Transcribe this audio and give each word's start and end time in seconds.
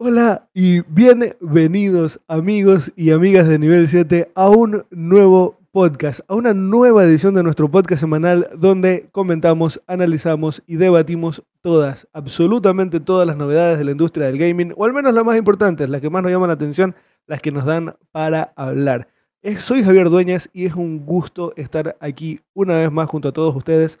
Hola 0.00 0.48
y 0.54 0.82
bienvenidos 0.82 2.20
amigos 2.28 2.92
y 2.94 3.10
amigas 3.10 3.48
de 3.48 3.58
Nivel 3.58 3.88
7 3.88 4.30
a 4.32 4.48
un 4.48 4.86
nuevo 4.92 5.58
podcast, 5.72 6.20
a 6.28 6.36
una 6.36 6.54
nueva 6.54 7.02
edición 7.02 7.34
de 7.34 7.42
nuestro 7.42 7.68
podcast 7.68 7.98
semanal 7.98 8.48
donde 8.56 9.08
comentamos, 9.10 9.82
analizamos 9.88 10.62
y 10.68 10.76
debatimos 10.76 11.42
todas, 11.62 12.06
absolutamente 12.12 13.00
todas 13.00 13.26
las 13.26 13.36
novedades 13.36 13.78
de 13.78 13.86
la 13.86 13.90
industria 13.90 14.26
del 14.26 14.38
gaming, 14.38 14.72
o 14.76 14.84
al 14.84 14.92
menos 14.92 15.12
las 15.12 15.24
más 15.24 15.36
importantes, 15.36 15.88
las 15.88 16.00
que 16.00 16.10
más 16.10 16.22
nos 16.22 16.30
llaman 16.30 16.46
la 16.46 16.54
atención, 16.54 16.94
las 17.26 17.42
que 17.42 17.50
nos 17.50 17.64
dan 17.64 17.96
para 18.12 18.52
hablar. 18.54 19.08
Soy 19.58 19.82
Javier 19.82 20.10
Dueñas 20.10 20.48
y 20.52 20.66
es 20.66 20.76
un 20.76 21.04
gusto 21.04 21.52
estar 21.56 21.96
aquí 21.98 22.38
una 22.54 22.76
vez 22.76 22.92
más 22.92 23.08
junto 23.08 23.30
a 23.30 23.32
todos 23.32 23.56
ustedes 23.56 23.98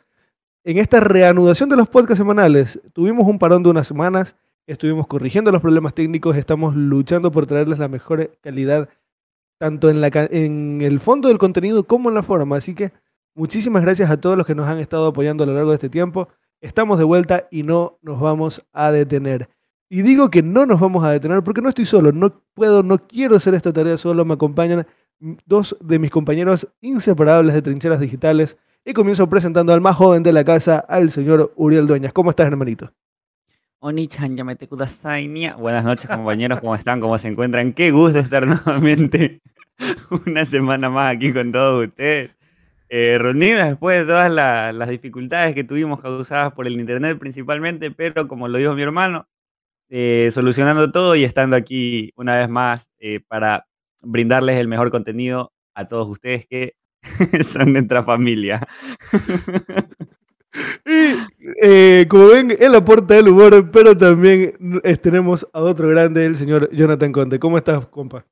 en 0.62 0.78
esta 0.78 1.00
reanudación 1.00 1.68
de 1.68 1.76
los 1.76 1.88
podcasts 1.88 2.18
semanales. 2.18 2.80
Tuvimos 2.92 3.26
un 3.26 3.40
parón 3.40 3.64
de 3.64 3.70
unas 3.70 3.88
semanas 3.88 4.36
estuvimos 4.68 5.06
corrigiendo 5.06 5.50
los 5.50 5.62
problemas 5.62 5.94
técnicos, 5.94 6.36
estamos 6.36 6.76
luchando 6.76 7.32
por 7.32 7.46
traerles 7.46 7.78
la 7.78 7.88
mejor 7.88 8.30
calidad, 8.42 8.88
tanto 9.58 9.90
en, 9.90 10.00
la, 10.00 10.10
en 10.30 10.82
el 10.82 11.00
fondo 11.00 11.28
del 11.28 11.38
contenido 11.38 11.84
como 11.84 12.10
en 12.10 12.14
la 12.14 12.22
forma. 12.22 12.56
Así 12.56 12.74
que 12.74 12.92
muchísimas 13.34 13.82
gracias 13.82 14.10
a 14.10 14.20
todos 14.20 14.36
los 14.36 14.46
que 14.46 14.54
nos 14.54 14.68
han 14.68 14.78
estado 14.78 15.08
apoyando 15.08 15.44
a 15.44 15.46
lo 15.46 15.54
largo 15.54 15.70
de 15.70 15.76
este 15.76 15.88
tiempo. 15.88 16.28
Estamos 16.60 16.98
de 16.98 17.04
vuelta 17.04 17.48
y 17.50 17.62
no 17.62 17.98
nos 18.02 18.20
vamos 18.20 18.64
a 18.72 18.92
detener. 18.92 19.48
Y 19.88 20.02
digo 20.02 20.30
que 20.30 20.42
no 20.42 20.66
nos 20.66 20.78
vamos 20.78 21.02
a 21.02 21.10
detener 21.10 21.42
porque 21.42 21.62
no 21.62 21.70
estoy 21.70 21.86
solo, 21.86 22.12
no 22.12 22.42
puedo, 22.52 22.82
no 22.82 22.98
quiero 22.98 23.36
hacer 23.36 23.54
esta 23.54 23.72
tarea 23.72 23.96
solo, 23.96 24.24
me 24.26 24.34
acompañan 24.34 24.86
dos 25.46 25.76
de 25.80 25.98
mis 25.98 26.10
compañeros 26.10 26.68
inseparables 26.82 27.54
de 27.54 27.62
trincheras 27.62 27.98
digitales 27.98 28.58
y 28.84 28.92
comienzo 28.92 29.28
presentando 29.30 29.72
al 29.72 29.80
más 29.80 29.96
joven 29.96 30.22
de 30.22 30.32
la 30.34 30.44
casa, 30.44 30.78
al 30.78 31.10
señor 31.10 31.52
Uriel 31.56 31.86
Dueñas. 31.86 32.12
¿Cómo 32.12 32.28
estás, 32.28 32.46
hermanito? 32.46 32.92
Oni-chan, 33.80 34.36
yamete 34.36 34.66
kudasai, 34.66 35.28
Buenas 35.56 35.84
noches, 35.84 36.10
compañeros, 36.10 36.60
¿cómo 36.60 36.74
están? 36.74 37.00
¿Cómo 37.00 37.16
se 37.16 37.28
encuentran? 37.28 37.72
Qué 37.72 37.92
gusto 37.92 38.18
estar 38.18 38.44
nuevamente 38.46 39.40
una 40.26 40.44
semana 40.44 40.90
más 40.90 41.14
aquí 41.14 41.32
con 41.32 41.52
todos 41.52 41.86
ustedes. 41.86 42.36
Eh, 42.88 43.18
reunidos 43.20 43.68
después 43.68 44.00
de 44.00 44.06
todas 44.06 44.32
las 44.32 44.88
dificultades 44.88 45.54
que 45.54 45.62
tuvimos 45.62 46.02
causadas 46.02 46.52
por 46.54 46.66
el 46.66 46.80
internet 46.80 47.18
principalmente, 47.20 47.92
pero 47.92 48.26
como 48.26 48.48
lo 48.48 48.58
dijo 48.58 48.74
mi 48.74 48.82
hermano, 48.82 49.28
eh, 49.90 50.30
solucionando 50.32 50.90
todo 50.90 51.14
y 51.14 51.22
estando 51.22 51.56
aquí 51.56 52.12
una 52.16 52.36
vez 52.36 52.48
más 52.48 52.90
eh, 52.98 53.20
para 53.28 53.66
brindarles 54.02 54.56
el 54.56 54.66
mejor 54.66 54.90
contenido 54.90 55.52
a 55.74 55.86
todos 55.86 56.08
ustedes 56.08 56.46
que 56.48 56.74
son 57.44 57.74
nuestra 57.74 58.02
familia. 58.02 58.66
Y 60.86 61.16
eh, 61.62 62.06
como 62.08 62.28
ven, 62.28 62.56
él 62.58 62.74
aporta 62.74 63.18
el 63.18 63.28
humor, 63.28 63.70
pero 63.70 63.96
también 63.96 64.54
tenemos 65.02 65.46
a 65.52 65.60
otro 65.60 65.88
grande, 65.88 66.24
el 66.24 66.36
señor 66.36 66.70
Jonathan 66.72 67.12
Conte. 67.12 67.38
¿Cómo 67.38 67.58
estás, 67.58 67.86
compa? 67.86 68.24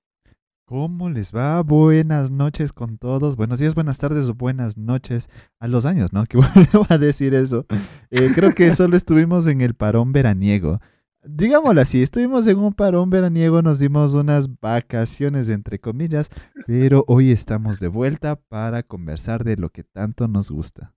¿Cómo 0.68 1.08
les 1.10 1.32
va? 1.32 1.62
Buenas 1.62 2.32
noches 2.32 2.72
con 2.72 2.98
todos. 2.98 3.36
Buenos 3.36 3.60
días, 3.60 3.76
buenas 3.76 3.98
tardes 3.98 4.28
o 4.28 4.34
buenas 4.34 4.76
noches 4.76 5.30
a 5.60 5.68
los 5.68 5.86
años, 5.86 6.12
¿no? 6.12 6.24
Que 6.28 6.38
vuelvo 6.38 6.84
a 6.88 6.98
decir 6.98 7.34
eso. 7.34 7.66
Eh, 8.10 8.32
creo 8.34 8.52
que 8.52 8.72
solo 8.72 8.96
estuvimos 8.96 9.46
en 9.46 9.60
el 9.60 9.74
parón 9.74 10.10
veraniego. 10.10 10.80
Digámoslo 11.22 11.80
así, 11.80 12.02
estuvimos 12.02 12.48
en 12.48 12.58
un 12.58 12.72
parón 12.72 13.10
veraniego, 13.10 13.62
nos 13.62 13.78
dimos 13.78 14.14
unas 14.14 14.48
vacaciones 14.60 15.48
entre 15.50 15.78
comillas, 15.78 16.30
pero 16.66 17.04
hoy 17.06 17.30
estamos 17.30 17.78
de 17.78 17.86
vuelta 17.86 18.34
para 18.34 18.82
conversar 18.82 19.44
de 19.44 19.56
lo 19.56 19.70
que 19.70 19.84
tanto 19.84 20.26
nos 20.26 20.50
gusta. 20.50 20.95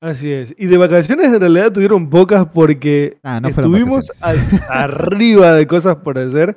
Así 0.00 0.30
es. 0.30 0.54
Y 0.58 0.66
de 0.66 0.76
vacaciones 0.76 1.32
en 1.32 1.40
realidad 1.40 1.72
tuvieron 1.72 2.10
pocas 2.10 2.46
porque 2.46 3.18
ah, 3.22 3.40
estuvimos 3.46 4.12
arriba 4.68 5.54
de 5.54 5.66
cosas 5.66 5.96
por 5.96 6.18
hacer. 6.18 6.56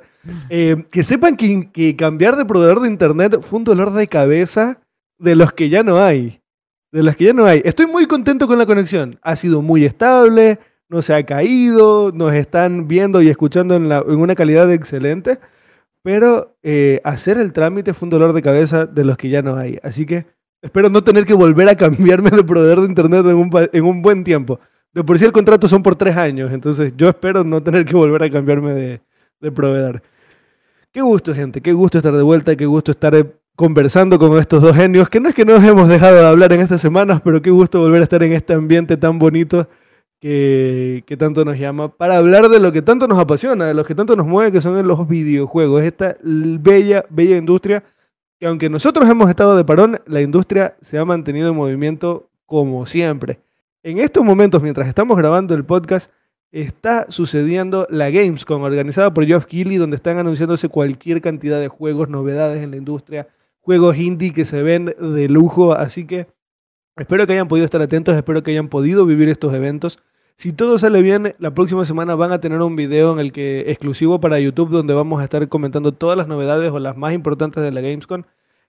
Eh, 0.50 0.84
que 0.90 1.02
sepan 1.02 1.36
que, 1.36 1.70
que, 1.72 1.96
cambiar 1.96 2.36
de 2.36 2.44
proveedor 2.44 2.80
de 2.80 2.88
internet 2.88 3.40
fue 3.40 3.58
un 3.58 3.64
dolor 3.64 3.92
de 3.94 4.06
cabeza 4.06 4.80
de 5.18 5.36
los 5.36 5.52
que 5.52 5.70
ya 5.70 5.82
no 5.82 6.02
hay. 6.02 6.42
De 6.92 7.02
los 7.02 7.16
que 7.16 7.24
ya 7.24 7.32
no 7.32 7.46
hay. 7.46 7.62
Estoy 7.64 7.86
muy 7.86 8.06
contento 8.06 8.46
con 8.46 8.58
la 8.58 8.66
conexión. 8.66 9.18
Ha 9.22 9.36
sido 9.36 9.62
muy 9.62 9.84
estable, 9.86 10.58
no 10.90 11.00
se 11.00 11.14
ha 11.14 11.24
caído, 11.24 12.12
nos 12.12 12.34
están 12.34 12.88
viendo 12.88 13.22
y 13.22 13.28
escuchando 13.28 13.74
en, 13.76 13.88
la, 13.88 13.98
en 13.98 14.18
una 14.18 14.34
calidad 14.34 14.70
excelente. 14.70 15.38
Pero 16.02 16.56
eh, 16.62 17.00
hacer 17.04 17.38
el 17.38 17.52
trámite 17.52 17.94
fue 17.94 18.06
un 18.06 18.10
dolor 18.10 18.32
de 18.32 18.42
cabeza 18.42 18.86
de 18.86 19.04
los 19.04 19.16
que 19.16 19.30
ya 19.30 19.40
no 19.40 19.56
hay. 19.56 19.78
Así 19.82 20.04
que 20.04 20.26
Espero 20.62 20.90
no 20.90 21.02
tener 21.02 21.24
que 21.24 21.34
volver 21.34 21.68
a 21.68 21.76
cambiarme 21.76 22.30
de 22.30 22.44
proveedor 22.44 22.80
de 22.80 22.86
internet 22.86 23.24
en 23.26 23.36
un, 23.36 23.50
en 23.72 23.84
un 23.84 24.02
buen 24.02 24.24
tiempo. 24.24 24.60
De 24.92 25.02
por 25.02 25.18
sí 25.18 25.24
el 25.24 25.32
contrato 25.32 25.68
son 25.68 25.82
por 25.82 25.96
tres 25.96 26.16
años, 26.16 26.52
entonces 26.52 26.92
yo 26.96 27.08
espero 27.08 27.44
no 27.44 27.62
tener 27.62 27.84
que 27.84 27.94
volver 27.94 28.24
a 28.24 28.30
cambiarme 28.30 28.74
de, 28.74 29.00
de 29.40 29.52
proveedor. 29.52 30.02
Qué 30.92 31.00
gusto, 31.00 31.32
gente, 31.32 31.60
qué 31.60 31.72
gusto 31.72 31.98
estar 31.98 32.14
de 32.14 32.22
vuelta, 32.22 32.56
qué 32.56 32.66
gusto 32.66 32.90
estar 32.90 33.14
eh, 33.14 33.24
conversando 33.54 34.18
con 34.18 34.36
estos 34.38 34.60
dos 34.60 34.74
genios, 34.74 35.08
que 35.08 35.20
no 35.20 35.28
es 35.28 35.34
que 35.34 35.44
nos 35.44 35.62
hemos 35.62 35.88
dejado 35.88 36.16
de 36.16 36.26
hablar 36.26 36.52
en 36.52 36.60
estas 36.60 36.80
semanas, 36.80 37.20
pero 37.22 37.40
qué 37.40 37.50
gusto 37.50 37.80
volver 37.80 38.00
a 38.00 38.04
estar 38.04 38.22
en 38.22 38.32
este 38.32 38.52
ambiente 38.52 38.96
tan 38.96 39.18
bonito 39.18 39.68
que, 40.20 41.04
que, 41.06 41.16
tanto 41.16 41.44
nos 41.44 41.56
llama, 41.56 41.96
para 41.96 42.16
hablar 42.16 42.48
de 42.48 42.58
lo 42.58 42.72
que 42.72 42.82
tanto 42.82 43.06
nos 43.06 43.18
apasiona, 43.18 43.66
de 43.66 43.74
lo 43.74 43.84
que 43.84 43.94
tanto 43.94 44.16
nos 44.16 44.26
mueve, 44.26 44.52
que 44.52 44.60
son 44.60 44.86
los 44.86 45.08
videojuegos, 45.08 45.84
esta 45.84 46.16
bella, 46.22 47.04
bella 47.08 47.36
industria 47.36 47.84
que 48.40 48.46
aunque 48.46 48.70
nosotros 48.70 49.06
hemos 49.08 49.28
estado 49.28 49.54
de 49.54 49.64
parón, 49.64 50.00
la 50.06 50.22
industria 50.22 50.74
se 50.80 50.98
ha 50.98 51.04
mantenido 51.04 51.50
en 51.50 51.56
movimiento 51.56 52.30
como 52.46 52.86
siempre. 52.86 53.38
En 53.82 53.98
estos 53.98 54.24
momentos, 54.24 54.62
mientras 54.62 54.88
estamos 54.88 55.18
grabando 55.18 55.54
el 55.54 55.66
podcast, 55.66 56.10
está 56.50 57.04
sucediendo 57.10 57.86
la 57.90 58.08
Gamescom, 58.08 58.62
organizada 58.62 59.12
por 59.12 59.26
Geoff 59.26 59.44
Keighley, 59.44 59.76
donde 59.76 59.96
están 59.96 60.16
anunciándose 60.16 60.70
cualquier 60.70 61.20
cantidad 61.20 61.60
de 61.60 61.68
juegos, 61.68 62.08
novedades 62.08 62.62
en 62.62 62.70
la 62.70 62.78
industria, 62.78 63.28
juegos 63.60 63.98
indie 63.98 64.32
que 64.32 64.46
se 64.46 64.62
ven 64.62 64.86
de 64.86 65.28
lujo, 65.28 65.74
así 65.74 66.06
que 66.06 66.26
espero 66.96 67.26
que 67.26 67.34
hayan 67.34 67.46
podido 67.46 67.66
estar 67.66 67.82
atentos, 67.82 68.16
espero 68.16 68.42
que 68.42 68.52
hayan 68.52 68.68
podido 68.68 69.04
vivir 69.04 69.28
estos 69.28 69.52
eventos. 69.52 69.98
Si 70.40 70.54
todo 70.54 70.78
sale 70.78 71.02
bien, 71.02 71.34
la 71.38 71.52
próxima 71.52 71.84
semana 71.84 72.14
van 72.14 72.32
a 72.32 72.40
tener 72.40 72.62
un 72.62 72.74
video 72.74 73.12
en 73.12 73.18
el 73.18 73.30
que 73.30 73.70
exclusivo 73.70 74.20
para 74.20 74.40
YouTube 74.40 74.70
donde 74.70 74.94
vamos 74.94 75.20
a 75.20 75.24
estar 75.24 75.46
comentando 75.50 75.92
todas 75.92 76.16
las 76.16 76.28
novedades 76.28 76.70
o 76.72 76.78
las 76.78 76.96
más 76.96 77.12
importantes 77.12 77.62
de 77.62 77.70
la 77.70 77.82
Gamescom. 77.82 78.22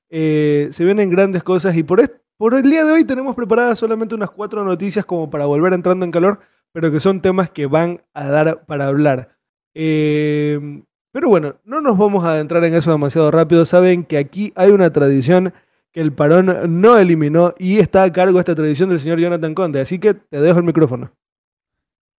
Eh, 0.09 0.67
se 0.73 0.83
vienen 0.83 1.09
grandes 1.09 1.43
cosas 1.43 1.77
y 1.77 1.83
por, 1.83 2.01
el 2.01 2.69
día 2.69 2.83
de 2.83 2.91
hoy 2.91 3.05
tenemos 3.05 3.37
preparadas 3.37 3.79
solamente 3.79 4.13
unas 4.15 4.31
cuatro 4.31 4.65
noticias 4.65 5.05
como 5.05 5.29
para 5.29 5.45
volver 5.45 5.71
entrando 5.71 6.03
en 6.03 6.11
calor, 6.11 6.41
pero 6.73 6.91
que 6.91 6.99
son 6.99 7.21
temas 7.21 7.49
que 7.49 7.67
van 7.67 8.01
a 8.13 8.27
dar 8.27 8.65
para 8.65 8.87
hablar. 8.87 9.37
Eh, 9.73 10.83
pero 11.13 11.29
bueno, 11.29 11.55
no 11.63 11.79
nos 11.79 11.97
vamos 11.97 12.25
a 12.25 12.33
adentrar 12.33 12.65
en 12.65 12.73
eso 12.73 12.91
demasiado 12.91 13.31
rápido. 13.31 13.65
Saben 13.65 14.03
que 14.03 14.17
aquí 14.17 14.51
hay 14.57 14.71
una 14.71 14.91
tradición 14.91 15.53
que 15.93 16.01
el 16.01 16.11
parón 16.11 16.81
no 16.81 16.97
eliminó 16.97 17.53
y 17.57 17.79
está 17.79 18.03
a 18.03 18.11
cargo 18.11 18.39
esta 18.39 18.55
tradición 18.55 18.89
del 18.89 18.99
señor 18.99 19.19
Jonathan 19.21 19.53
Conde. 19.53 19.79
Así 19.79 19.99
que 19.99 20.15
te 20.15 20.41
dejo 20.41 20.59
el 20.59 20.65
micrófono. 20.65 21.13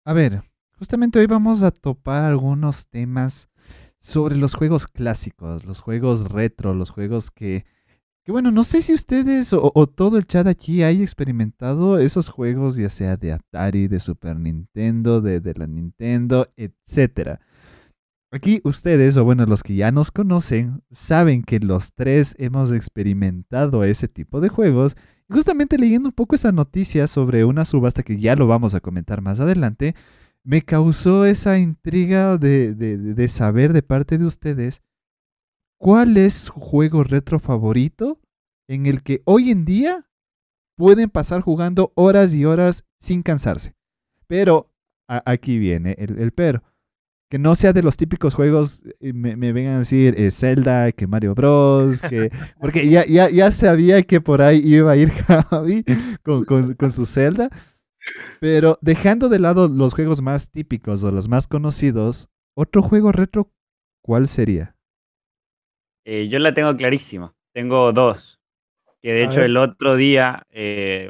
A 0.05 0.13
ver, 0.13 0.43
justamente 0.79 1.21
hoy 1.21 1.27
vamos 1.27 1.63
a 1.63 1.71
topar 1.71 2.25
algunos 2.25 2.89
temas 2.89 3.49
sobre 4.01 4.35
los 4.35 4.55
juegos 4.55 4.89
clásicos, 4.89 5.65
los 5.65 5.81
juegos 5.81 6.29
retro, 6.29 6.75
los 6.75 6.91
juegos 6.91 7.31
que, 7.31 7.67
que 8.25 8.33
bueno, 8.33 8.51
no 8.51 8.65
sé 8.65 8.83
si 8.83 8.93
ustedes 8.93 9.53
o, 9.53 9.71
todo 9.87 10.19
el 10.19 10.27
chat 10.27 10.49
aquí 10.49 10.83
hay 10.83 11.03
experimentado 11.05 11.99
esos 11.99 12.31
juegos, 12.31 12.75
ya 12.75 12.91
sea 12.91 13.17
de 13.17 13.33
Atari, 13.33 13.87
de 13.87 14.01
Super 14.01 14.41
Nintendo, 14.41 15.21
de, 15.21 15.39
de 15.39 15.55
la 15.55 15.69
Nintendo, 15.69 16.53
etcétera. 16.57 17.41
Aquí 18.35 18.63
ustedes, 18.65 19.19
o 19.19 19.25
bueno, 19.25 19.45
los 19.45 19.63
que 19.63 19.75
ya 19.75 19.93
nos 19.93 20.11
conocen, 20.11 20.83
saben 20.91 21.43
que 21.43 21.61
los 21.61 21.93
tres 21.93 22.35
hemos 22.39 22.73
experimentado 22.73 23.85
ese 23.85 24.09
tipo 24.09 24.41
de 24.41 24.49
juegos 24.49 24.97
justamente 25.33 25.79
leyendo 25.79 26.09
un 26.09 26.15
poco 26.15 26.35
esa 26.35 26.51
noticia 26.51 27.07
sobre 27.07 27.45
una 27.45 27.65
subasta 27.65 28.03
que 28.03 28.19
ya 28.19 28.35
lo 28.35 28.47
vamos 28.47 28.75
a 28.75 28.81
comentar 28.81 29.21
más 29.21 29.41
adelante, 29.41 29.95
me 30.45 30.63
causó 30.63 31.25
esa 31.25 31.59
intriga 31.59 32.37
de, 32.37 33.27
saber 33.29 33.73
de 33.73 33.83
parte 33.83 34.17
de 34.19 34.25
ustedes 34.25 34.83
cuál 35.79 36.17
es 36.17 36.35
su 36.35 36.53
juego 36.53 37.05
retro 37.05 37.39
favorito 37.39 38.21
en 38.69 38.87
el 38.87 39.03
que 39.03 39.23
hoy 39.25 39.51
en 39.51 39.65
día 39.65 40.09
pueden 40.77 41.11
pasar 41.11 41.43
jugando 41.43 41.93
horas 41.97 42.35
y 42.35 42.45
horas 42.45 42.85
sin 42.99 43.23
cansarse. 43.23 43.75
Pero 44.27 44.73
aquí 45.07 45.59
viene 45.59 45.97
el, 45.99 46.19
el 46.19 46.33
pero 46.33 46.63
que 47.33 47.39
no 47.39 47.55
sea 47.55 47.73
de 47.73 47.83
los 47.83 47.97
típicos 47.97 48.35
juegos, 48.35 48.85
eh, 49.01 49.15
me, 49.15 49.37
me 49.37 49.55
vengan 49.55 49.77
a 49.77 49.79
decir 49.79 50.15
eh, 50.19 50.31
Zelda, 50.31 50.93
que 50.93 51.07
Mario 51.07 51.35
Bros, 51.35 52.03
que, 52.03 52.31
porque 52.61 52.87
ya, 52.91 53.07
ya, 53.07 53.31
ya 53.31 53.51
sabía 53.51 54.03
que 54.03 54.21
por 54.21 54.43
ahí 54.43 54.61
iba 54.63 54.93
a 54.93 54.97
ir 54.99 55.09
Javi 55.49 55.83
con, 56.23 56.45
con, 56.45 56.93
su 56.93 57.07
Zelda. 57.07 57.49
Pero 58.39 58.79
dejando 58.83 59.31
de 59.31 59.39
lado 59.39 59.67
los 59.69 59.95
juegos 59.95 60.21
más 60.21 60.51
típicos 60.51 61.03
o 61.05 61.11
los 61.11 61.27
más 61.27 61.49
conocidos, 61.49 62.29
otro 62.55 62.83
juego 62.83 63.13
retro, 63.13 63.51
¿cuál 64.03 64.29
sería? 64.29 64.77
Eh, 66.05 66.29
yo 66.29 66.39
la 66.39 66.53
tengo 66.53 66.77
clarísima. 66.77 67.35
Tengo 67.55 67.95
dos. 67.95 68.43
Que 69.01 69.15
de 69.15 69.25
hecho 69.25 69.41
el 69.41 69.57
otro 69.57 69.97
día, 69.97 70.47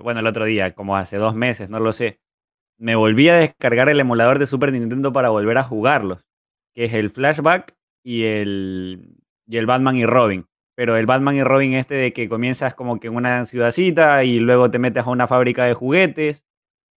bueno, 0.05 0.21
el 0.21 0.27
otro 0.29 0.45
día, 0.45 0.71
como 0.71 0.97
hace 0.97 1.17
dos 1.17 1.35
meses, 1.35 1.69
no 1.69 1.81
lo 1.81 1.93
sé, 1.93 2.21
me 2.79 2.97
volví 2.97 3.29
a 3.29 3.37
descargar 3.37 3.89
el 3.89 4.01
emulador 4.01 4.39
de 4.39 4.47
Super 4.47 4.73
Nintendo 4.73 5.13
para 5.13 5.31
volver 5.31 5.59
a 5.59 5.63
jugarlos. 5.63 6.25
que 6.75 6.85
es 6.87 6.95
el 6.95 7.11
Flashback 7.11 7.75
y 8.05 8.25
el, 8.25 9.17
y 9.47 9.57
el 9.59 9.67
Batman 9.67 9.97
y 9.97 10.07
Robin. 10.07 10.47
Pero 10.75 10.97
el 10.97 11.07
Batman 11.07 11.37
y 11.37 11.45
Robin 11.45 11.75
este 11.75 11.95
de 11.95 12.13
que 12.13 12.29
comienzas 12.29 12.75
como 12.75 12.99
que 12.99 13.09
en 13.09 13.17
una 13.17 13.47
ciudadcita 13.47 14.25
y 14.25 14.41
luego 14.41 14.71
te 14.71 14.79
metes 14.79 15.07
a 15.07 15.11
una 15.11 15.29
fábrica 15.29 15.65
de 15.67 15.75
juguetes 15.75 16.47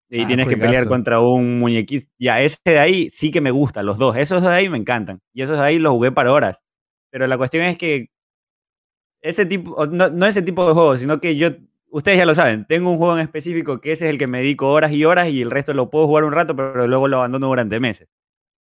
y 0.09 0.21
ah, 0.21 0.27
tienes 0.27 0.47
que 0.47 0.57
pelear 0.57 0.87
contra 0.87 1.19
un 1.19 1.59
muñequito. 1.59 2.07
Ya, 2.19 2.41
ese 2.41 2.57
de 2.65 2.79
ahí 2.79 3.09
sí 3.09 3.31
que 3.31 3.41
me 3.41 3.51
gusta, 3.51 3.83
los 3.83 3.97
dos. 3.97 4.15
Esos 4.17 4.41
de 4.41 4.49
ahí 4.49 4.69
me 4.69 4.77
encantan. 4.77 5.19
Y 5.33 5.41
esos 5.41 5.57
de 5.57 5.63
ahí 5.63 5.79
los 5.79 5.93
jugué 5.93 6.11
para 6.11 6.31
horas. 6.31 6.63
Pero 7.11 7.27
la 7.27 7.37
cuestión 7.37 7.65
es 7.65 7.77
que 7.77 8.07
ese 9.21 9.45
tipo, 9.45 9.85
no, 9.87 10.09
no 10.09 10.25
ese 10.27 10.41
tipo 10.41 10.67
de 10.67 10.73
juegos, 10.73 10.99
sino 10.99 11.19
que 11.19 11.35
yo, 11.35 11.49
ustedes 11.95 12.17
ya 12.17 12.25
lo 12.25 12.35
saben, 12.35 12.65
tengo 12.65 12.91
un 12.91 12.97
juego 12.97 13.15
en 13.15 13.21
específico 13.21 13.79
que 13.79 13.93
ese 13.93 14.05
es 14.05 14.11
el 14.11 14.17
que 14.17 14.27
me 14.27 14.39
dedico 14.39 14.69
horas 14.69 14.91
y 14.91 15.05
horas 15.05 15.29
y 15.29 15.41
el 15.41 15.49
resto 15.49 15.73
lo 15.73 15.89
puedo 15.89 16.07
jugar 16.07 16.25
un 16.25 16.33
rato, 16.33 16.53
pero 16.53 16.87
luego 16.87 17.07
lo 17.07 17.17
abandono 17.17 17.47
durante 17.47 17.79
meses. 17.79 18.09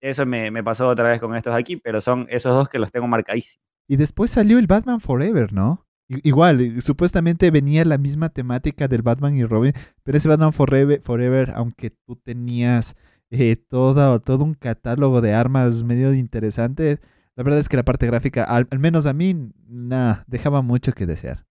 Eso 0.01 0.25
me, 0.25 0.63
pasó 0.63 0.89
otra 0.89 1.09
vez 1.11 1.19
con 1.19 1.35
estos 1.35 1.55
aquí, 1.55 1.77
pero 1.77 2.01
son 2.01 2.27
esos 2.31 2.55
dos 2.55 2.69
que 2.69 2.79
los 2.79 2.93
tengo 2.93 3.09
marcadísimos. 3.09 3.61
Y 3.89 3.97
después 3.97 4.31
salió 4.31 4.59
el 4.59 4.69
Batman 4.69 5.01
Forever, 5.01 5.53
¿no? 5.53 5.85
Igual, 6.09 6.81
supuestamente 6.81 7.51
venía 7.51 7.85
la 7.85 7.99
misma 7.99 8.29
temática 8.29 8.87
del 8.87 9.03
Batman 9.03 9.35
y 9.37 9.45
Robin, 9.45 9.73
pero 10.05 10.19
ese 10.19 10.29
Batman 10.29 10.53
Forever, 10.53 11.01
Forever 11.01 11.53
aunque 11.57 11.91
tú 11.91 12.17
tenías 12.17 12.95
eh, 13.31 13.57
todo, 13.57 14.21
todo 14.21 14.45
un 14.45 14.55
catálogo 14.55 15.23
de 15.23 15.33
armas 15.33 15.83
medio 15.83 16.13
interesante, 16.13 17.01
la 17.35 17.43
verdad 17.43 17.59
es 17.59 17.69
que 17.69 17.79
la 17.79 17.85
parte 17.85 18.07
gráfica, 18.07 18.45
al, 18.45 18.69
menos 18.79 19.07
a 19.07 19.13
mí, 19.13 19.51
nada, 19.67 20.25
dejaba 20.29 20.63
mucho 20.63 20.93
que 20.93 21.07
desear. 21.07 21.44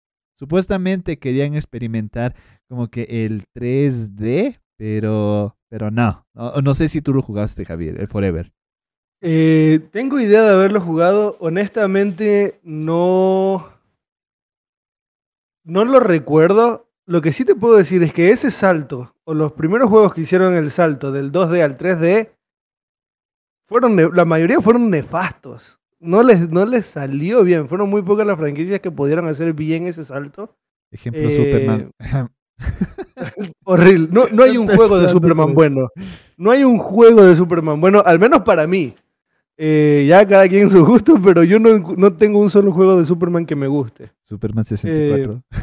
Supuestamente 0.42 1.20
querían 1.20 1.54
experimentar 1.54 2.34
como 2.68 2.88
que 2.88 3.06
el 3.24 3.44
3D, 3.54 4.58
pero, 4.76 5.56
pero 5.68 5.92
no. 5.92 6.26
no. 6.34 6.74
Sé 6.74 6.88
si 6.88 7.00
tú 7.00 7.14
lo 7.14 7.22
jugaste, 7.22 7.64
Javier, 7.64 8.00
el 8.00 8.08
Forever. 8.08 8.52
Eh, 9.20 9.78
tengo 9.92 10.18
idea 10.18 10.42
de 10.42 10.50
haberlo 10.50 10.80
jugado. 10.80 11.36
Honestamente, 11.38 12.58
no. 12.64 13.72
No 15.62 15.84
lo 15.84 16.00
recuerdo. 16.00 16.90
Lo 17.06 17.20
que 17.22 17.32
sí 17.32 17.44
te 17.44 17.54
puedo 17.54 17.76
decir 17.76 18.02
es 18.02 18.12
que 18.12 18.30
ese 18.30 18.50
salto, 18.50 19.14
o 19.22 19.34
los 19.34 19.52
primeros 19.52 19.88
juegos 19.88 20.12
que 20.12 20.22
hicieron 20.22 20.54
el 20.54 20.72
salto 20.72 21.12
del 21.12 21.30
2D 21.30 21.62
al 21.62 21.78
3D, 21.78 22.32
fueron 23.68 23.96
la 24.12 24.24
mayoría 24.24 24.60
fueron 24.60 24.90
nefastos. 24.90 25.78
No 26.02 26.25
les, 26.25 26.50
no 26.50 26.66
les 26.66 26.84
salió 26.87 27.44
bien. 27.44 27.69
Fueron 27.69 27.88
muy 27.88 28.02
pocas 28.02 28.26
las 28.26 28.37
franquicias 28.37 28.81
que 28.81 28.90
pudieron 28.90 29.28
hacer 29.28 29.52
bien 29.52 29.87
ese 29.87 30.04
salto. 30.04 30.52
Ejemplo, 30.90 31.31
Superman. 31.31 31.93
Horrible. 33.64 34.08
No, 34.10 34.26
no 34.32 34.43
hay 34.43 34.58
un 34.58 34.66
juego 34.66 34.99
de 34.99 35.08
Superman 35.08 35.54
bueno. 35.54 35.88
No 36.37 36.50
hay 36.50 36.64
un 36.64 36.76
juego 36.76 37.25
de 37.25 37.37
Superman 37.37 37.81
bueno, 37.81 38.02
al 38.04 38.19
menos 38.19 38.43
para 38.43 38.66
mí. 38.66 38.96
Eh, 39.56 40.06
ya 40.08 40.26
cada 40.26 40.49
quien 40.49 40.69
su 40.69 40.84
gusto, 40.84 41.20
pero 41.22 41.44
yo 41.44 41.60
no, 41.60 42.12
tengo 42.14 42.40
un 42.40 42.50
solo 42.50 42.72
juego 42.72 42.99
de 42.99 43.06
Superman 43.06 43.46
que 43.46 43.54
me 43.54 43.69
guste. 43.69 44.10
Superman 44.22 44.64
64. 44.64 45.43
Eh, 45.44 45.58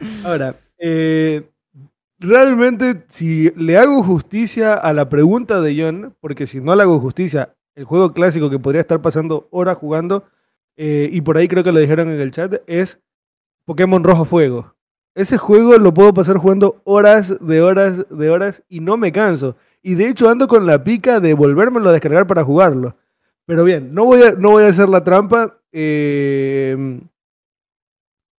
ahora, 0.24 0.54
eh, 0.78 1.48
realmente 2.18 3.04
si 3.08 3.50
le 3.56 3.78
hago 3.78 4.02
justicia 4.02 4.74
a 4.74 4.92
la 4.92 5.08
pregunta 5.08 5.62
de 5.62 5.82
John, 5.82 6.14
porque 6.20 6.46
si 6.46 6.60
no 6.60 6.76
le 6.76 6.82
hago 6.82 7.00
justicia, 7.00 7.54
el 7.74 7.84
juego 7.84 8.12
clásico 8.12 8.50
que 8.50 8.58
podría 8.58 8.80
estar 8.80 9.00
pasando 9.00 9.48
horas 9.50 9.76
jugando, 9.76 10.24
y 10.76 11.20
por 11.20 11.36
ahí 11.36 11.46
creo 11.46 11.62
que 11.62 11.72
lo 11.72 11.78
dijeron 11.78 12.08
en 12.08 12.20
el 12.20 12.30
chat, 12.30 12.62
es 12.66 12.98
Pokémon 13.66 14.02
Rojo 14.02 14.24
Fuego. 14.24 14.74
Ese 15.14 15.38
juego 15.38 15.76
lo 15.78 15.92
puedo 15.92 16.14
pasar 16.14 16.38
jugando 16.38 16.80
horas 16.84 17.36
de 17.40 17.60
horas 17.60 18.06
de 18.08 18.30
horas 18.30 18.62
y 18.68 18.80
no 18.80 18.96
me 18.96 19.12
canso. 19.12 19.56
Y 19.82 19.94
de 19.94 20.08
hecho 20.08 20.28
ando 20.28 20.46
con 20.46 20.66
la 20.66 20.84
pica 20.84 21.20
de 21.20 21.34
volvérmelo 21.34 21.88
a 21.88 21.92
descargar 21.92 22.26
para 22.26 22.44
jugarlo. 22.44 22.96
Pero 23.46 23.64
bien, 23.64 23.92
no 23.92 24.04
voy 24.04 24.22
a, 24.22 24.32
no 24.32 24.50
voy 24.50 24.64
a 24.64 24.68
hacer 24.68 24.88
la 24.88 25.02
trampa. 25.02 25.58
Em, 25.72 27.00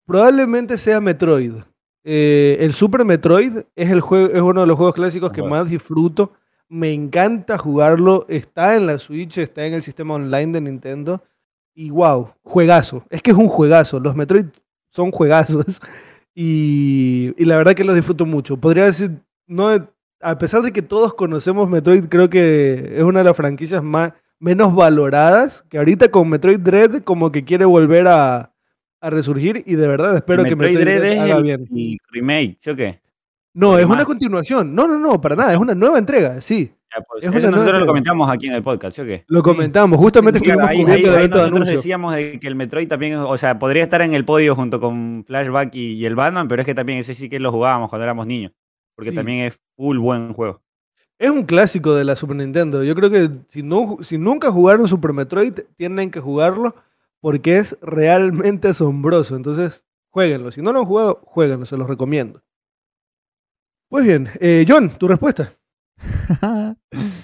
probablemente 0.06 0.78
sea 0.78 1.01
Metroid. 1.01 1.56
Eh, 2.04 2.57
el 2.60 2.74
Super 2.74 3.04
Metroid 3.04 3.57
es, 3.75 3.89
el 3.89 4.01
juego, 4.01 4.33
es 4.33 4.42
uno 4.42 4.62
de 4.62 4.68
los 4.68 4.78
juegos 4.78 4.95
clásicos 4.95 5.31
que 5.31 5.44
más 5.44 5.69
disfruto. 5.69 6.33
Me 6.71 6.94
encanta 6.94 7.57
jugarlo. 7.57 8.25
Está 8.29 8.77
en 8.77 8.88
la 8.88 8.97
Switch, 8.97 9.38
está 9.38 9.65
en 9.65 9.73
el 9.73 9.83
sistema 9.83 10.13
online 10.13 10.53
de 10.53 10.62
Nintendo. 10.62 11.21
Y 11.73 11.89
wow, 11.89 12.31
juegazo. 12.44 13.03
Es 13.09 13.21
que 13.21 13.31
es 13.31 13.38
un 13.38 13.50
juegazo. 13.50 14.00
Los 14.00 14.15
Metroid 14.15 14.45
son 14.89 15.12
juegazos. 15.12 15.81
Y, 16.33 17.33
y 17.38 17.44
la 17.44 17.57
verdad 17.57 17.73
que 17.73 17.83
los 17.83 17.94
disfruto 17.94 18.25
mucho. 18.25 18.56
Podría 18.56 18.85
decir, 18.85 19.12
no 19.47 19.69
a 20.21 20.39
pesar 20.39 20.62
de 20.62 20.71
que 20.71 20.81
todos 20.81 21.13
conocemos 21.13 21.69
Metroid, 21.69 22.06
creo 22.06 22.29
que 22.29 22.94
es 22.95 23.03
una 23.03 23.19
de 23.19 23.25
las 23.25 23.35
franquicias 23.35 23.83
más 23.83 24.13
menos 24.39 24.73
valoradas, 24.73 25.63
que 25.69 25.77
ahorita 25.77 26.09
con 26.09 26.29
Metroid 26.29 26.59
Dread 26.59 27.03
como 27.03 27.31
que 27.31 27.44
quiere 27.44 27.65
volver 27.65 28.07
a, 28.07 28.47
resurgir 29.03 29.63
y 29.65 29.73
de 29.75 29.88
verdad 29.88 30.15
espero 30.15 30.44
que 30.44 30.56
Metroid 30.56 30.79
Dread, 30.79 31.19
haga 31.19 31.39
bien. 31.39 31.68
Y 31.71 31.97
remake, 32.12 32.57
¿sí 32.59 32.69
o 32.69 32.75
qué? 32.75 33.01
No, 33.53 33.77
es 33.77 33.86
una 33.86 34.06
continuación. 34.06 34.74
No, 34.74 34.88
no, 34.88 34.98
no, 34.98 35.19
para 35.19 35.36
nada, 35.36 35.53
es 35.53 35.59
una 35.59 35.75
nueva 35.75 35.98
entrega, 35.98 36.39
sí. 36.42 36.71
Pues, 37.07 37.24
eso 37.24 37.51
nosotros 37.51 37.80
lo 37.80 37.86
comentamos 37.86 38.30
aquí 38.30 38.48
en 38.48 38.53
el 38.53 38.63
podcast, 38.63 38.95
¿sí 38.95 39.01
o 39.01 39.06
qué? 39.06 39.24
Lo 39.27 39.42
comentamos, 39.42 39.98
justamente 39.98 40.39
estuvimos 40.39 40.68
ahí, 40.68 40.83
ahí, 40.83 41.27
nosotros 41.30 41.68
decíamos 41.68 42.13
de 42.13 42.38
que 42.38 42.48
el 42.48 42.56
Metroid 42.56 42.88
también, 42.88 43.15
o 43.15 43.38
sea, 43.38 43.59
podría 43.59 43.83
estar 43.83 44.01
en 44.01 44.13
el 44.13 44.25
podio 44.25 44.56
junto 44.56 44.81
con 44.81 45.24
Flashback 45.25 45.74
y, 45.74 45.94
y 45.94 46.06
el 46.06 46.15
Batman, 46.15 46.50
pero 46.50 46.62
es 46.62 46.65
que 46.65 46.75
también 46.75 47.00
ese 47.00 47.13
sí 47.13 47.30
que 47.30 47.39
lo 47.39 47.51
jugábamos 47.51 47.89
cuando 47.89 48.03
éramos 48.03 48.27
niños 48.27 48.51
porque 49.01 49.12
también 49.12 49.48
es 49.48 49.59
full 49.75 49.97
buen 49.97 50.33
juego. 50.33 50.62
Es 51.18 51.30
un 51.30 51.44
clásico 51.44 51.95
de 51.95 52.04
la 52.04 52.15
Super 52.15 52.36
Nintendo. 52.36 52.83
Yo 52.83 52.95
creo 52.95 53.09
que 53.09 53.30
si, 53.47 53.63
no, 53.63 53.97
si 54.01 54.18
nunca 54.18 54.51
jugaron 54.51 54.88
Super 54.88 55.13
Metroid, 55.13 55.54
tienen 55.75 56.12
que 56.12 56.19
jugarlo 56.19 56.75
porque 57.19 57.57
es 57.57 57.77
realmente 57.81 58.69
asombroso. 58.69 59.36
Entonces, 59.36 59.83
jueguenlo. 60.09 60.51
Si 60.51 60.62
no 60.62 60.71
lo 60.71 60.80
han 60.80 60.86
jugado, 60.86 61.21
jueguenlo, 61.25 61.65
se 61.65 61.77
los 61.77 61.88
recomiendo. 61.88 62.42
Pues 63.92 64.06
bien, 64.06 64.30
eh, 64.40 64.64
John, 64.66 64.90
tu 64.98 65.06
respuesta. 65.06 65.52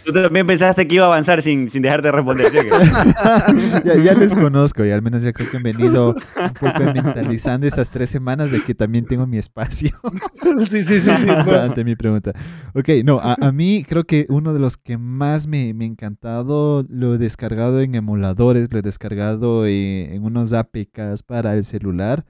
Tú 0.03 0.11
también 0.11 0.45
pensaste 0.45 0.85
que 0.85 0.95
iba 0.95 1.05
a 1.05 1.07
avanzar 1.07 1.41
sin, 1.41 1.69
sin 1.69 1.81
dejarte 1.81 2.11
responder. 2.11 2.51
ya, 4.03 4.13
les 4.13 4.35
conozco 4.35 4.83
y 4.83 4.91
al 4.91 5.01
menos 5.01 5.23
ya 5.23 5.31
creo 5.31 5.49
que 5.49 5.55
han 5.55 5.63
venido 5.63 6.09
un 6.09 6.53
poco 6.59 6.83
mentalizando 6.93 7.65
esas 7.65 7.89
tres 7.89 8.09
semanas 8.09 8.51
de 8.51 8.61
que 8.61 8.75
también 8.75 9.05
tengo 9.05 9.25
mi 9.25 9.37
espacio. 9.37 9.91
sí, 10.69 10.83
sí, 10.83 10.99
sí. 10.99 11.09
sí 11.09 11.29
ante, 11.29 11.85
mi 11.85 11.95
pregunta. 11.95 12.33
Ok, 12.73 12.89
no, 13.01 13.21
a, 13.23 13.51
mí 13.53 13.85
creo 13.87 14.03
que 14.03 14.25
uno 14.27 14.53
de 14.53 14.59
los 14.59 14.75
que 14.75 14.97
más 14.97 15.47
me, 15.47 15.73
me 15.73 15.85
ha 15.85 15.87
encantado, 15.87 16.85
lo 16.89 17.15
he 17.15 17.17
descargado 17.17 17.79
en 17.79 17.95
emuladores, 17.95 18.67
lo 18.73 18.79
he 18.79 18.81
descargado 18.81 19.65
en, 19.65 20.15
en 20.15 20.21
unos 20.25 20.51
APKs 20.51 21.23
para 21.25 21.53
el 21.53 21.63
celular 21.63 22.25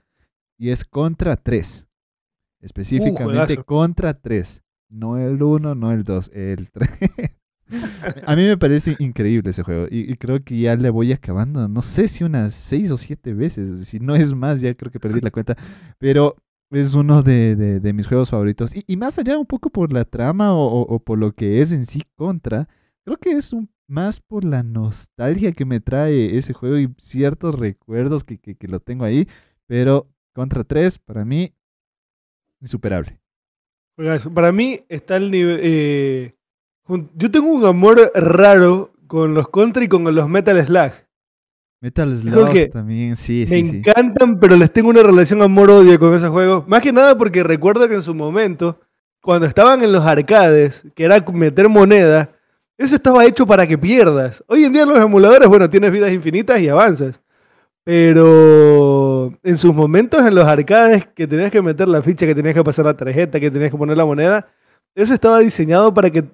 y 0.60 0.70
es 0.70 0.86
Contra 0.86 1.38
3. 1.38 1.87
Específicamente 2.62 3.58
Contra 3.64 4.14
3. 4.14 4.64
No 4.90 5.18
el 5.18 5.42
1, 5.42 5.76
no 5.76 5.92
el 5.92 6.04
2, 6.04 6.32
el 6.34 6.72
3. 6.72 6.90
a 8.26 8.36
mí 8.36 8.44
me 8.44 8.58
parece 8.58 8.96
increíble 9.00 9.50
ese 9.50 9.64
juego 9.64 9.88
y, 9.90 10.16
creo 10.16 10.44
que 10.44 10.58
ya 10.58 10.76
le 10.76 10.90
voy 10.90 11.12
acabando, 11.12 11.68
no 11.68 11.82
sé 11.82 12.08
si 12.08 12.24
unas 12.24 12.54
6 12.54 12.92
o 12.92 12.98
7 12.98 13.34
veces, 13.34 13.88
si 13.88 14.00
no 14.00 14.16
es 14.16 14.34
más, 14.34 14.62
ya 14.62 14.74
creo 14.76 14.92
que 14.92 15.00
perdí 15.00 15.20
la 15.20 15.32
cuenta, 15.32 15.58
pero 15.98 16.36
es 16.72 16.94
uno 16.94 17.24
de, 17.24 17.82
mis 17.94 18.08
juegos 18.08 18.30
favoritos. 18.30 18.72
Y, 18.88 18.98
más 18.98 19.20
allá 19.20 19.38
un 19.38 19.46
poco 19.46 19.70
por 19.70 19.92
la 19.92 20.06
trama 20.06 20.54
o, 20.54 21.00
por 21.00 21.18
lo 21.18 21.34
que 21.34 21.62
es 21.62 21.72
en 21.72 21.86
sí 21.86 22.04
contra, 22.16 22.68
creo 23.04 23.18
que 23.18 23.32
es 23.32 23.54
un, 23.54 23.70
más 23.88 24.20
por 24.20 24.44
la 24.44 24.64
nostalgia 24.64 25.52
que 25.54 25.66
me 25.66 25.80
trae 25.80 26.38
ese 26.38 26.54
juego 26.54 26.78
y 26.78 26.94
ciertos 26.98 27.56
recuerdos 27.56 28.24
que, 28.24 28.38
que 28.38 28.68
lo 28.68 28.80
tengo 28.80 29.06
ahí, 29.06 29.28
pero 29.66 30.10
contra 30.34 30.64
3 30.64 31.00
para 31.00 31.26
mí 31.26 31.54
insuperable. 32.62 33.20
Para 34.34 34.52
mí 34.52 34.82
está 34.90 35.16
el 35.16 35.32
nivel. 35.32 35.60
Eh, 35.64 36.36
yo 37.16 37.32
tengo 37.32 37.48
un 37.48 37.66
amor 37.66 38.12
raro 38.14 38.94
con 39.08 39.34
los 39.34 39.50
Contra 39.50 39.84
y 39.84 39.88
con 39.88 40.04
los 40.14 40.30
Metal 40.30 40.66
Slug. 40.66 40.92
Metal 41.82 42.16
Slug 42.16 42.72
también, 42.72 43.16
sí, 43.16 43.46
sí. 43.48 43.54
Me 43.54 43.80
encantan, 43.80 44.40
pero 44.40 44.56
les 44.56 44.72
tengo 44.72 44.90
una 44.90 45.04
relación 45.04 45.42
amor-odio 45.42 46.00
con 46.00 46.14
esos 46.14 46.30
juegos. 46.30 46.68
Más 46.68 46.82
que 46.82 46.92
nada 46.92 47.18
porque 47.18 47.44
recuerdo 47.44 47.88
que 47.88 47.96
en 47.96 48.04
su 48.04 48.14
momento, 48.14 48.80
cuando 49.22 49.46
estaban 49.48 49.84
en 49.84 49.92
los 49.92 50.04
arcades, 50.06 50.86
que 50.96 51.06
era 51.06 51.24
meter 51.34 51.68
moneda, 51.70 52.32
eso 52.78 52.96
estaba 52.96 53.26
hecho 53.26 53.48
para 53.48 53.66
que 53.66 53.78
pierdas. 53.78 54.44
Hoy 54.48 54.64
en 54.64 54.74
día 54.74 54.84
en 54.84 54.90
los 54.90 55.00
emuladores, 55.00 55.48
bueno, 55.48 55.70
tienes 55.70 55.92
vidas 55.92 56.12
infinitas 56.12 56.60
y 56.60 56.70
avanzas. 56.70 57.20
Pero 57.84 59.17
en 59.48 59.58
sus 59.58 59.74
momentos 59.74 60.26
en 60.26 60.36
los 60.36 60.46
arcades 60.46 61.08
que 61.16 61.26
tenías 61.26 61.50
que 61.50 61.62
meter 61.62 61.88
la 61.88 62.02
ficha, 62.02 62.26
que 62.26 62.36
tenías 62.36 62.54
que 62.54 62.66
pasar 62.66 62.84
la 62.84 62.98
tarjeta, 62.98 63.40
que 63.40 63.50
tenías 63.50 63.72
que 63.72 63.78
poner 63.78 63.96
la 63.96 64.04
moneda, 64.04 64.46
eso 64.94 65.14
estaba 65.14 65.40
diseñado 65.40 65.94
para 65.94 66.10
que 66.10 66.26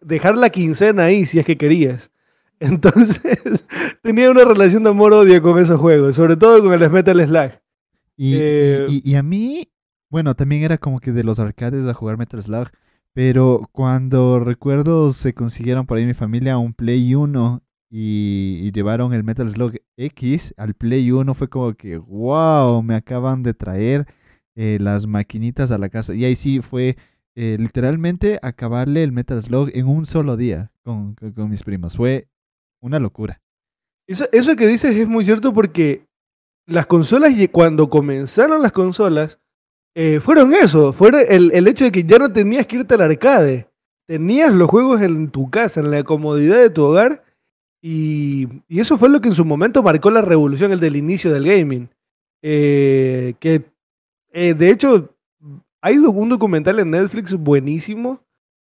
dejar 0.00 0.36
la 0.36 0.48
quincena 0.48 1.04
ahí 1.04 1.26
si 1.26 1.40
es 1.40 1.44
que 1.44 1.58
querías. 1.58 2.12
Entonces 2.60 3.64
tenía 4.00 4.30
una 4.30 4.44
relación 4.44 4.84
de 4.84 4.90
amor-odio 4.90 5.42
con 5.42 5.58
esos 5.58 5.80
juegos, 5.80 6.14
sobre 6.14 6.36
todo 6.36 6.62
con 6.62 6.72
el 6.72 6.88
Metal 6.88 7.20
Slug. 7.26 7.50
Y, 8.16 8.36
eh, 8.36 8.86
y, 8.88 9.14
a 9.16 9.24
mí, 9.24 9.68
bueno, 10.08 10.36
también 10.36 10.62
era 10.62 10.78
como 10.78 11.00
que 11.00 11.10
de 11.10 11.24
los 11.24 11.40
arcades 11.40 11.84
a 11.86 11.94
jugar 11.94 12.16
Metal 12.16 12.40
Slug, 12.40 12.68
Pero 13.12 13.68
cuando 13.72 14.38
recuerdo 14.38 15.12
se 15.12 15.34
consiguieron 15.34 15.86
por 15.86 15.98
ahí 15.98 16.06
mi 16.06 16.14
familia 16.14 16.58
un 16.58 16.74
Play 16.74 17.16
1 17.16 17.60
y, 17.94 18.72
llevaron 18.72 19.12
el 19.12 19.22
Metal 19.22 19.48
Slug 19.50 19.74
X 19.98 20.54
al 20.56 20.72
Play 20.72 21.10
1, 21.10 21.34
fue 21.34 21.48
como 21.48 21.74
que, 21.74 21.98
wow, 21.98 22.82
me 22.82 22.94
acaban 22.94 23.42
de 23.42 23.52
traer 23.52 24.06
eh, 24.54 24.78
las 24.80 25.06
maquinitas 25.06 25.70
a 25.70 25.76
la 25.76 25.90
casa. 25.90 26.14
Y 26.14 26.24
ahí 26.24 26.34
sí 26.34 26.62
fue 26.62 26.96
eh, 27.34 27.58
literalmente 27.60 28.38
acabarle 28.40 29.04
el 29.04 29.12
Metal 29.12 29.40
Slug 29.42 29.70
en 29.74 29.88
un 29.88 30.06
solo 30.06 30.38
día 30.38 30.72
con, 30.82 31.14
mis 31.50 31.62
primos. 31.62 31.94
Fue 31.94 32.28
una 32.80 32.98
locura. 32.98 33.42
Eso, 34.06 34.26
eso 34.32 34.56
que 34.56 34.66
dices 34.66 34.96
es 34.96 35.06
muy 35.06 35.26
cierto 35.26 35.52
porque 35.52 36.06
las 36.66 36.86
consolas, 36.86 37.34
cuando 37.50 37.90
comenzaron 37.90 38.62
las 38.62 38.72
consolas, 38.72 39.38
eh, 39.94 40.18
fueron 40.18 40.54
eso, 40.54 40.94
fue 40.94 41.10
el, 41.28 41.68
hecho 41.68 41.84
de 41.84 41.92
que 41.92 42.04
ya 42.04 42.16
no 42.16 42.32
tenías 42.32 42.66
que 42.66 42.76
irte 42.76 42.94
al 42.94 43.02
arcade. 43.02 43.68
Tenías 44.06 44.54
los 44.54 44.68
juegos 44.68 45.02
en 45.02 45.28
tu 45.28 45.50
casa, 45.50 45.80
en 45.80 45.90
la 45.90 46.02
comodidad 46.04 46.56
de 46.56 46.70
tu 46.70 46.84
hogar. 46.84 47.22
Y, 47.82 48.48
eso 48.68 48.96
fue 48.96 49.10
lo 49.10 49.20
que 49.20 49.28
en 49.28 49.34
su 49.34 49.44
momento 49.44 49.82
marcó 49.82 50.10
la 50.10 50.22
revolución, 50.22 50.72
el 50.72 50.80
del 50.80 50.96
inicio 50.96 51.32
del 51.32 51.44
gaming. 51.44 51.88
Eh, 52.42 53.34
que 53.40 53.64
eh, 54.32 54.54
de 54.54 54.70
hecho, 54.70 55.14
hay 55.80 55.98
un 55.98 56.28
documental 56.28 56.78
en 56.78 56.90
Netflix 56.90 57.34
buenísimo, 57.34 58.20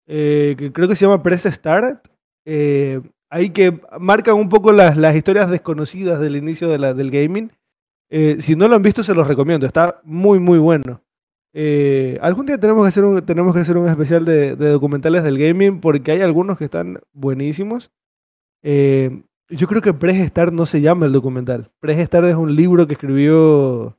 que 0.06 0.70
creo 0.72 0.88
que 0.88 0.96
se 0.96 1.04
llama 1.06 1.22
Press 1.22 1.44
Start. 1.44 2.08
ahí 3.30 3.50
que 3.50 3.80
marcan 4.00 4.36
un 4.36 4.48
poco 4.48 4.72
las, 4.72 4.96
historias 5.14 5.50
desconocidas 5.50 6.18
del 6.18 6.36
inicio 6.36 6.68
del 6.68 7.10
gaming. 7.10 7.52
si 8.10 8.56
no 8.56 8.68
lo 8.68 8.74
han 8.74 8.82
visto, 8.82 9.02
se 9.02 9.14
los 9.14 9.28
recomiendo. 9.28 9.66
Está 9.66 10.00
muy, 10.04 10.38
muy 10.38 10.58
bueno. 10.58 11.04
Eh, 11.56 12.18
algún 12.20 12.46
día 12.46 12.58
tenemos 12.58 12.84
que 12.84 12.88
hacer 12.88 13.04
un, 13.04 13.22
tenemos 13.22 13.54
que 13.54 13.60
hacer 13.60 13.76
un 13.76 13.88
especial 13.88 14.24
de, 14.24 14.56
documentales 14.56 15.22
del 15.22 15.38
gaming 15.38 15.80
porque 15.80 16.10
hay 16.10 16.20
algunos 16.20 16.58
que 16.58 16.64
están 16.64 16.98
buenísimos. 17.12 17.92
Eh, 18.64 19.22
yo 19.48 19.68
creo 19.68 19.80
que 19.80 19.94
Press 19.94 20.26
Start 20.28 20.52
no 20.52 20.66
se 20.66 20.80
llama 20.80 21.06
el 21.06 21.12
documental. 21.12 21.70
Press 21.78 22.04
Start 22.06 22.26
es 22.26 22.34
un 22.34 22.56
libro 22.56 22.88
que 22.88 22.94
escribió 22.94 23.96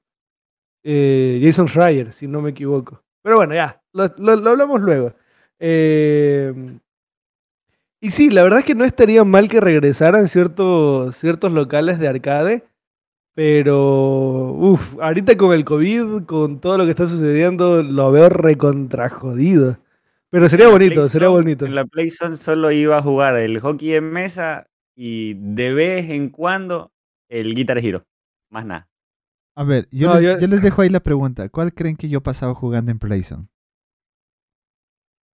eh, 0.83 1.39
Jason 1.41 1.69
Schreier, 1.69 2.11
si 2.11 2.27
no 2.27 2.41
me 2.41 2.49
equivoco. 2.49 3.01
Pero 3.21 3.37
bueno, 3.37 3.55
ya, 3.55 3.81
lo, 3.93 4.03
hablamos 4.03 4.81
luego. 4.81 5.13
y 8.01 8.11
sí, 8.11 8.29
la 8.29 8.43
verdad 8.43 8.59
es 8.59 8.65
que 8.65 8.75
no 8.75 8.83
estaría 8.83 9.23
mal 9.23 9.47
que 9.47 9.61
regresaran 9.61 10.27
ciertos, 10.27 11.15
ciertos 11.15 11.53
locales 11.53 11.97
de 11.99 12.09
arcade 12.09 12.63
pero, 13.35 14.53
uff, 14.53 14.97
ahorita 15.01 15.35
con 15.35 15.53
el 15.53 15.65
COVID, 15.65 16.23
con 16.23 16.61
todo 16.61 16.77
lo 16.77 16.85
que 16.85 16.91
está 16.91 17.05
sucediendo, 17.05 17.83
lo 17.83 18.09
veo 18.09 18.29
recontrajodido. 18.29 19.77
Pero 20.35 20.49
sería 20.49 20.67
bonito, 20.67 21.07
sería 21.07 21.29
bonito. 21.29 21.65
En 21.65 21.75
la 21.75 21.85
PlayStation 21.85 22.35
solo 22.35 22.69
iba 22.69 22.97
a 22.97 23.01
jugar 23.01 23.37
el 23.37 23.61
hockey 23.61 23.93
en 23.93 24.11
mesa 24.11 24.67
y 24.93 25.35
de 25.35 25.73
vez 25.73 26.09
en 26.09 26.27
cuando 26.27 26.91
el 27.29 27.55
Guitar 27.55 27.77
Hero. 27.77 28.05
Más 28.49 28.65
nada. 28.65 28.89
A 29.55 29.63
ver, 29.63 29.87
yo, 29.91 30.13
les, 30.13 30.41
yo... 30.41 30.47
les, 30.47 30.61
dejo 30.61 30.81
ahí 30.81 30.89
la 30.89 30.99
pregunta. 30.99 31.47
¿Cuál 31.47 31.73
creen 31.73 31.95
que 31.95 32.09
yo 32.09 32.21
pasaba 32.21 32.53
jugando 32.53 32.91
en 32.91 32.99
PlayStation? 32.99 33.49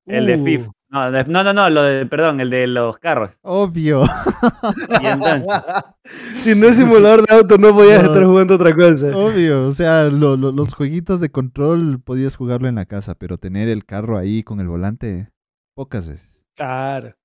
El 0.06 0.28
de 0.28 0.38
FIFA. 0.38 0.72
No, 0.92 1.10
no, 1.10 1.54
no, 1.54 1.70
lo 1.70 1.84
de, 1.84 2.06
perdón, 2.06 2.42
el 2.42 2.50
de 2.50 2.68
los 2.68 3.00
carros. 3.00 3.32
Obvio. 3.44 4.04
si 6.44 6.54
no 6.54 6.68
es 6.68 6.76
simulador 6.76 7.26
de 7.26 7.34
auto, 7.34 7.58
no 7.58 7.74
podías 7.74 8.04
estar 8.04 8.26
jugando 8.26 8.56
otra 8.56 8.76
cosa. 8.76 9.16
Obvio, 9.16 9.68
o 9.68 9.72
sea, 9.72 10.10
los 10.10 10.74
jueguitos 10.74 11.22
de 11.22 11.32
control 11.32 12.02
podías 12.02 12.36
jugarlo 12.36 12.68
en 12.68 12.76
la 12.76 12.86
casa, 12.86 13.16
pero 13.16 13.38
tener 13.38 13.70
el 13.70 13.86
carro 13.86 14.18
ahí 14.18 14.44
con 14.44 14.60
el 14.60 14.68
volante, 14.68 15.30
pocas 15.76 16.10
veces. 16.10 16.44
Claro. 16.56 17.16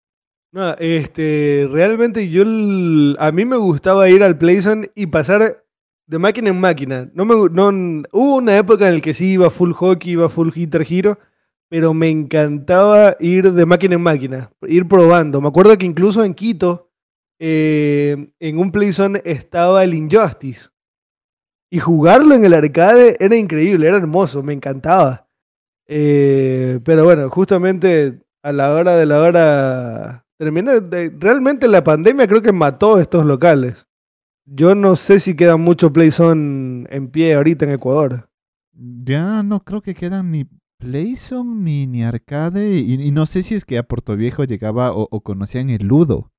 No, 0.53 0.75
este, 0.79 1.67
realmente 1.69 2.29
yo, 2.29 2.45
a 3.19 3.33
mí 3.33 3.45
me 3.45 3.57
gustaba 3.57 4.09
ir 4.09 4.23
al 4.23 4.39
PlayStation 4.39 4.89
y 4.95 5.09
pasar 5.09 5.65
de 6.07 6.19
máquina 6.21 6.51
en 6.51 6.61
máquina. 6.61 7.11
No 7.15 7.25
me, 7.25 7.35
no, 7.51 8.05
hubo 8.13 8.37
una 8.37 8.57
época 8.57 8.87
en 8.87 8.95
la 8.95 9.01
que 9.01 9.13
sí 9.13 9.33
iba 9.33 9.51
full 9.51 9.73
hockey, 9.73 10.13
iba 10.13 10.29
full 10.29 10.53
Guitar 10.55 10.87
Hero 10.89 11.19
pero 11.69 11.95
me 11.95 12.09
encantaba 12.09 13.17
ir 13.19 13.53
de 13.53 13.67
máquina 13.67 13.95
en 13.95 14.03
máquina, 14.03 14.51
ir 14.63 14.87
probando. 14.87 15.41
Me 15.41 15.49
acuerdo 15.49 15.77
que 15.77 15.87
incluso 15.87 16.25
en 16.25 16.35
Quito, 16.35 16.91
eh, 17.39 18.31
en 18.39 18.59
un 18.59 18.71
Playzone 18.71 19.23
estaba 19.25 19.85
el 19.85 19.95
Injustice. 19.95 20.71
Y 21.71 21.81
jugarlo 21.81 22.35
en 22.35 22.45
el 22.45 22.55
arcade 22.55 23.17
era 23.19 23.37
increíble, 23.37 23.89
era 23.89 23.97
hermoso, 23.97 24.43
me 24.43 24.53
encantaba. 24.53 25.29
Eh, 25.89 26.81
pero 26.85 27.05
bueno, 27.05 27.29
justamente 27.31 28.21
a 28.43 28.53
la 28.53 28.73
hora 28.73 28.97
de 28.97 29.07
la 29.07 29.21
hora 29.21 30.27
terminé. 30.39 30.81
realmente 31.19 31.67
la 31.67 31.83
pandemia 31.83 32.29
creo 32.29 32.43
que 32.43 32.53
mató 32.53 33.01
estos 33.01 33.25
locales. 33.25 33.89
Yo 34.45 34.77
no 34.77 34.95
sé 34.95 35.19
si 35.19 35.35
quedan 35.35 35.61
muchos 35.61 35.91
Playzone 35.91 36.87
en 36.89 37.09
pie 37.09 37.35
ahorita 37.35 37.65
en 37.65 37.73
Ecuador. 37.73 38.31
Ya 38.73 39.43
no 39.43 39.65
creo 39.65 39.81
que 39.81 39.95
quedan 39.95 40.31
ni 40.31 40.47
Playzone 40.79 41.87
ni, 41.87 42.05
arcade. 42.05 42.79
Y, 42.79 43.11
no 43.11 43.27
sé 43.27 43.43
si 43.43 43.55
es 43.55 43.65
que 43.65 43.79
a 43.79 43.83
Puerto 43.83 44.17
Viejo 44.17 44.45
llegaba 44.45 44.93
o, 44.93 45.21
conocían 45.21 45.71
el 45.71 45.87
Ludo. 45.87 46.33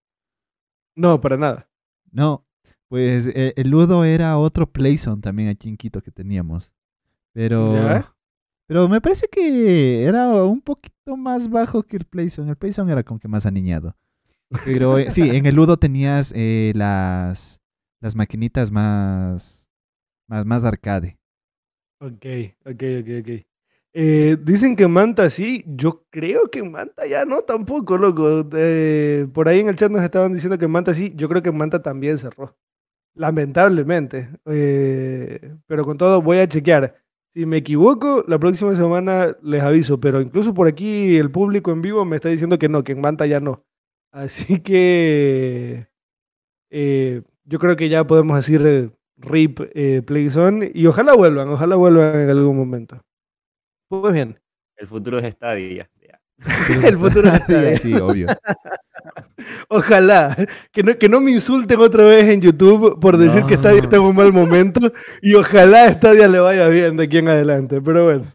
No, 0.96 1.22
para 1.22 1.38
nada. 1.38 1.70
No, 2.12 2.46
pues 2.88 3.27
eh, 3.27 3.53
el 3.56 3.70
Ludo 3.70 4.03
era 4.03 4.38
otro 4.38 4.72
Playzone 4.72 5.22
también 5.22 5.50
aquí 5.50 5.70
en 5.70 5.77
Quito 5.77 6.01
que 6.01 6.12
teníamos. 6.12 6.74
Pero. 7.34 7.74
Pero 8.67 8.89
me 8.89 9.00
parece 9.00 9.27
que 9.32 10.03
era 10.03 10.44
un 10.44 10.62
poquito 10.62 11.15
más 11.15 11.50
bajo 11.50 11.84
que 11.84 11.96
el 11.98 12.06
Playzone. 12.06 12.50
El 12.50 12.58
Playzone 12.58 12.91
era 12.91 13.03
como 13.03 13.20
que 13.20 13.29
más 13.29 13.46
aniñado. 13.46 13.96
Pero 14.65 14.98
eh, 14.98 15.10
sí, 15.12 15.29
en 15.29 15.46
el 15.46 15.56
Ludo 15.56 15.77
tenías 15.77 16.34
eh, 16.36 16.74
las, 16.75 17.62
las 18.01 18.15
maquinitas 18.15 18.72
más, 18.72 19.70
más, 20.27 20.46
más 20.46 20.65
arcade. 20.65 21.17
Ok, 22.00 22.25
ok, 22.65 22.84
ok, 23.01 23.10
ok. 23.22 23.46
Eh, 23.99 24.37
dicen 24.43 24.75
que 24.75 24.87
Manta 24.87 25.27
sí, 25.31 25.63
yo 25.65 26.05
creo 26.11 26.51
que 26.51 26.61
Manta 26.61 27.07
ya 27.07 27.25
no 27.25 27.41
tampoco, 27.41 27.97
loco. 27.97 28.47
Eh, 28.53 29.25
por 29.33 29.49
ahí 29.49 29.59
en 29.59 29.69
el 29.69 29.75
chat 29.75 29.89
nos 29.91 30.03
estaban 30.03 30.33
diciendo 30.33 30.59
que 30.59 30.67
Manta 30.67 30.93
sí, 30.93 31.13
yo 31.15 31.27
creo 31.27 31.41
que 31.41 31.51
Manta 31.51 31.81
también 31.81 32.19
cerró. 32.19 32.55
Lamentablemente. 33.15 34.29
Eh, 34.45 35.55
pero 35.65 35.83
con 35.83 35.97
todo 35.97 36.21
voy 36.21 36.37
a 36.37 36.47
chequear. 36.47 36.95
Si 37.33 37.47
me 37.47 37.57
equivoco, 37.57 38.23
la 38.27 38.37
próxima 38.37 38.75
semana 38.75 39.35
les 39.41 39.63
aviso, 39.63 39.99
pero 39.99 40.21
incluso 40.21 40.53
por 40.53 40.67
aquí 40.67 41.17
el 41.17 41.31
público 41.31 41.71
en 41.71 41.81
vivo 41.81 42.05
me 42.05 42.17
está 42.17 42.29
diciendo 42.29 42.59
que 42.59 42.69
no, 42.69 42.83
que 42.83 42.91
en 42.91 43.01
Manta 43.01 43.25
ya 43.25 43.39
no. 43.39 43.65
Así 44.11 44.59
que 44.61 45.87
yo 47.45 47.59
creo 47.59 47.75
que 47.75 47.89
ya 47.89 48.05
podemos 48.05 48.37
decir 48.37 48.91
RIP 49.17 50.05
Playzone 50.05 50.71
y 50.73 50.85
ojalá 50.85 51.15
vuelvan, 51.15 51.49
ojalá 51.49 51.75
vuelvan 51.75 52.15
en 52.15 52.29
algún 52.29 52.57
momento. 52.57 53.01
Muy 53.89 54.13
bien. 54.13 54.39
El 54.75 54.88
futuro 54.88 55.20
es 55.20 55.34
Stadia. 55.34 55.89
el 56.84 56.96
futuro 56.98 57.29
es 57.29 57.44
Stadia. 57.44 57.79
Sí, 57.79 57.94
obvio. 57.96 58.27
Ojalá. 59.70 60.36
Que 60.72 60.84
no, 60.84 60.98
que 60.98 61.10
no 61.10 61.20
me 61.20 61.32
insulten 61.32 61.79
otra 61.79 62.03
vez 62.03 62.27
en 62.29 62.41
YouTube 62.41 63.00
por 63.00 63.17
decir 63.17 63.44
que 63.44 63.56
Stadia 63.56 63.82
está 63.82 63.96
en 63.96 64.03
un 64.03 64.15
mal 64.15 64.32
momento. 64.32 64.91
Y 65.22 65.34
ojalá 65.34 65.86
a 65.86 65.94
Stadia 65.94 66.27
le 66.27 66.39
vaya 66.39 66.67
bien 66.67 66.98
de 66.98 67.06
aquí 67.06 67.17
en 67.17 67.29
adelante. 67.29 67.82
Pero 67.82 68.06
bueno. 68.06 68.25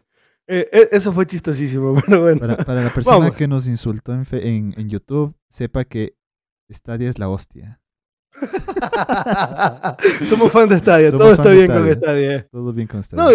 Eh, 0.47 0.67
eh, 0.71 0.89
eso 0.91 1.13
fue 1.13 1.25
chistosísimo, 1.25 1.95
pero 2.05 2.21
bueno. 2.21 2.39
Para, 2.57 2.83
la 2.83 2.93
persona 2.93 3.31
que 3.31 3.47
nos 3.47 3.67
insultó 3.67 4.13
en, 4.13 4.25
en, 4.31 4.73
en 4.77 4.89
YouTube, 4.89 5.33
sepa 5.49 5.85
que 5.85 6.15
Stadia 6.69 7.09
es 7.09 7.17
la 7.17 7.29
hostia. 7.29 7.79
Somos 10.29 10.51
fans 10.51 10.69
de 10.69 10.79
Stadia, 10.79 11.11
todo 11.11 11.33
está 11.33 11.49
bien 11.51 11.67
con 11.67 11.91
Stadia. 11.91 12.47
Todo 12.51 12.73
bien 12.73 12.87
con 12.87 13.03
Stadia. 13.03 13.23
No, 13.23 13.29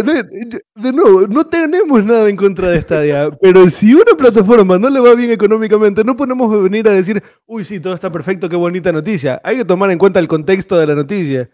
de, 0.74 0.92
nuevo, 0.92 1.26
no 1.26 1.46
tenemos 1.46 2.04
nada 2.04 2.28
en 2.28 2.36
contra 2.36 2.70
de 2.70 2.80
Stadia, 2.80 3.30
pero 3.40 3.68
si 3.68 3.94
una 3.94 4.16
plataforma 4.16 4.78
no 4.78 4.90
le 4.90 5.00
va 5.00 5.14
bien 5.14 5.30
económicamente, 5.30 6.04
no 6.04 6.16
podemos 6.16 6.62
venir 6.62 6.88
a 6.88 6.92
decir, 6.92 7.22
uy, 7.46 7.64
sí, 7.64 7.80
todo 7.80 7.94
está 7.94 8.10
perfecto, 8.10 8.48
qué 8.48 8.56
bonita 8.56 8.92
noticia. 8.92 9.40
Hay 9.44 9.56
que 9.58 9.64
tomar 9.64 9.90
en 9.90 9.98
cuenta 9.98 10.18
el 10.18 10.28
contexto 10.28 10.78
de 10.78 10.86
la 10.86 10.94
noticia. 10.94 11.50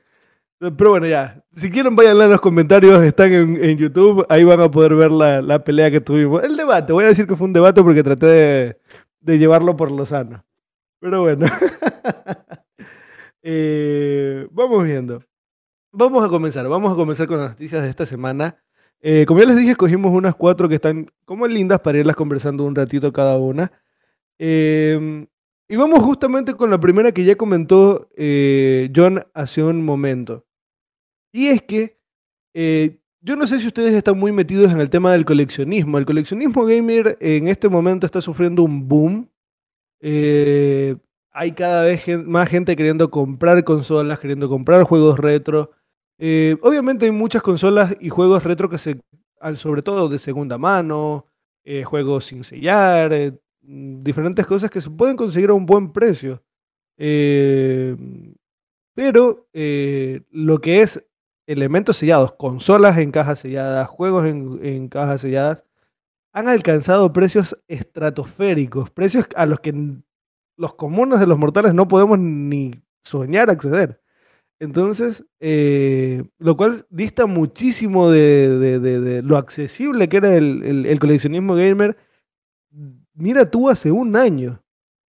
Pero 0.59 0.91
bueno, 0.91 1.07
ya. 1.07 1.43
Si 1.53 1.71
quieren, 1.71 1.95
vayan 1.95 2.21
en 2.21 2.31
los 2.31 2.41
comentarios, 2.41 3.03
están 3.03 3.33
en, 3.33 3.77
YouTube, 3.77 4.25
ahí 4.29 4.45
van 4.45 4.61
a 4.61 4.71
poder 4.71 4.95
ver 4.95 5.11
la, 5.11 5.65
pelea 5.65 5.91
que 5.91 6.01
tuvimos. 6.01 6.43
El 6.43 6.57
debate, 6.57 6.93
voy 6.93 7.05
a 7.05 7.09
decir 7.09 7.27
que 7.27 7.37
fue 7.37 7.47
un 7.47 7.53
debate 7.53 7.83
porque 7.83 8.03
traté 8.03 8.27
de, 8.27 8.79
de 9.21 9.39
llevarlo 9.39 9.77
por 9.77 9.91
lo 9.91 10.07
sano. 10.07 10.45
Pero 11.01 11.23
bueno. 11.23 11.47
Eh, 13.47 14.49
vamos 14.53 14.83
viendo. 14.85 15.23
Vamos 15.93 16.25
a 16.25 16.29
comenzar, 16.29 16.67
vamos 16.67 16.93
a 16.93 16.97
comenzar 16.97 17.27
con 17.27 17.39
las 17.41 17.51
noticias 17.51 17.83
de 17.83 17.91
esta 17.91 18.07
semana. 18.07 18.59
Eh, 19.01 19.27
como 19.27 19.41
ya 19.41 19.47
les 19.47 19.57
dije, 19.57 19.73
escogimos 19.73 20.13
unas 20.13 20.35
cuatro 20.35 20.67
que 20.67 20.77
están 20.77 21.11
como 21.27 21.47
lindas 21.47 21.81
para 21.81 21.99
irlas 21.99 22.17
conversando 22.17 22.65
un 22.65 22.75
ratito 22.75 23.13
cada 23.13 23.37
una. 23.39 23.71
Em, 24.39 25.27
y 25.69 25.77
vamos 25.77 26.03
justamente 26.03 26.55
con 26.55 26.71
la 26.71 26.81
primera 26.81 27.13
que 27.13 27.25
ya 27.25 27.37
comentó 27.37 28.09
eh, 28.17 28.91
John 28.97 29.23
hace 29.35 29.63
un 29.63 29.85
momento. 29.85 30.47
Y 31.33 31.49
es 31.49 31.63
que 31.63 31.99
yo 33.21 33.37
no 33.37 33.47
sé 33.47 33.61
si 33.61 33.67
ustedes 33.67 33.95
están 33.95 34.19
muy 34.19 34.33
metidos 34.33 34.73
en 34.73 34.81
el 34.81 34.91
tema 34.91 35.13
del 35.13 35.25
coleccionismo. 35.27 35.99
El 35.99 36.07
coleccionismo 36.07 36.65
gamer 36.65 37.19
en 37.21 37.49
este 37.49 37.69
momento 37.69 38.07
está 38.07 38.23
sufriendo 38.23 38.63
un 38.63 38.89
boom. 38.89 39.31
Eh, 40.01 40.97
hay 41.35 41.53
cada 41.53 41.83
vez 41.83 42.07
más 42.25 42.49
gente 42.49 42.77
queriendo 42.77 43.11
comprar 43.11 43.65
consolas, 43.65 44.21
queriendo 44.21 44.49
comprar 44.49 44.85
juegos 44.85 45.19
retro. 45.19 45.73
Eh, 46.19 46.57
obviamente 46.63 47.07
hay 47.07 47.11
muchas 47.13 47.43
consolas 47.43 47.97
y 48.01 48.09
juegos 48.09 48.45
retro 48.45 48.71
que 48.71 48.79
se, 48.79 49.01
sobre 49.57 49.83
todo 49.83 50.09
de 50.09 50.19
segunda 50.21 50.59
mano, 50.59 51.27
eh, 51.65 51.83
juegos 51.83 52.27
sin 52.27 52.45
sellar, 52.45 53.35
mm, 53.63 54.01
diferentes 54.01 54.47
cosas 54.47 54.71
que 54.71 54.81
se 54.81 54.91
pueden 54.91 55.17
conseguir 55.17 55.51
a 55.51 55.55
un 55.55 55.67
buen 55.67 55.93
precio. 55.93 56.43
pero 58.95 59.49
lo 60.31 60.61
que 60.61 60.81
es 60.83 61.03
elementos 61.47 61.97
sellados, 61.97 62.35
consolas 62.35 62.99
en 62.99 63.11
cajas 63.11 63.41
selladas, 63.41 63.89
juegos 63.89 64.27
en, 64.27 64.89
cajas 64.89 65.21
selladas, 65.23 65.65
han 66.33 66.49
alcanzado 66.49 67.13
precios 67.13 67.57
estratosféricos, 67.69 68.91
precios 68.91 69.27
a 69.37 69.47
los 69.47 69.61
que 69.61 69.73
los 70.57 70.75
comunes 70.75 71.21
de 71.21 71.27
los 71.27 71.39
mortales 71.39 71.75
no 71.75 71.89
podemos 71.89 72.19
ni 72.19 72.83
soñar 73.03 73.51
acceder. 73.51 74.01
Entonces, 74.61 75.25
eh, 75.41 76.25
lo 76.39 76.57
cual 76.57 76.87
dista 76.89 77.27
muchísimo 77.27 78.11
de, 78.11 79.21
lo 79.25 79.37
accesible 79.37 80.09
que 80.09 80.17
era 80.19 80.35
el, 80.37 80.99
coleccionismo 81.01 81.55
gamer. 81.55 81.97
Mira 83.15 83.51
tú 83.51 83.69
hace 83.69 83.91
un 83.91 84.17
año. 84.17 84.63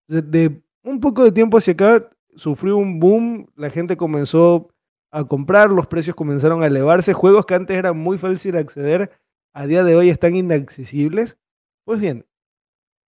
De, 0.09 0.63
un 0.83 1.01
poco 1.01 1.25
de 1.25 1.33
tiempo 1.33 1.59
hacia 1.59 1.73
acá 1.73 2.11
sufrió 2.37 2.77
un 2.77 2.99
boom, 2.99 3.47
la 3.57 3.71
gente 3.71 3.97
comenzó 3.97 4.71
a 5.11 5.25
comprar, 5.25 5.71
los 5.71 5.87
precios 5.87 6.17
comenzaron 6.17 6.63
a 6.63 6.67
elevarse, 6.67 7.13
juegos 7.13 7.47
que 7.47 7.55
antes 7.55 7.77
eran 7.77 7.97
muy 7.97 8.19
fáciles 8.19 8.55
de 8.55 8.59
acceder, 8.59 9.11
a 9.53 9.67
día 9.67 9.85
de 9.85 9.95
hoy 9.95 10.11
están 10.11 10.35
inaccesibles. 10.35 11.39
Pues 11.85 12.01
bien, 12.01 12.27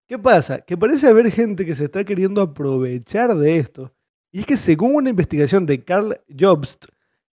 ¿qué 0.06 0.18
pasa? 0.18 0.60
Que 0.60 0.76
parece 0.76 1.08
haber 1.08 1.30
gente 1.30 1.64
que 1.64 1.74
se 1.74 1.84
está 1.84 2.04
queriendo 2.04 2.40
aprovechar 2.40 3.34
de 3.36 3.58
esto. 3.58 3.92
Y 4.32 4.40
es 4.40 4.46
que 4.46 4.56
según 4.56 4.94
una 4.94 5.10
investigación 5.10 5.66
de 5.66 5.82
Carl 5.82 6.20
Jobst, 6.28 6.86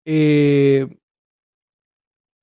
eh, 0.05 0.87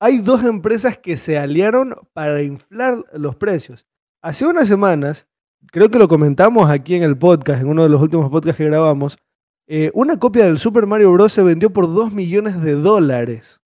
hay 0.00 0.18
dos 0.18 0.44
empresas 0.44 0.99
que 0.99 1.16
se 1.16 1.38
aliaron 1.38 1.94
para 2.12 2.42
inflar 2.42 3.04
los 3.12 3.37
precios. 3.37 3.87
Hace 4.23 4.47
unas 4.47 4.68
semanas, 4.68 5.26
creo 5.73 5.90
que 5.90 5.99
lo 5.99 6.08
comentamos 6.08 6.70
aquí 6.70 6.94
en 6.94 7.02
el 7.02 7.16
podcast, 7.16 7.62
en 7.62 7.68
uno 7.68 7.82
de 7.82 7.88
los 7.88 8.00
últimos 8.00 8.30
podcasts 8.30 8.58
que 8.58 8.64
grabamos, 8.64 9.18
eh, 9.66 9.90
una 9.92 10.18
copia 10.18 10.47
del 10.47 10.58
Super 10.58 10.87
Mario 10.87 11.12
Bros. 11.12 11.32
se 11.32 11.42
vendió 11.42 11.70
por 11.73 11.92
2 11.92 12.12
millones 12.12 12.62
de 12.62 12.73
dólares 12.73 13.61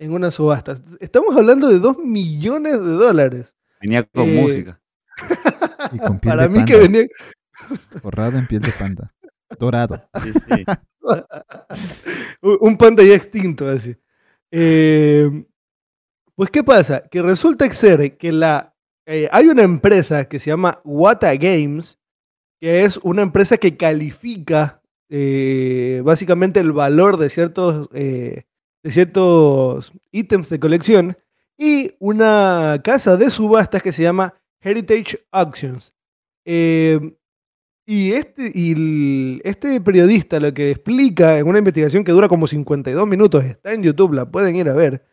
en 0.00 0.12
una 0.12 0.30
subasta. 0.30 0.80
Estamos 0.98 1.36
hablando 1.36 1.68
de 1.68 1.78
2 1.78 1.98
millones 1.98 2.72
de 2.72 2.92
dólares. 2.92 3.56
Venía 3.80 4.02
con 4.04 4.28
eh, 4.28 4.34
música. 4.34 4.79
Y 5.92 5.98
con 5.98 6.18
piel 6.18 6.36
Para 6.36 6.48
mí 6.48 6.64
que 6.64 6.76
venía. 6.76 7.06
Forrado 8.02 8.38
en 8.38 8.46
piel 8.46 8.62
de 8.62 8.72
panda. 8.72 9.12
Dorado. 9.58 10.08
Sí, 10.22 10.32
sí. 10.32 10.64
Un 12.60 12.76
panda 12.76 13.02
ya 13.02 13.14
extinto, 13.14 13.68
así. 13.68 13.96
Eh, 14.50 15.44
pues, 16.34 16.50
¿qué 16.50 16.64
pasa? 16.64 17.02
Que 17.10 17.22
resulta 17.22 17.70
ser 17.72 18.16
que 18.16 18.32
la, 18.32 18.74
hay 19.06 19.46
una 19.48 19.62
empresa 19.62 20.26
que 20.26 20.38
se 20.38 20.50
llama 20.50 20.80
Wata 20.84 21.34
Games, 21.34 21.98
que 22.60 22.84
es 22.84 22.96
una 22.98 23.22
empresa 23.22 23.56
que 23.56 23.76
califica 23.76 24.80
eh, 25.08 26.02
básicamente 26.04 26.60
el 26.60 26.72
valor 26.72 27.16
de 27.16 27.30
ciertos, 27.30 27.88
eh, 27.92 28.44
de 28.82 28.90
ciertos 28.90 29.92
ítems 30.12 30.48
de 30.48 30.60
colección 30.60 31.18
y 31.58 31.94
una 31.98 32.80
casa 32.84 33.16
de 33.16 33.30
subastas 33.30 33.82
que 33.82 33.92
se 33.92 34.02
llama 34.02 34.34
Heritage 34.62 35.26
Auctions. 35.32 35.92
Eh, 36.44 37.16
y 37.86 38.12
este, 38.12 38.52
y 38.54 39.40
este 39.42 39.80
periodista 39.80 40.38
lo 40.38 40.54
que 40.54 40.70
explica 40.70 41.38
en 41.38 41.48
una 41.48 41.58
investigación 41.58 42.04
que 42.04 42.12
dura 42.12 42.28
como 42.28 42.46
52 42.46 43.06
minutos, 43.06 43.44
está 43.44 43.72
en 43.72 43.82
YouTube, 43.82 44.14
la 44.14 44.30
pueden 44.30 44.54
ir 44.54 44.68
a 44.68 44.74
ver, 44.74 45.04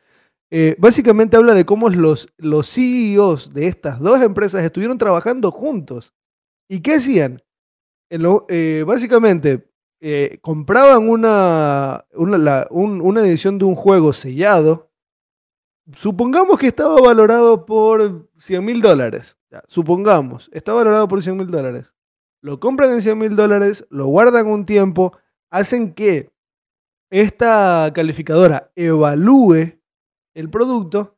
básicamente 0.78 1.38
habla 1.38 1.56
de 1.56 1.66
cómo 1.66 1.90
los, 1.90 2.32
los 2.38 2.70
CEOs 2.70 3.54
de 3.54 3.68
estas 3.68 4.00
dos 4.00 4.22
empresas 4.22 4.64
estuvieron 4.64 5.00
trabajando 5.00 5.52
juntos. 5.52 6.14
¿Y 6.70 6.82
qué 6.82 6.96
hacían? 6.96 7.42
básicamente, 8.86 9.68
eh, 10.00 10.38
compraban 10.42 11.10
una, 11.10 12.06
una, 12.14 13.22
edición 13.22 13.58
de 13.58 13.66
un 13.66 13.74
juego 13.74 14.14
sellado, 14.14 14.87
supongamos 15.94 16.60
que 16.60 16.68
estaba 16.68 17.00
valorado 17.02 17.66
por 17.66 18.30
100 18.38 18.64
mil 18.66 18.82
dólares. 18.82 19.38
supongamos, 19.68 20.50
está 20.54 20.74
valorado 20.74 21.08
por 21.08 21.24
100 21.24 21.38
mil 21.38 21.48
dólares. 21.48 21.94
Lo 22.42 22.60
compran 22.60 22.92
en 22.92 23.02
100 23.02 23.18
mil 23.18 23.36
dólares, 23.36 23.86
lo 23.90 24.08
guardan 24.08 24.48
un 24.48 24.66
tiempo, 24.66 25.18
hacen 25.50 25.94
que 25.94 26.32
esta 27.10 27.92
calificadora 27.96 28.72
evalúe 28.76 29.80
el 30.36 30.50
producto 30.50 31.18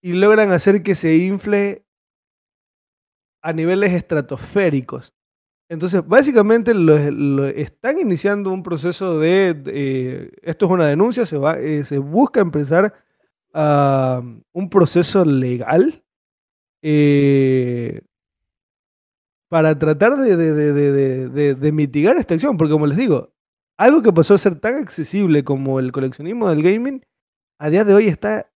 y 0.00 0.12
logran 0.12 0.52
hacer 0.52 0.82
que 0.82 0.94
se 0.94 1.16
infle 1.16 1.84
a 3.42 3.52
niveles 3.52 3.92
estratosféricos. 3.92 5.12
Entonces, 5.68 6.06
básicamente 6.06 6.72
lo, 6.72 7.46
están 7.46 7.98
iniciando 7.98 8.50
un 8.50 8.62
proceso 8.62 9.18
de, 9.18 9.62
eh, 9.66 10.30
esto 10.42 10.66
es 10.66 10.72
una 10.72 10.86
denuncia, 10.86 11.26
se, 11.26 11.36
va, 11.36 11.58
eh, 11.58 11.84
se 11.84 11.98
busca 11.98 12.40
empezar 12.40 12.94
un 13.54 14.70
proceso 14.70 15.24
legal 15.24 16.04
eh, 16.82 18.02
para 19.48 19.78
tratar 19.78 20.16
de, 20.16 20.36
de, 20.36 21.72
mitigar 21.72 22.16
esta 22.16 22.34
acción, 22.34 22.56
porque 22.56 22.72
como 22.72 22.86
les 22.86 22.98
digo, 22.98 23.32
algo 23.78 24.02
que 24.02 24.12
pasó 24.12 24.34
a 24.34 24.38
ser 24.38 24.56
tan 24.60 24.74
accesible 24.74 25.44
como 25.44 25.80
el 25.80 25.92
coleccionismo 25.92 26.48
del 26.48 26.62
gaming, 26.62 27.04
a 27.58 27.70
día 27.70 27.84
de 27.84 27.94
hoy 27.94 28.08
está 28.08 28.50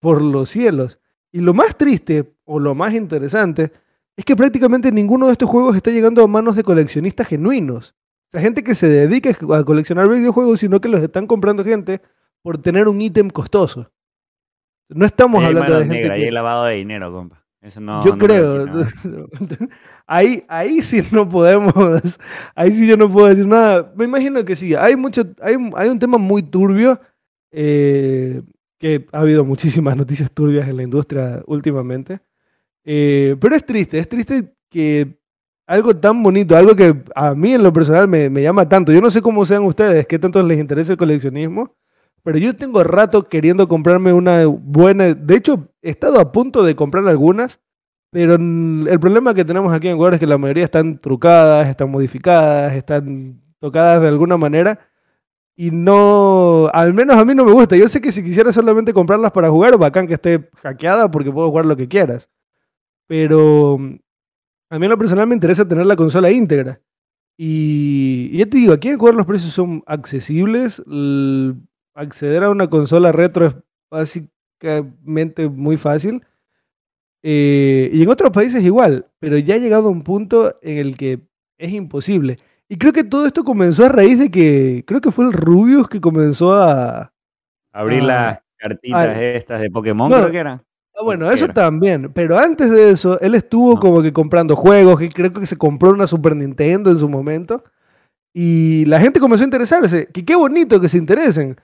por 0.00 0.22
los 0.22 0.50
cielos. 0.50 1.00
Y 1.32 1.40
lo 1.40 1.52
más 1.52 1.76
triste 1.76 2.34
o 2.44 2.60
lo 2.60 2.74
más 2.74 2.94
interesante 2.94 3.72
es 4.16 4.24
que 4.24 4.36
prácticamente 4.36 4.90
ninguno 4.92 5.26
de 5.26 5.32
estos 5.32 5.50
juegos 5.50 5.76
está 5.76 5.90
llegando 5.90 6.22
a 6.22 6.26
manos 6.26 6.56
de 6.56 6.64
coleccionistas 6.64 7.26
genuinos. 7.26 7.94
O 8.28 8.30
sea, 8.32 8.40
gente 8.40 8.62
que 8.62 8.74
se 8.74 8.88
dedica 8.88 9.30
a 9.30 9.64
coleccionar 9.64 10.08
videojuegos, 10.08 10.60
sino 10.60 10.80
que 10.80 10.88
los 10.88 11.02
están 11.02 11.26
comprando 11.26 11.64
gente 11.64 12.00
por 12.48 12.56
tener 12.56 12.88
un 12.88 12.98
ítem 12.98 13.28
costoso. 13.28 13.92
No 14.88 15.04
estamos 15.04 15.44
hablando 15.44 15.70
de 15.70 15.80
gente. 15.80 16.00
Negra, 16.00 16.14
hay 16.14 16.30
lavado 16.30 16.64
de 16.64 16.76
dinero, 16.76 17.12
compa. 17.12 17.44
Eso 17.60 17.78
no, 17.78 18.02
yo 18.06 18.16
creo. 18.16 18.64
ahí, 20.06 20.42
ahí 20.48 20.80
sí 20.80 21.02
no 21.10 21.28
podemos. 21.28 21.74
Ahí 22.54 22.72
sí 22.72 22.86
yo 22.86 22.96
no 22.96 23.12
puedo 23.12 23.26
decir 23.26 23.46
nada. 23.46 23.92
Me 23.94 24.06
imagino 24.06 24.42
que 24.46 24.56
sí. 24.56 24.74
Hay 24.74 24.96
mucho, 24.96 25.24
hay, 25.42 25.56
hay 25.76 25.88
un 25.90 25.98
tema 25.98 26.16
muy 26.16 26.42
turbio. 26.42 26.98
Eh, 27.52 28.40
que 28.78 29.04
ha 29.12 29.20
habido 29.20 29.44
muchísimas 29.44 29.94
noticias 29.94 30.30
turbias 30.30 30.66
en 30.70 30.78
la 30.78 30.84
industria 30.84 31.42
últimamente. 31.46 32.20
Eh, 32.82 33.36
pero 33.38 33.56
es 33.56 33.66
triste, 33.66 33.98
es 33.98 34.08
triste 34.08 34.54
que 34.70 35.18
algo 35.66 35.94
tan 35.94 36.22
bonito, 36.22 36.56
algo 36.56 36.74
que 36.74 36.94
a 37.14 37.34
mí 37.34 37.52
en 37.52 37.62
lo 37.62 37.74
personal 37.74 38.08
me, 38.08 38.30
llama 38.40 38.66
tanto. 38.66 38.90
Yo 38.90 39.02
no 39.02 39.10
sé 39.10 39.20
cómo 39.20 39.44
sean 39.44 39.64
ustedes, 39.64 40.06
qué 40.06 40.18
tanto 40.18 40.42
les 40.42 40.58
interesa 40.58 40.92
el 40.92 40.98
coleccionismo, 40.98 41.76
pero 42.22 42.38
yo 42.38 42.56
tengo 42.56 42.82
rato 42.84 43.28
queriendo 43.28 43.68
comprarme 43.68 44.12
una 44.12 44.46
buena. 44.46 45.14
De 45.14 45.36
hecho, 45.36 45.68
he 45.82 45.90
estado 45.90 46.20
a 46.20 46.32
punto 46.32 46.62
de 46.62 46.76
comprar 46.76 47.06
algunas, 47.08 47.60
pero 48.10 48.34
el 48.34 49.00
problema 49.00 49.34
que 49.34 49.44
tenemos 49.44 49.72
aquí 49.72 49.88
en 49.88 49.94
Ecuador 49.94 50.14
es 50.14 50.20
que 50.20 50.26
la 50.26 50.38
mayoría 50.38 50.64
están 50.64 50.98
trucadas, 50.98 51.68
están 51.68 51.90
modificadas, 51.90 52.74
están 52.74 53.40
tocadas 53.60 54.02
de 54.02 54.08
alguna 54.08 54.36
manera. 54.36 54.78
Y 55.56 55.70
no, 55.72 56.70
al 56.72 56.94
menos 56.94 57.16
a 57.16 57.24
mí 57.24 57.34
no 57.34 57.44
me 57.44 57.52
gusta. 57.52 57.76
Yo 57.76 57.88
sé 57.88 58.00
que 58.00 58.12
si 58.12 58.22
quisiera 58.22 58.52
solamente 58.52 58.94
comprarlas 58.94 59.32
para 59.32 59.50
jugar, 59.50 59.76
bacán 59.76 60.06
que 60.06 60.14
esté 60.14 60.48
hackeada 60.62 61.10
porque 61.10 61.32
puedo 61.32 61.48
jugar 61.48 61.66
lo 61.66 61.76
que 61.76 61.88
quieras. 61.88 62.30
Pero 63.08 63.74
a 64.70 64.78
mí 64.78 64.86
en 64.86 64.90
lo 64.90 64.98
personal 64.98 65.26
me 65.26 65.34
interesa 65.34 65.66
tener 65.66 65.86
la 65.86 65.96
consola 65.96 66.30
íntegra. 66.30 66.80
Y, 67.36 68.36
ya 68.36 68.46
te 68.46 68.56
digo, 68.56 68.72
aquí 68.72 68.88
en 68.88 68.94
Ecuador 68.96 69.16
los 69.16 69.26
precios 69.26 69.52
son 69.52 69.82
accesibles. 69.86 70.82
Acceder 71.98 72.44
a 72.44 72.50
una 72.50 72.70
consola 72.70 73.12
retro 73.12 73.46
es 73.46 73.54
básicamente 73.90 75.48
muy 75.48 75.76
fácil. 75.76 76.24
Eh, 77.22 77.90
y 77.92 78.02
en 78.02 78.08
otros 78.08 78.30
países 78.30 78.62
igual, 78.62 79.06
pero 79.18 79.36
ya 79.38 79.56
ha 79.56 79.58
llegado 79.58 79.88
a 79.88 79.90
un 79.90 80.02
punto 80.02 80.56
en 80.62 80.78
el 80.78 80.96
que 80.96 81.20
es 81.58 81.72
imposible. 81.72 82.38
Y 82.68 82.76
creo 82.76 82.92
que 82.92 83.02
todo 83.02 83.26
esto 83.26 83.44
comenzó 83.44 83.84
a 83.84 83.88
raíz 83.88 84.18
de 84.18 84.30
que, 84.30 84.84
creo 84.86 85.00
que 85.00 85.10
fue 85.10 85.24
el 85.24 85.32
Rubius 85.32 85.88
que 85.88 86.00
comenzó 86.00 86.54
a... 86.54 87.12
Abrir 87.72 88.04
las 88.04 88.40
cartitas 88.56 89.16
estas 89.18 89.60
de 89.60 89.70
Pokémon, 89.70 90.10
creo 90.10 90.30
que 90.30 90.38
era. 90.38 90.62
Ah, 90.94 91.02
bueno, 91.02 91.30
eso 91.30 91.48
también. 91.48 92.12
Pero 92.12 92.38
antes 92.38 92.70
de 92.70 92.90
eso, 92.90 93.20
él 93.20 93.34
estuvo 93.34 93.78
como 93.78 94.02
que 94.02 94.12
comprando 94.12 94.56
juegos, 94.56 94.98
que 94.98 95.08
creo 95.08 95.32
que 95.32 95.46
se 95.46 95.56
compró 95.56 95.90
una 95.90 96.06
Super 96.06 96.34
Nintendo 96.36 96.90
en 96.90 96.98
su 96.98 97.08
momento. 97.08 97.64
Y 98.32 98.84
la 98.86 99.00
gente 99.00 99.20
comenzó 99.20 99.44
a 99.44 99.46
interesarse. 99.46 100.06
Que 100.06 100.24
qué 100.24 100.34
bonito 100.34 100.80
que 100.80 100.88
se 100.88 100.98
interesen. 100.98 101.56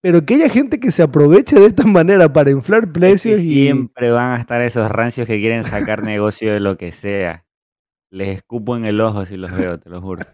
Pero 0.00 0.24
que 0.24 0.34
haya 0.34 0.48
gente 0.48 0.80
que 0.80 0.90
se 0.90 1.02
aproveche 1.02 1.58
de 1.58 1.66
esta 1.66 1.84
manera 1.84 2.32
para 2.32 2.50
inflar 2.50 2.90
precios. 2.92 3.40
y... 3.40 3.64
Siempre 3.64 4.10
van 4.10 4.36
a 4.36 4.40
estar 4.40 4.60
esos 4.62 4.90
rancios 4.90 5.26
que 5.26 5.40
quieren 5.40 5.64
sacar 5.64 6.02
negocio 6.02 6.52
de 6.52 6.60
lo 6.60 6.76
que 6.76 6.92
sea. 6.92 7.44
Les 8.10 8.36
escupo 8.36 8.76
en 8.76 8.84
el 8.84 9.00
ojo 9.00 9.24
si 9.26 9.36
los 9.36 9.54
veo, 9.54 9.78
te 9.78 9.90
lo 9.90 10.00
juro. 10.00 10.26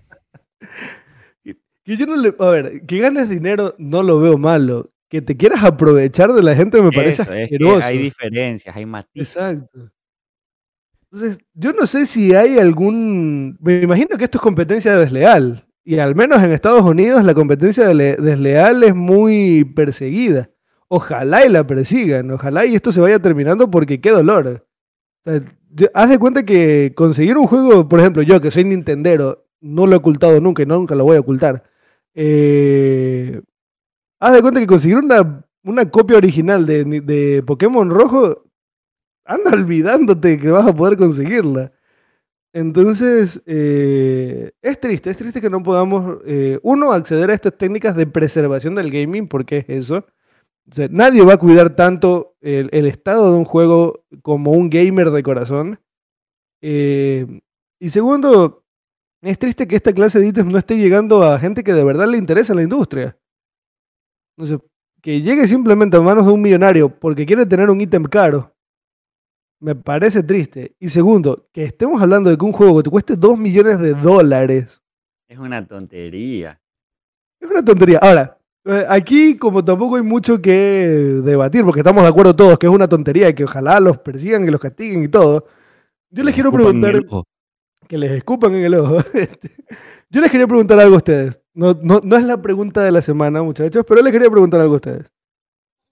Que 1.86 1.96
yo 1.96 2.04
no 2.04 2.16
le, 2.16 2.34
a 2.36 2.50
ver, 2.50 2.84
que 2.84 2.98
ganes 2.98 3.28
dinero 3.28 3.76
no 3.78 4.02
lo 4.02 4.18
veo 4.18 4.36
malo. 4.36 4.90
Que 5.08 5.22
te 5.22 5.36
quieras 5.36 5.62
aprovechar 5.62 6.32
de 6.32 6.42
la 6.42 6.56
gente 6.56 6.82
me 6.82 6.90
parece 6.90 7.22
asqueroso. 7.22 7.86
hay 7.86 7.98
diferencias, 7.98 8.74
hay 8.74 8.84
matices. 8.84 9.36
Exacto. 9.36 9.92
Entonces, 11.12 11.38
yo 11.54 11.72
no 11.72 11.86
sé 11.86 12.06
si 12.06 12.34
hay 12.34 12.58
algún. 12.58 13.56
Me 13.60 13.82
imagino 13.82 14.18
que 14.18 14.24
esto 14.24 14.38
es 14.38 14.42
competencia 14.42 14.96
desleal. 14.96 15.65
Y 15.88 16.00
al 16.00 16.16
menos 16.16 16.42
en 16.42 16.50
Estados 16.50 16.82
Unidos 16.82 17.22
la 17.22 17.32
competencia 17.32 17.86
desleal 17.86 18.82
es 18.82 18.92
muy 18.92 19.62
perseguida. 19.62 20.50
Ojalá 20.88 21.46
y 21.46 21.48
la 21.48 21.64
persigan, 21.64 22.28
ojalá 22.32 22.66
y 22.66 22.74
esto 22.74 22.90
se 22.90 23.00
vaya 23.00 23.20
terminando 23.20 23.70
porque 23.70 24.00
qué 24.00 24.10
dolor. 24.10 24.66
haz 25.94 26.10
de 26.10 26.18
cuenta 26.18 26.44
que 26.44 26.92
conseguir 26.96 27.38
un 27.38 27.46
juego, 27.46 27.88
por 27.88 28.00
ejemplo, 28.00 28.22
yo 28.22 28.40
que 28.40 28.50
soy 28.50 28.64
Nintendero, 28.64 29.46
no 29.60 29.86
lo 29.86 29.92
he 29.94 29.98
ocultado 29.98 30.40
nunca 30.40 30.64
y 30.64 30.66
nunca 30.66 30.96
lo 30.96 31.04
voy 31.04 31.18
a 31.18 31.20
ocultar. 31.20 31.62
Eh, 32.14 33.40
haz 34.18 34.32
de 34.32 34.42
cuenta 34.42 34.58
que 34.58 34.66
conseguir 34.66 34.96
una, 34.96 35.46
una 35.62 35.88
copia 35.88 36.16
original 36.16 36.66
de, 36.66 36.82
de 37.00 37.44
Pokémon 37.44 37.88
Rojo, 37.90 38.42
anda 39.24 39.52
olvidándote 39.52 40.36
que 40.36 40.50
vas 40.50 40.66
a 40.66 40.74
poder 40.74 40.96
conseguirla. 40.96 41.70
Entonces, 42.56 43.42
eh, 43.44 44.50
es 44.62 44.80
triste, 44.80 45.10
es 45.10 45.18
triste 45.18 45.42
que 45.42 45.50
no 45.50 45.62
podamos, 45.62 46.20
eh, 46.24 46.58
uno, 46.62 46.90
acceder 46.90 47.30
a 47.30 47.34
estas 47.34 47.58
técnicas 47.58 47.94
de 47.94 48.06
preservación 48.06 48.74
del 48.74 48.90
gaming, 48.90 49.28
porque 49.28 49.58
es 49.58 49.68
eso. 49.68 50.06
nadie 50.90 51.22
va 51.22 51.34
a 51.34 51.38
cuidar 51.38 51.76
tanto 51.76 52.34
el, 52.40 52.86
estado 52.86 53.30
de 53.30 53.38
un 53.38 53.44
juego 53.44 54.06
como 54.22 54.52
un 54.52 54.70
gamer 54.70 55.10
de 55.10 55.22
corazón. 55.22 55.80
Eh, 56.62 57.26
y 57.78 57.90
segundo, 57.90 58.64
es 59.20 59.38
triste 59.38 59.68
que 59.68 59.76
esta 59.76 59.92
clase 59.92 60.18
de 60.18 60.28
ítems 60.28 60.50
no 60.50 60.58
esté 60.58 60.78
llegando 60.78 61.24
a 61.24 61.38
gente 61.38 61.62
que 61.62 61.74
de 61.74 61.84
verdad 61.84 62.08
le 62.08 62.16
interesa 62.16 62.54
la 62.54 62.62
industria. 62.62 63.18
que 65.02 65.20
llegue 65.20 65.46
simplemente 65.46 65.98
a 65.98 66.00
manos 66.00 66.26
de 66.26 66.32
un 66.32 66.40
millonario 66.40 66.88
porque 66.88 67.26
quiere 67.26 67.44
tener 67.44 67.68
un 67.68 67.82
ítem 67.82 68.04
caro 68.04 68.55
me 69.60 69.74
parece 69.74 70.22
triste. 70.22 70.76
Y 70.78 70.88
segundo, 70.88 71.48
que 71.52 71.64
estemos 71.64 72.00
hablando 72.00 72.30
de 72.30 72.36
que 72.36 72.44
un 72.44 72.52
juego 72.52 72.78
que 72.78 72.84
te 72.84 72.90
cueste 72.90 73.16
2 73.16 73.38
millones 73.38 73.78
de 73.80 73.94
dólares. 73.94 74.82
Es 75.28 75.38
una 75.38 75.66
tontería. 75.66 76.60
Es 77.40 77.50
una 77.50 77.64
tontería. 77.64 77.98
Ahora, 78.00 78.38
eh, 78.64 78.84
aquí 78.88 79.36
como 79.36 79.64
tampoco 79.64 79.96
hay 79.96 80.02
mucho 80.02 80.40
que 80.40 81.20
debatir, 81.24 81.64
porque 81.64 81.80
estamos 81.80 82.02
de 82.02 82.08
acuerdo 82.08 82.34
todos 82.34 82.58
que 82.58 82.66
es 82.66 82.72
una 82.72 82.88
tontería 82.88 83.28
y 83.28 83.34
que 83.34 83.44
ojalá 83.44 83.80
los 83.80 83.98
persigan, 83.98 84.44
que 84.44 84.50
los 84.50 84.60
castiguen 84.60 85.04
y 85.04 85.08
todo. 85.08 85.46
Yo 86.10 86.22
les 86.24 86.34
quiero 86.34 86.52
preguntar... 86.52 87.04
Que 87.88 87.98
les 87.98 88.10
escupan 88.10 88.52
en 88.54 88.64
el 88.64 88.74
ojo. 88.74 88.96
Este, 89.14 89.52
yo 90.10 90.20
les 90.20 90.30
quería 90.30 90.46
preguntar 90.46 90.78
algo 90.80 90.94
a 90.94 90.98
ustedes. 90.98 91.40
No, 91.54 91.76
no, 91.82 92.00
no 92.02 92.16
es 92.16 92.24
la 92.24 92.40
pregunta 92.40 92.82
de 92.82 92.92
la 92.92 93.00
semana, 93.00 93.42
muchachos, 93.42 93.84
pero 93.86 94.02
les 94.02 94.12
quería 94.12 94.30
preguntar 94.30 94.60
algo 94.60 94.74
a 94.74 94.76
ustedes. 94.76 95.10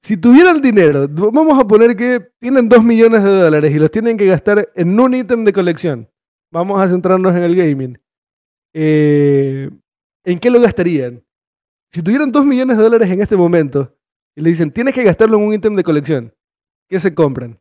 Si 0.04 0.18
tuvieran 0.18 0.60
dinero, 0.60 1.08
vamos 1.08 1.58
a 1.58 1.66
poner 1.66 1.96
que 1.96 2.20
tienen 2.38 2.68
2 2.68 2.84
millones 2.84 3.24
de 3.24 3.30
dólares 3.30 3.74
y 3.74 3.78
los 3.78 3.90
tienen 3.90 4.18
que 4.18 4.26
gastar 4.26 4.68
en 4.74 5.00
un 5.00 5.14
ítem 5.14 5.46
de 5.46 5.52
colección. 5.54 6.10
Vamos 6.52 6.78
a 6.78 6.86
centrarnos 6.88 7.34
en 7.34 7.42
el 7.42 7.56
gaming. 7.56 7.98
Eh, 8.74 9.70
¿En 10.22 10.38
qué 10.38 10.50
lo 10.50 10.60
gastarían? 10.60 11.24
Si 11.90 12.02
tuvieran 12.02 12.30
2 12.30 12.44
millones 12.44 12.76
de 12.76 12.82
dólares 12.82 13.08
en 13.08 13.22
este 13.22 13.34
momento 13.34 13.96
y 14.36 14.42
le 14.42 14.50
dicen, 14.50 14.70
tienes 14.70 14.92
que 14.92 15.04
gastarlo 15.04 15.38
en 15.38 15.44
un 15.44 15.54
ítem 15.54 15.74
de 15.74 15.82
colección, 15.82 16.34
¿qué 16.86 17.00
se 17.00 17.14
compran? 17.14 17.58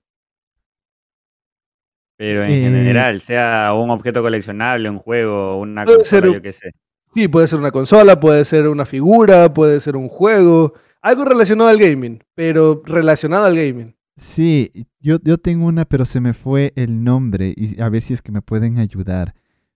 Pero 2.17 2.43
en 2.43 2.51
eh, 2.51 2.61
general, 2.61 3.21
sea 3.21 3.73
un 3.73 3.89
objeto 3.89 4.21
coleccionable, 4.21 4.89
un 4.89 4.97
juego, 4.97 5.61
una 5.61 5.85
consola, 5.85 6.27
yo 6.27 6.41
qué 6.41 6.51
sé. 6.51 6.73
Sí, 7.13 7.29
puede 7.29 7.47
ser 7.47 7.59
una 7.59 7.71
consola, 7.71 8.19
puede 8.19 8.43
ser 8.43 8.67
una 8.67 8.85
figura, 8.85 9.53
puede 9.53 9.79
ser 9.79 9.95
un 9.95 10.09
juego. 10.09 10.73
Algo 11.03 11.25
relacionado 11.25 11.69
al 11.69 11.77
gaming, 11.77 12.23
pero 12.33 12.81
relacionado 12.85 13.43
al 13.43 13.57
gaming. 13.57 13.93
Sí, 14.15 14.71
yo, 15.01 15.17
yo 15.21 15.37
tengo 15.37 15.65
una, 15.65 15.83
pero 15.83 16.05
se 16.05 16.21
me 16.21 16.33
fue 16.33 16.71
el 16.77 17.03
nombre 17.03 17.53
y 17.57 17.81
a 17.81 17.89
ver 17.89 18.01
si 18.01 18.13
es 18.13 18.21
que 18.21 18.31
me 18.31 18.41
pueden 18.41 18.77
ayudar. 18.77 19.35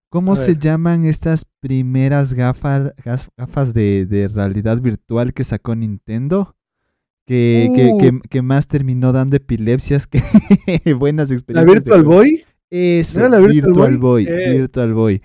¿Cómo 0.10 0.38
se 0.38 0.56
llaman 0.56 1.04
estas 1.04 1.44
primeras 1.60 2.34
gafas, 2.34 2.94
gafas 3.36 3.74
de, 3.74 4.30
realidad 4.34 4.80
virtual 4.80 5.34
que 5.34 5.44
sacó 5.44 5.76
Nintendo? 5.76 6.56
Que, 7.26 7.68
uh. 7.92 8.22
que, 8.30 8.42
más 8.42 8.70
terminó 8.70 9.12
dando 9.12 9.36
epilepsias 9.36 10.08
que 10.08 10.22
buenas 10.98 11.30
experiencias. 11.30 11.68
¿La 11.68 11.74
Virtual 11.74 12.04
Boy? 12.04 12.46
Eso, 12.70 13.28
la 13.28 13.40
Virtual, 13.40 13.98
Boy. 13.98 14.28
Eh. 14.30 14.54
Virtual 14.54 14.94
Boy. 14.94 15.22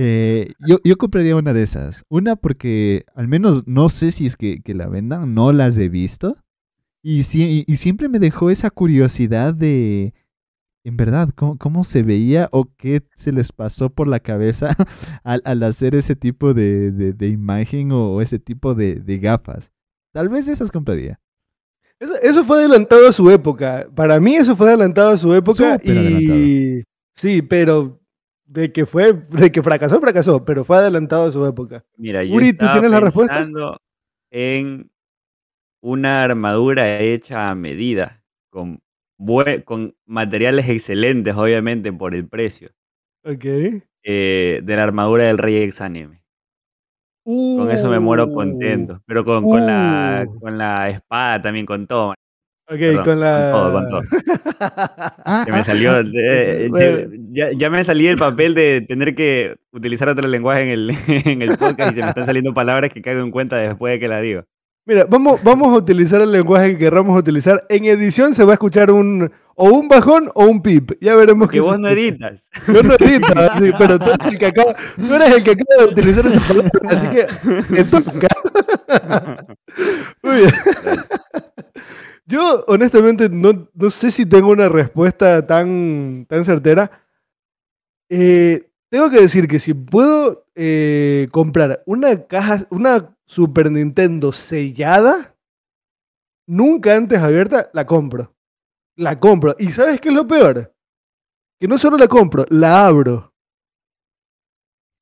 Eh, 0.00 0.52
yo, 0.60 0.76
yo, 0.84 0.96
compraría 0.96 1.34
una 1.34 1.52
de 1.52 1.64
esas. 1.64 2.04
Una 2.08 2.36
porque 2.36 3.04
al 3.16 3.26
menos 3.26 3.66
no 3.66 3.88
sé 3.88 4.12
si 4.12 4.26
es 4.26 4.36
que, 4.36 4.62
la 4.66 4.86
vendan, 4.86 5.34
no 5.34 5.50
las 5.50 5.76
he 5.76 5.88
visto. 5.88 6.36
Y, 7.02 7.22
y, 7.22 7.76
siempre 7.76 8.08
me 8.08 8.20
dejó 8.20 8.50
esa 8.50 8.70
curiosidad 8.70 9.54
de, 9.54 10.14
en 10.84 10.96
verdad, 10.96 11.30
cómo, 11.34 11.82
se 11.82 12.04
veía 12.04 12.48
o 12.52 12.68
qué 12.76 13.02
se 13.16 13.32
les 13.32 13.50
pasó 13.50 13.90
por 13.90 14.06
la 14.06 14.20
cabeza 14.20 14.68
al, 15.24 15.62
hacer 15.64 15.96
ese 15.96 16.14
tipo 16.14 16.54
de, 16.54 17.16
imagen 17.20 17.90
o, 17.90 18.22
ese 18.22 18.38
tipo 18.38 18.76
de, 18.76 19.18
gafas. 19.20 19.72
Tal 20.12 20.28
vez 20.28 20.46
esas 20.46 20.70
compraría. 20.70 21.18
Eso, 21.98 22.14
eso, 22.22 22.44
fue 22.44 22.58
adelantado 22.58 23.08
a 23.08 23.12
su 23.12 23.28
época. 23.32 23.88
Para 23.96 24.20
mí 24.20 24.36
eso 24.36 24.54
fue 24.54 24.68
adelantado 24.68 25.10
a 25.10 25.18
su 25.18 25.34
época. 25.34 25.80
y... 25.82 26.84
Sí, 27.16 27.42
pero 27.42 27.98
de 28.48 28.72
que 28.72 28.86
fue, 28.86 29.12
de 29.12 29.52
que 29.52 29.62
fracasó, 29.62 30.00
fracasó, 30.00 30.44
pero 30.44 30.64
fue 30.64 30.78
adelantado 30.78 31.28
a 31.28 31.32
su 31.32 31.44
época. 31.46 31.84
Mira, 31.96 32.24
yo 32.24 32.34
Uri, 32.34 32.52
¿tú 32.54 32.66
tienes 32.72 32.90
la 32.90 33.00
respuesta? 33.00 33.46
en 34.30 34.90
una 35.80 36.24
armadura 36.24 37.00
hecha 37.00 37.50
a 37.50 37.54
medida, 37.54 38.22
con, 38.50 38.82
con 39.64 39.94
materiales 40.06 40.68
excelentes, 40.68 41.34
obviamente, 41.34 41.92
por 41.92 42.14
el 42.14 42.26
precio. 42.26 42.70
Ok. 43.24 43.44
Eh, 44.02 44.60
de 44.62 44.76
la 44.76 44.84
armadura 44.84 45.24
del 45.24 45.38
Rey 45.38 45.56
Exanime. 45.56 46.22
con 47.24 47.70
eso 47.70 47.88
me 47.90 47.98
muero 47.98 48.32
contento. 48.32 49.02
Pero 49.06 49.24
con, 49.24 49.44
con, 49.44 49.66
la, 49.66 50.26
uh. 50.26 50.40
con 50.40 50.58
la 50.58 50.88
espada 50.88 51.42
también, 51.42 51.66
con 51.66 51.86
todo. 51.86 52.14
Ok, 52.70 53.02
con 53.02 53.20
la. 53.20 53.50
Con 53.50 53.60
todo, 53.60 53.72
con 53.72 53.88
todo. 53.88 54.02
Ah, 55.24 55.42
que 55.46 55.52
me 55.52 55.64
salió. 55.64 55.92
Ah. 55.92 56.02
Eh, 56.14 57.08
ya, 57.30 57.50
ya, 57.52 57.70
me 57.70 57.82
salí 57.82 58.06
el 58.06 58.18
papel 58.18 58.54
de 58.54 58.82
tener 58.82 59.14
que 59.14 59.56
utilizar 59.72 60.08
otro 60.08 60.28
lenguaje 60.28 60.64
en 60.64 60.68
el, 60.68 60.90
en 61.08 61.42
el 61.42 61.56
podcast 61.56 61.92
y 61.92 61.94
se 61.94 62.02
me 62.02 62.08
están 62.08 62.26
saliendo 62.26 62.52
palabras 62.52 62.90
que 62.90 63.00
caigo 63.00 63.22
en 63.22 63.30
cuenta 63.30 63.56
después 63.56 63.94
de 63.94 64.00
que 64.00 64.08
la 64.08 64.20
digo. 64.20 64.44
Mira, 64.88 65.04
vamos, 65.04 65.42
vamos 65.44 65.68
a 65.74 65.76
utilizar 65.76 66.18
el 66.22 66.32
lenguaje 66.32 66.70
que 66.70 66.78
querramos 66.78 67.18
utilizar. 67.18 67.62
En 67.68 67.84
edición 67.84 68.32
se 68.32 68.42
va 68.42 68.52
a 68.52 68.54
escuchar 68.54 68.90
un 68.90 69.30
o 69.54 69.68
un 69.68 69.86
bajón 69.86 70.30
o 70.34 70.46
un 70.46 70.62
pip. 70.62 70.92
Ya 70.98 71.14
veremos 71.14 71.50
que 71.50 71.60
vos 71.60 71.78
no 71.78 71.88
editas. 71.88 72.50
Yo 72.66 72.82
no 72.82 72.94
edito, 72.94 73.28
sí, 73.58 73.70
pero 73.76 73.98
tú 73.98 74.06
eres 74.06 74.26
el 74.32 74.38
que 74.38 74.46
acaba, 74.46 74.74
tú 74.96 75.14
eres 75.14 75.34
el 75.34 75.44
que 75.44 75.50
acaba 75.50 75.84
de 75.84 75.92
utilizar 75.92 76.26
esa 76.26 76.40
palabra, 76.40 76.70
así 76.88 77.06
que 77.10 77.26
Muy 80.22 80.36
bien. 80.36 80.54
Yo, 82.24 82.64
honestamente, 82.66 83.28
no, 83.28 83.68
sé 83.90 84.10
si 84.10 84.24
tengo 84.24 84.48
una 84.48 84.70
respuesta 84.70 85.46
tan, 85.46 86.24
tan 86.30 86.46
certera. 86.46 86.90
Eh, 88.08 88.67
tengo 88.90 89.10
que 89.10 89.20
decir 89.20 89.48
que 89.48 89.58
si 89.58 89.74
puedo 89.74 90.46
eh, 90.54 91.28
comprar 91.30 91.82
una 91.86 92.26
caja, 92.26 92.66
una 92.70 93.16
Super 93.26 93.70
Nintendo 93.70 94.32
sellada, 94.32 95.36
nunca 96.46 96.96
antes 96.96 97.18
abierta, 97.18 97.70
la 97.72 97.84
compro. 97.84 98.34
La 98.96 99.20
compro. 99.20 99.54
¿Y 99.58 99.70
sabes 99.70 100.00
qué 100.00 100.08
es 100.08 100.14
lo 100.14 100.26
peor? 100.26 100.74
Que 101.60 101.68
no 101.68 101.76
solo 101.76 101.98
la 101.98 102.08
compro, 102.08 102.46
la 102.48 102.86
abro. 102.86 103.34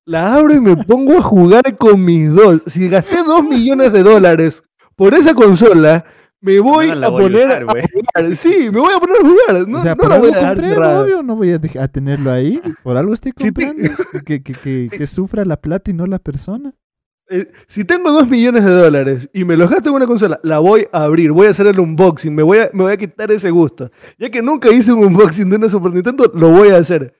La 0.04 0.34
abro 0.34 0.54
y 0.54 0.60
me 0.60 0.76
pongo 0.76 1.18
a 1.18 1.22
jugar 1.22 1.76
con 1.76 2.04
mis 2.04 2.32
dos. 2.32 2.62
Si 2.66 2.88
gasté 2.88 3.22
dos 3.24 3.42
millones 3.44 3.92
de 3.92 4.02
dólares 4.02 4.62
por 4.94 5.14
esa 5.14 5.34
consola, 5.34 6.04
me 6.46 6.60
voy 6.60 6.90
a 6.90 7.10
poner 7.10 7.50
a, 7.50 7.60
jugar. 7.60 8.36
Sí, 8.36 8.70
me 8.72 8.78
voy 8.78 8.94
a 8.94 9.00
poner 9.00 9.16
a 9.16 9.20
jugar. 9.20 9.68
No, 9.68 9.78
o 9.78 9.82
sea, 9.82 9.96
no 9.96 10.08
la 10.08 10.18
voy 10.18 10.30
a 10.30 10.54
dejar 10.54 11.02
obvio, 11.02 11.22
no 11.22 11.34
voy 11.34 11.50
a, 11.50 11.88
tenerlo 11.88 12.30
ahí. 12.30 12.60
Por 12.84 12.96
algo 12.96 13.12
estoy 13.12 13.32
comprando. 13.32 13.90
que, 14.24 14.42
que, 14.42 14.88
que, 14.88 15.06
sufra 15.06 15.44
la 15.44 15.60
plata 15.60 15.90
y 15.90 15.94
no 15.94 16.06
la 16.06 16.20
persona. 16.20 16.72
Eh, 17.28 17.50
si 17.66 17.84
tengo 17.84 18.12
dos 18.12 18.28
millones 18.28 18.64
de 18.64 18.70
dólares 18.70 19.28
y 19.32 19.44
me 19.44 19.56
los 19.56 19.68
gasto 19.68 19.88
en 19.88 19.96
una 19.96 20.06
consola, 20.06 20.38
la 20.44 20.60
voy 20.60 20.86
a 20.92 21.02
abrir, 21.02 21.32
voy 21.32 21.48
a 21.48 21.50
hacer 21.50 21.66
el 21.66 21.80
unboxing, 21.80 22.32
me 22.32 22.44
voy 22.44 22.58
a, 22.58 22.70
me 22.72 22.84
voy 22.84 22.92
a 22.92 22.96
quitar 22.96 23.32
ese 23.32 23.50
gusto. 23.50 23.90
Ya 24.16 24.30
que 24.30 24.40
nunca 24.40 24.70
hice 24.70 24.92
un 24.92 25.04
unboxing 25.04 25.50
de 25.50 25.56
una 25.56 25.68
Super 25.68 25.92
Nintendo, 25.92 26.30
lo 26.32 26.50
voy 26.50 26.68
a 26.68 26.76
hacer. 26.76 27.12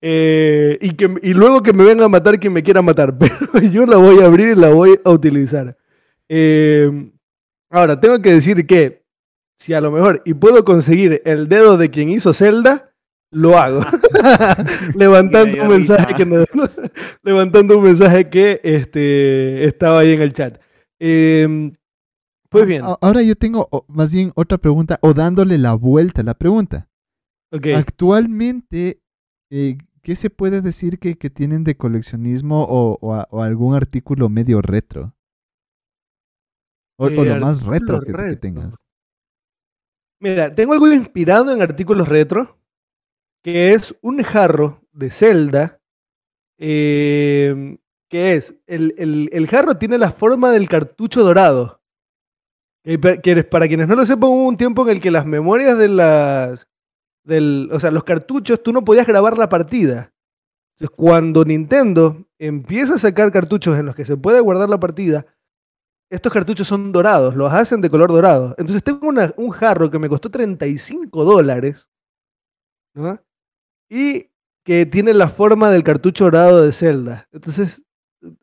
Eh, 0.00 0.78
y, 0.80 0.94
que, 0.94 1.12
y 1.22 1.34
luego 1.34 1.62
que 1.64 1.72
me 1.72 1.82
venga 1.82 2.04
a 2.04 2.08
matar 2.08 2.38
quien 2.38 2.52
me 2.52 2.62
quiera 2.62 2.82
matar. 2.82 3.18
Pero 3.52 3.66
yo 3.66 3.84
la 3.86 3.96
voy 3.96 4.20
a 4.20 4.26
abrir 4.26 4.50
y 4.50 4.54
la 4.54 4.70
voy 4.70 5.00
a 5.04 5.10
utilizar. 5.10 5.76
Eh, 6.28 7.10
Ahora, 7.70 8.00
tengo 8.00 8.20
que 8.20 8.32
decir 8.32 8.66
que 8.66 9.04
si 9.58 9.74
a 9.74 9.80
lo 9.80 9.90
mejor 9.90 10.22
y 10.24 10.34
puedo 10.34 10.64
conseguir 10.64 11.22
el 11.24 11.48
dedo 11.48 11.76
de 11.76 11.90
quien 11.90 12.08
hizo 12.08 12.34
Zelda, 12.34 12.92
lo 13.30 13.58
hago. 13.58 13.80
levantando 14.94 15.62
un 15.62 15.68
mensaje 15.68 16.14
que 16.14 16.46
levantando 17.22 17.78
un 17.78 17.84
mensaje 17.84 18.28
que 18.28 18.60
este, 18.64 19.64
estaba 19.64 20.00
ahí 20.00 20.12
en 20.12 20.22
el 20.22 20.32
chat. 20.32 20.60
Em, 20.98 21.72
pues 22.48 22.66
bien. 22.66 22.82
Ahora 23.00 23.22
yo 23.22 23.36
tengo 23.36 23.68
más 23.88 24.12
bien 24.12 24.32
otra 24.34 24.58
pregunta, 24.58 24.98
o 25.02 25.14
dándole 25.14 25.58
la 25.58 25.74
vuelta 25.74 26.22
a 26.22 26.24
la 26.24 26.34
pregunta. 26.34 26.88
Actualmente, 27.76 29.00
eh, 29.50 29.78
¿qué 30.02 30.14
se 30.14 30.30
puede 30.30 30.60
decir 30.60 30.98
que, 30.98 31.14
tienen 31.30 31.64
de 31.64 31.76
coleccionismo 31.76 32.66
o, 32.68 33.42
algún 33.42 33.74
artículo 33.74 34.28
medio 34.28 34.62
retro? 34.62 35.14
O, 37.02 37.08
lo 37.08 37.24
eh, 37.24 37.40
más 37.40 37.64
retro 37.64 38.02
que, 38.02 38.12
que, 38.12 38.36
tengas. 38.36 38.74
Mira, 40.20 40.54
tengo 40.54 40.74
algo 40.74 40.86
inspirado 40.92 41.50
en 41.50 41.62
artículos 41.62 42.06
retro, 42.06 42.58
que 43.42 43.72
es 43.72 43.96
un 44.02 44.22
jarro 44.22 44.82
de 44.92 45.10
Zelda, 45.10 45.80
eh, 46.58 47.78
que 48.10 48.34
es, 48.34 48.54
el, 48.66 49.48
jarro 49.50 49.78
tiene 49.78 49.96
la 49.96 50.12
forma 50.12 50.50
del 50.50 50.68
cartucho 50.68 51.24
dorado. 51.24 51.80
para 53.50 53.66
quienes 53.66 53.88
no 53.88 53.94
lo 53.94 54.04
sepan, 54.04 54.28
hubo 54.28 54.46
un 54.46 54.58
tiempo 54.58 54.82
en 54.82 54.96
el 54.96 55.00
que 55.00 55.10
las 55.10 55.24
memorias 55.24 55.78
de 55.78 55.88
las... 55.88 56.68
Del, 57.24 57.70
o 57.72 57.80
sea, 57.80 57.90
los 57.90 58.04
cartuchos, 58.04 58.62
tú 58.62 58.74
no 58.74 58.84
podías 58.84 59.06
grabar 59.06 59.38
la 59.38 59.48
partida. 59.48 60.12
Entonces, 60.74 60.94
cuando 60.94 61.46
Nintendo 61.46 62.26
empieza 62.38 62.96
a 62.96 62.98
sacar 62.98 63.32
cartuchos 63.32 63.78
en 63.78 63.86
los 63.86 63.94
que 63.94 64.04
se 64.04 64.18
puede 64.18 64.40
guardar 64.40 64.68
la 64.68 64.80
partida, 64.80 65.24
estos 66.10 66.32
cartuchos 66.32 66.66
son 66.66 66.90
dorados, 66.90 67.36
los 67.36 67.52
hacen 67.52 67.80
de 67.80 67.88
color 67.88 68.10
dorado. 68.10 68.54
Entonces 68.58 68.82
tengo 68.82 69.08
un 69.36 69.50
jarro 69.50 69.90
que 69.90 69.98
me 69.98 70.08
costó 70.08 70.28
35 70.28 71.24
dólares, 71.24 71.88
¿no? 72.94 73.18
Y 73.88 74.26
que 74.64 74.86
tiene 74.86 75.14
la 75.14 75.28
forma 75.28 75.70
del 75.70 75.84
cartucho 75.84 76.24
dorado 76.24 76.62
de 76.62 76.72
Zelda. 76.72 77.28
Entonces, 77.32 77.82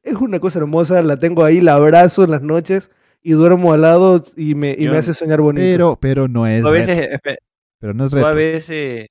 es 0.02 0.16
una 0.16 0.40
cosa 0.40 0.60
hermosa, 0.60 1.02
la 1.04 1.20
tengo 1.20 1.44
ahí, 1.44 1.62
la 1.62 1.76
abrazo 1.76 2.24
en 2.24 2.32
las 2.32 2.42
noches 2.42 2.90
y 3.22 3.34
duermo 3.34 3.74
al 3.74 3.82
lado 3.82 4.24
y 4.36 4.56
me, 4.56 4.76
y 4.78 4.88
me 4.88 4.98
hace 4.98 5.14
soñar 5.14 5.42
bonito. 5.42 5.66
Pero, 5.66 5.98
pero 6.00 6.28
no 6.28 6.48
es. 6.48 6.66
A 6.66 6.72
veces, 6.72 7.20
pero 7.80 7.94
no 7.94 8.06
es 8.06 8.12
reto. 8.12 8.28
A 8.28 8.34
veces 8.34 9.08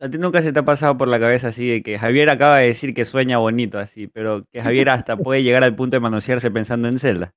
a 0.00 0.08
ti 0.08 0.18
nunca 0.18 0.42
se 0.42 0.52
te 0.52 0.60
ha 0.60 0.64
pasado 0.64 0.96
por 0.96 1.08
la 1.08 1.18
cabeza 1.18 1.48
así 1.48 1.68
de 1.68 1.82
que 1.82 1.98
Javier 1.98 2.30
acaba 2.30 2.58
de 2.58 2.68
decir 2.68 2.94
que 2.94 3.04
sueña 3.04 3.38
bonito 3.38 3.78
así, 3.78 4.06
pero 4.06 4.44
que 4.52 4.62
Javier 4.62 4.90
hasta 4.90 5.16
puede 5.16 5.42
llegar 5.42 5.64
al 5.64 5.74
punto 5.74 5.96
de 5.96 6.00
manosearse 6.00 6.50
pensando 6.50 6.88
en 6.88 6.98
Zelda. 6.98 7.34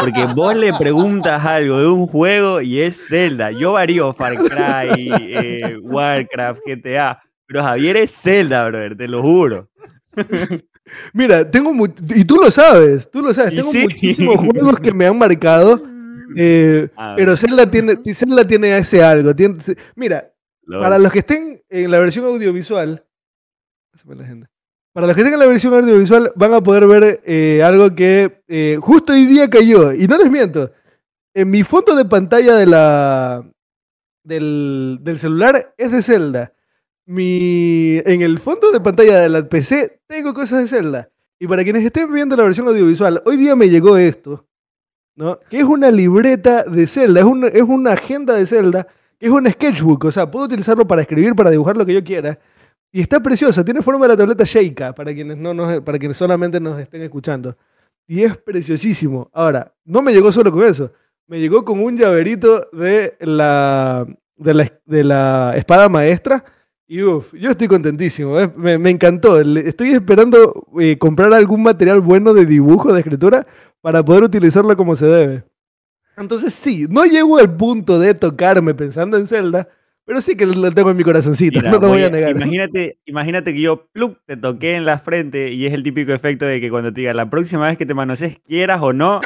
Porque 0.00 0.26
vos 0.34 0.54
le 0.56 0.72
preguntas 0.74 1.44
algo 1.44 1.78
de 1.78 1.86
un 1.86 2.06
juego 2.06 2.60
y 2.60 2.80
es 2.80 3.08
Zelda. 3.08 3.50
Yo 3.52 3.72
varío 3.72 4.12
Far 4.12 4.34
Cry, 4.34 5.10
eh, 5.10 5.78
Warcraft, 5.80 6.60
GTA, 6.66 7.22
pero 7.46 7.62
Javier 7.62 7.96
es 7.98 8.10
Zelda, 8.10 8.66
brother, 8.66 8.96
te 8.96 9.08
lo 9.08 9.22
juro. 9.22 9.70
Mira, 11.14 11.50
tengo 11.50 11.72
y 12.14 12.24
tú 12.24 12.36
lo 12.36 12.50
sabes, 12.50 13.10
tú 13.10 13.22
lo 13.22 13.32
sabes, 13.32 13.54
tengo 13.54 13.72
muchísimos 13.72 14.36
juegos 14.36 14.80
que 14.80 14.92
me 14.92 15.06
han 15.06 15.18
marcado, 15.18 15.82
eh, 16.36 16.88
pero 17.16 17.36
Zelda 17.36 17.70
tiene, 17.70 17.98
Zelda 18.12 18.46
tiene 18.46 18.76
ese 18.76 19.02
algo. 19.02 19.34
Tiene, 19.34 19.56
mira, 19.96 20.33
para 20.66 20.98
los 20.98 21.12
que 21.12 21.20
estén 21.20 21.62
en 21.68 21.90
la 21.90 22.00
versión 22.00 22.24
audiovisual, 22.26 23.04
para 24.92 25.06
los 25.06 25.16
que 25.16 25.22
estén 25.22 25.34
en 25.34 25.40
la 25.40 25.46
versión 25.46 25.74
audiovisual 25.74 26.32
van 26.36 26.54
a 26.54 26.60
poder 26.60 26.86
ver 26.86 27.20
eh, 27.24 27.62
algo 27.62 27.94
que 27.94 28.42
eh, 28.48 28.78
justo 28.80 29.12
hoy 29.12 29.26
día 29.26 29.48
cayó. 29.50 29.92
Y 29.92 30.06
no 30.06 30.16
les 30.16 30.30
miento. 30.30 30.70
En 31.34 31.50
mi 31.50 31.64
fondo 31.64 31.96
de 31.96 32.04
pantalla 32.04 32.54
de 32.54 32.66
la, 32.66 33.44
del, 34.22 35.16
celular 35.18 35.74
es 35.76 35.92
de 35.92 36.02
Zelda. 36.02 36.52
Mi, 37.06 37.98
en 38.04 38.22
el 38.22 38.38
fondo 38.38 38.72
de 38.72 38.80
pantalla 38.80 39.18
de 39.18 39.28
la 39.28 39.48
PC 39.48 40.00
tengo 40.06 40.32
cosas 40.32 40.62
de 40.62 40.68
Zelda. 40.68 41.10
Y 41.38 41.46
para 41.46 41.64
quienes 41.64 41.84
estén 41.84 42.12
viendo 42.12 42.36
la 42.36 42.44
versión 42.44 42.68
audiovisual, 42.68 43.22
hoy 43.26 43.36
día 43.36 43.56
me 43.56 43.68
llegó 43.68 43.96
esto, 43.96 44.46
¿no? 45.16 45.40
Que 45.50 45.58
es 45.58 45.64
una 45.64 45.90
libreta 45.90 46.62
de 46.62 46.86
Zelda, 46.86 47.20
es, 47.20 47.54
es 47.54 47.62
una 47.62 47.92
agenda 47.92 48.34
de 48.34 48.46
Zelda 48.46 48.86
es 49.18 49.30
un 49.30 49.50
sketchbook, 49.50 50.04
o 50.04 50.12
sea, 50.12 50.30
puedo 50.30 50.46
utilizarlo 50.46 50.86
para 50.86 51.02
escribir, 51.02 51.34
para 51.34 51.50
dibujar 51.50 51.76
lo 51.76 51.86
que 51.86 51.94
yo 51.94 52.04
quiera. 52.04 52.38
Y 52.92 53.00
está 53.00 53.20
preciosa, 53.20 53.64
tiene 53.64 53.82
forma 53.82 54.06
de 54.06 54.12
la 54.12 54.16
tableta 54.16 54.44
Sheikah, 54.44 54.94
para 54.94 55.12
quienes, 55.12 55.36
no 55.36 55.84
para 55.84 55.98
quienes 55.98 56.16
solamente 56.16 56.60
nos 56.60 56.78
estén 56.80 57.02
escuchando. 57.02 57.56
Y 58.06 58.22
es 58.22 58.36
preciosísimo. 58.36 59.30
Ahora, 59.32 59.72
no 59.84 60.02
me 60.02 60.12
llegó 60.12 60.30
solo 60.30 60.52
con 60.52 60.62
eso, 60.64 60.92
me 61.26 61.40
llegó 61.40 61.64
con 61.64 61.82
un 61.82 61.96
llaverito 61.96 62.68
de 62.72 63.16
la, 63.20 64.06
de 64.36 65.04
la, 65.04 65.56
espada 65.56 65.88
maestra. 65.88 66.44
Y 66.86 67.02
uff, 67.02 67.32
yo 67.34 67.50
estoy 67.50 67.66
contentísimo, 67.66 68.38
¿eh? 68.38 68.52
me, 68.56 68.90
encantó. 68.90 69.40
Estoy 69.40 69.90
esperando 69.90 70.66
eh, 70.78 70.98
comprar 70.98 71.32
algún 71.32 71.62
material 71.62 72.00
bueno 72.00 72.34
de 72.34 72.44
dibujo, 72.44 72.92
de 72.92 73.00
escritura, 73.00 73.46
para 73.80 74.04
poder 74.04 74.22
utilizarlo 74.22 74.76
como 74.76 74.94
se 74.94 75.06
debe. 75.06 75.44
Entonces 76.16 76.54
sí, 76.54 76.86
no 76.88 77.04
llego 77.04 77.38
al 77.38 77.54
punto 77.56 77.98
de 77.98 78.14
tocarme 78.14 78.74
pensando 78.74 79.16
en 79.16 79.26
Zelda, 79.26 79.68
pero 80.04 80.20
sí 80.20 80.36
que 80.36 80.46
lo 80.46 80.70
tengo 80.70 80.90
en 80.90 80.96
mi 80.96 81.02
corazoncito, 81.02 81.62
no 81.62 81.80
te 81.80 81.86
voy, 81.86 82.02
a 82.02 82.10
negar. 82.10 82.36
Imagínate, 82.36 82.98
imagínate 83.06 83.54
que 83.54 83.60
yo 83.60 83.86
pluk, 83.92 84.18
te 84.26 84.36
toqué 84.36 84.76
en 84.76 84.84
la 84.84 84.98
frente 84.98 85.52
y 85.52 85.66
es 85.66 85.72
el 85.72 85.82
típico 85.82 86.12
efecto 86.12 86.44
de 86.44 86.60
que 86.60 86.70
cuando 86.70 86.92
te 86.92 87.00
diga 87.00 87.14
la 87.14 87.30
próxima 87.30 87.66
vez 87.66 87.78
que 87.78 87.86
te 87.86 87.94
manosees, 87.94 88.38
quieras 88.46 88.80
o 88.82 88.92
no, 88.92 89.20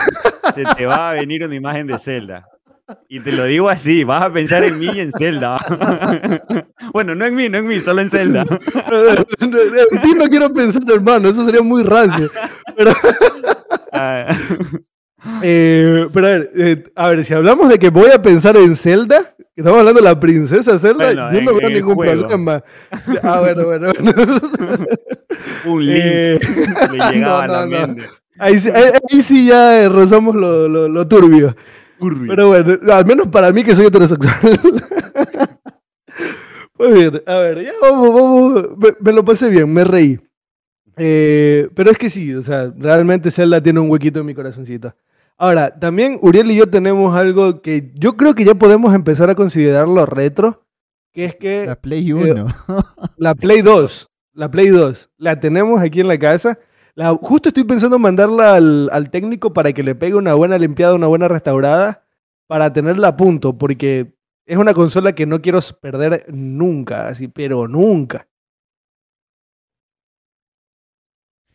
se 0.55 0.65
te 0.77 0.87
va 0.87 1.11
a 1.11 1.13
venir 1.15 1.45
una 1.45 1.55
imagen 1.55 1.89
de 1.89 1.99
Zelda. 1.99 2.47
Y 3.09 3.21
te 3.21 3.33
lo 3.33 3.45
digo 3.45 3.69
así, 3.69 4.03
vas 4.05 4.23
a 4.23 4.33
pensar 4.33 4.65
en 4.65 4.79
mí 4.79 4.89
y 4.95 5.01
en 5.01 5.13
Zelda. 5.13 5.59
bueno, 6.93 7.15
no 7.15 7.27
en 7.27 7.35
mí, 7.35 7.49
no 7.49 7.59
en 7.59 7.67
mí, 7.67 7.81
solo 7.81 8.01
en 8.01 8.09
Zelda. 8.09 8.45
en 9.41 10.03
ti 10.03 10.15
no 10.17 10.25
quiero 10.31 10.53
pensar, 10.55 10.83
hermano, 10.89 11.29
eso 11.29 11.45
sería 11.45 11.61
muy 11.61 11.83
rancio. 11.83 12.31
Pero... 12.77 12.93
Eh, 15.43 16.09
pero 16.13 16.27
a 16.27 16.31
ver, 16.31 16.51
eh, 16.57 16.85
a 16.95 17.09
ver, 17.09 17.25
si 17.25 17.35
hablamos 17.35 17.69
de 17.69 17.79
que 17.79 17.91
voy 17.91 18.11
a 18.11 18.21
pensar 18.21 18.57
en 18.57 18.75
Zelda, 18.77 19.35
estamos 19.55 19.79
hablando 19.79 20.01
de 20.01 20.05
la 20.05 20.19
princesa 20.19 20.79
Zelda, 20.79 21.33
yo 21.33 21.41
no 21.43 21.55
veo 21.55 21.71
ningún 21.71 21.97
problema. 21.97 22.63
Ah, 23.23 23.41
bueno, 23.41 23.65
bueno, 23.65 23.93
Un 25.67 25.87
link 25.87 26.05
eh, 26.05 26.39
le 26.93 26.99
llegaba 27.13 27.45
a 27.45 27.49
la 27.49 27.67
mente. 27.67 28.05
Ahí, 28.39 28.59
sí 28.59 29.47
ya 29.47 29.89
rozamos 29.89 30.35
lo, 30.35 30.69
lo, 30.69 31.09
turbio. 31.09 31.57
Pero 31.99 32.49
bueno, 32.49 32.79
al 32.93 33.05
menos 33.05 33.27
para 33.27 33.53
mí 33.53 33.65
que 33.65 33.75
soy 33.75 33.87
heterosexual. 33.87 34.35
Pues 36.79 36.95
bien, 36.95 37.23
a 37.27 37.39
ver, 37.39 37.65
ya 37.65 37.73
vamos, 37.83 38.15
vamos. 38.15 38.95
Me, 39.01 39.13
lo 39.13 39.25
pasé 39.25 39.51
bien, 39.51 39.69
me 39.69 39.83
reí. 39.83 40.17
pero 40.95 41.91
es 41.91 41.99
que 41.99 42.09
sí, 42.09 42.33
o 42.33 42.41
sea, 42.41 42.73
realmente 42.79 43.33
Zelda 43.33 43.61
tiene 43.61 43.81
un 43.81 43.91
huequito 43.91 44.21
en 44.21 44.27
mi 44.27 44.33
corazoncito. 44.33 44.95
Ahora, 45.41 45.79
también 45.79 46.19
Uriel 46.21 46.51
y 46.51 46.57
yo 46.57 46.69
tenemos 46.69 47.15
algo 47.15 47.63
que 47.63 47.93
yo 47.95 48.17
creo 48.17 48.35
que 48.35 48.45
ya 48.45 48.57
podemos 48.57 48.93
empezar 48.93 49.31
a 49.31 49.37
considerarlo 49.37 50.05
retro, 50.05 50.67
que 51.13 51.27
es 51.27 51.37
que... 51.37 51.65
La 51.65 51.77
Play 51.77 52.13
1. 52.13 52.27
Eh, 52.27 52.45
la 53.17 53.35
Play 53.37 53.63
2. 53.63 54.09
La 54.35 54.51
Play 54.51 54.69
2. 54.69 55.11
La 55.17 55.39
tenemos 55.39 55.81
aquí 55.81 56.01
en 56.01 56.09
la 56.09 56.19
casa. 56.19 56.59
La, 56.95 57.15
justo 57.15 57.51
estoy 57.51 57.63
pensando 57.63 58.01
mandarla 58.01 58.55
al, 58.55 58.91
al, 58.93 59.11
técnico 59.11 59.53
para 59.53 59.73
que 59.73 59.85
le 59.85 59.95
pegue 59.95 60.17
una 60.17 60.35
buena 60.35 60.59
limpiada, 60.59 60.95
una 60.95 61.07
buena 61.07 61.29
restaurada, 61.29 62.05
para 62.49 62.73
tenerla 62.73 63.09
a 63.09 63.17
punto, 63.17 63.57
porque 63.57 64.17
es 64.45 64.57
una 64.57 64.75
consola 64.75 65.15
que 65.15 65.27
no 65.27 65.41
quiero 65.41 65.61
perder 65.81 66.25
nunca, 66.29 67.07
así, 67.07 67.29
pero 67.29 67.69
nunca. 67.69 68.28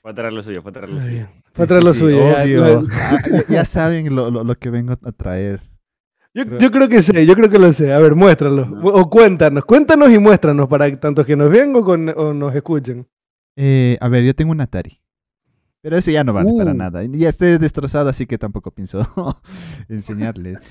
Fue 0.04 0.12
a 0.12 0.16
traer 0.16 0.34
lo 0.34 0.42
suyo, 0.42 0.62
fue 0.62 0.70
a 0.70 0.74
traer 0.74 0.90
lo 0.90 1.02
suyo. 1.02 1.28
Fue 1.54 1.64
a 1.64 1.68
traer 1.68 1.84
lo 1.86 1.94
suyo. 1.94 2.28
Ya, 3.48 3.64
saben 3.64 4.14
lo, 4.14 4.56
que 4.56 4.70
vengo 4.70 4.92
a 5.02 5.12
traer. 5.14 5.62
Yo, 6.34 6.46
creo 6.46 6.90
que 6.90 7.02
sé, 7.02 7.26
yo 7.26 7.36
creo 7.36 7.50
que 7.50 7.58
lo 7.58 7.72
sé. 7.72 7.94
A 7.94 8.00
ver, 8.00 8.14
muéstralo. 8.14 8.82
O 8.84 9.10
cuéntanos, 9.10 9.64
cuéntanos 9.64 10.12
y 10.12 10.20
muéstranos 10.20 10.68
para 10.68 10.94
tanto 11.00 11.26
que 11.26 11.38
nos 11.38 11.50
vean 11.50 11.74
o, 11.74 12.34
nos 12.34 12.54
escuchen. 12.54 13.08
Eh, 13.56 13.98
a 14.02 14.10
ver, 14.10 14.26
yo 14.26 14.36
tengo 14.36 14.52
un 14.52 14.60
Atari. 14.60 15.00
Pero 15.80 15.96
ese 15.96 16.12
ya 16.12 16.26
no 16.26 16.34
vale 16.34 16.52
para 16.58 16.72
uh. 16.72 16.76
nada. 16.76 17.02
Ya 17.06 17.30
estoy 17.30 17.58
destrozado, 17.58 18.10
así 18.10 18.26
que 18.26 18.38
tampoco 18.38 18.72
pienso 18.72 19.08
enseñarles. 19.88 20.60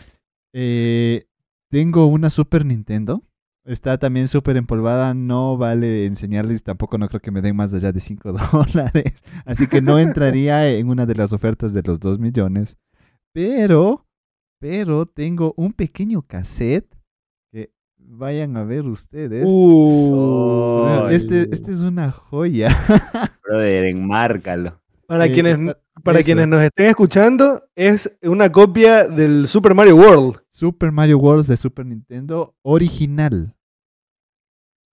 Eh, 0.55 1.25
tengo 1.71 2.05
una 2.05 2.29
Super 2.29 2.67
Nintendo. 2.67 3.23
Está 3.65 3.97
también 3.97 4.27
súper 4.27 4.57
empolvada, 4.57 5.15
no 5.15 5.57
vale 5.57 6.07
enseñarles, 6.07 6.65
tampoco 6.65 6.99
no 6.99 7.09
creo 7.09 7.21
que 7.21 7.31
me 7.31 7.43
den 7.43 7.55
más 7.55 7.73
allá 7.73 7.93
de 7.93 8.01
5 8.01 8.33
dólares, 8.53 9.23
así 9.45 9.69
que 9.69 9.81
no 9.81 10.01
entraría 10.01 10.69
en 10.75 10.89
una 10.89 11.07
de 11.07 11.15
las 11.15 11.33
ofertas 11.33 11.73
de 11.73 11.83
los 11.83 12.01
2 12.01 12.19
millones, 12.19 12.77
pero, 13.33 14.05
pero 14.59 15.07
tengo 15.07 15.55
un 15.57 15.73
pequeño 15.75 16.23
cassette 16.23 16.93
que 17.53 17.71
vayan 17.99 18.57
a 18.57 18.65
ver 18.65 18.85
ustedes. 18.87 19.45
Uh, 19.47 21.07
este, 21.11 21.49
este 21.53 21.71
es 21.71 21.83
una 21.83 22.11
joya. 22.11 22.69
Brother, 23.45 23.85
enmárcalo. 23.85 24.82
Para, 25.07 25.27
eh, 25.27 25.33
quienes, 25.33 25.77
para 26.03 26.23
quienes 26.23 26.49
nos 26.49 26.63
estén 26.63 26.87
escuchando, 26.87 27.65
es 27.75 28.11
una 28.23 28.51
copia 28.51 29.09
del 29.09 29.47
Super 29.47 29.75
Mario 29.75 29.97
World. 29.97 30.41
Super 30.49 30.93
Mario 30.93 31.19
World 31.19 31.47
de 31.47 31.57
Super 31.57 31.87
Nintendo 31.87 32.55
original. 32.63 33.55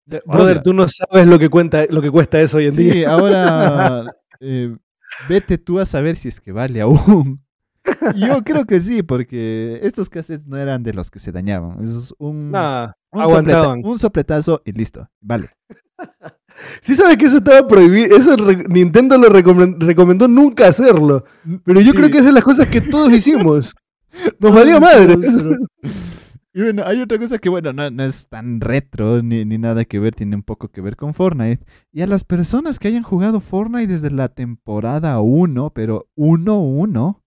Brother, 0.05 0.61
tú 0.61 0.73
no 0.73 0.87
sabes 0.87 1.27
lo 1.27 1.39
que, 1.39 1.49
cuenta, 1.49 1.85
lo 1.89 2.01
que 2.01 2.11
cuesta 2.11 2.39
eso 2.39 2.57
hoy 2.57 2.67
en 2.67 2.75
día. 2.75 2.93
Sí, 2.93 3.03
ahora 3.03 4.15
eh, 4.39 4.75
vete 5.27 5.57
tú 5.57 5.79
a 5.79 5.85
saber 5.85 6.15
si 6.15 6.27
es 6.27 6.39
que 6.39 6.51
vale 6.51 6.81
aún. 6.81 7.39
Yo 8.15 8.43
creo 8.43 8.65
que 8.65 8.81
sí, 8.81 9.03
porque 9.03 9.79
estos 9.83 10.09
cassettes 10.09 10.47
no 10.47 10.57
eran 10.57 10.83
de 10.83 10.93
los 10.93 11.11
que 11.11 11.19
se 11.19 11.31
dañaban. 11.31 11.83
Es 11.83 12.13
un, 12.17 12.53
un, 13.11 13.99
sopletazo 13.99 14.61
y 14.65 14.71
listo. 14.71 15.07
Vale. 15.21 15.49
Sí 16.81 16.95
sabes 16.95 17.17
que 17.17 17.25
eso 17.25 17.37
estaba 17.37 17.67
prohibido, 17.67 18.15
eso 18.15 18.35
Nintendo 18.69 19.17
lo 19.17 19.29
recomendó 19.29 20.27
nunca 20.27 20.67
hacerlo, 20.67 21.25
pero 21.63 21.81
yo 21.81 21.93
creo 21.93 22.09
que 22.09 22.19
es 22.19 22.25
de 22.25 22.31
las 22.31 22.43
cosas 22.43 22.67
que 22.67 22.81
todos 22.81 23.11
hicimos. 23.13 23.75
Nos 24.39 24.53
valía 24.53 24.79
madre. 24.79 25.17
Y 26.53 26.61
bueno, 26.61 26.83
hay 26.85 27.01
otra 27.01 27.19
cosa 27.19 27.37
que, 27.37 27.49
bueno, 27.49 27.73
no, 27.73 28.03
es 28.03 28.29
tan 28.29 28.61
retro 28.61 29.21
ni, 29.21 29.43
ni, 29.43 29.57
nada 29.57 29.83
que 29.83 29.99
ver, 29.99 30.15
tiene 30.15 30.37
un 30.37 30.43
poco 30.43 30.69
que 30.69 30.79
ver 30.79 30.95
con 30.95 31.13
Fortnite. 31.13 31.65
Y 31.91 32.01
a 32.01 32.07
las 32.07 32.23
personas 32.23 32.79
que 32.79 32.87
hayan 32.87 33.03
jugado 33.03 33.41
Fortnite 33.41 33.91
desde 33.91 34.09
la 34.09 34.29
temporada 34.29 35.19
1, 35.19 35.71
pero 35.71 36.07
1-1, 36.15 37.19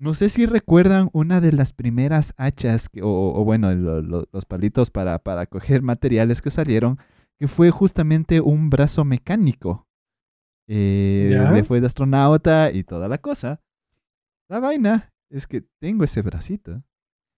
no 0.00 0.14
sé 0.14 0.28
si 0.28 0.44
recuerdan 0.44 1.08
una 1.12 1.40
de 1.40 1.52
las 1.52 1.72
primeras 1.72 2.34
hachas, 2.36 2.88
o, 3.00 3.44
bueno, 3.44 3.72
los 3.72 4.44
palitos 4.44 4.90
para, 4.90 5.20
para 5.20 5.46
coger 5.46 5.82
materiales 5.82 6.42
que 6.42 6.50
salieron, 6.50 6.98
que 7.38 7.48
fue 7.48 7.70
justamente 7.70 8.40
un 8.40 8.70
brazo 8.70 9.04
mecánico. 9.04 9.86
Eh, 10.68 11.62
fue 11.66 11.80
de 11.80 11.86
astronauta 11.86 12.70
y 12.70 12.84
toda 12.84 13.08
la 13.08 13.18
cosa. 13.18 13.60
La 14.48 14.60
vaina 14.60 15.12
es 15.30 15.46
que 15.46 15.62
tengo 15.80 16.04
ese 16.04 16.22
bracito. 16.22 16.82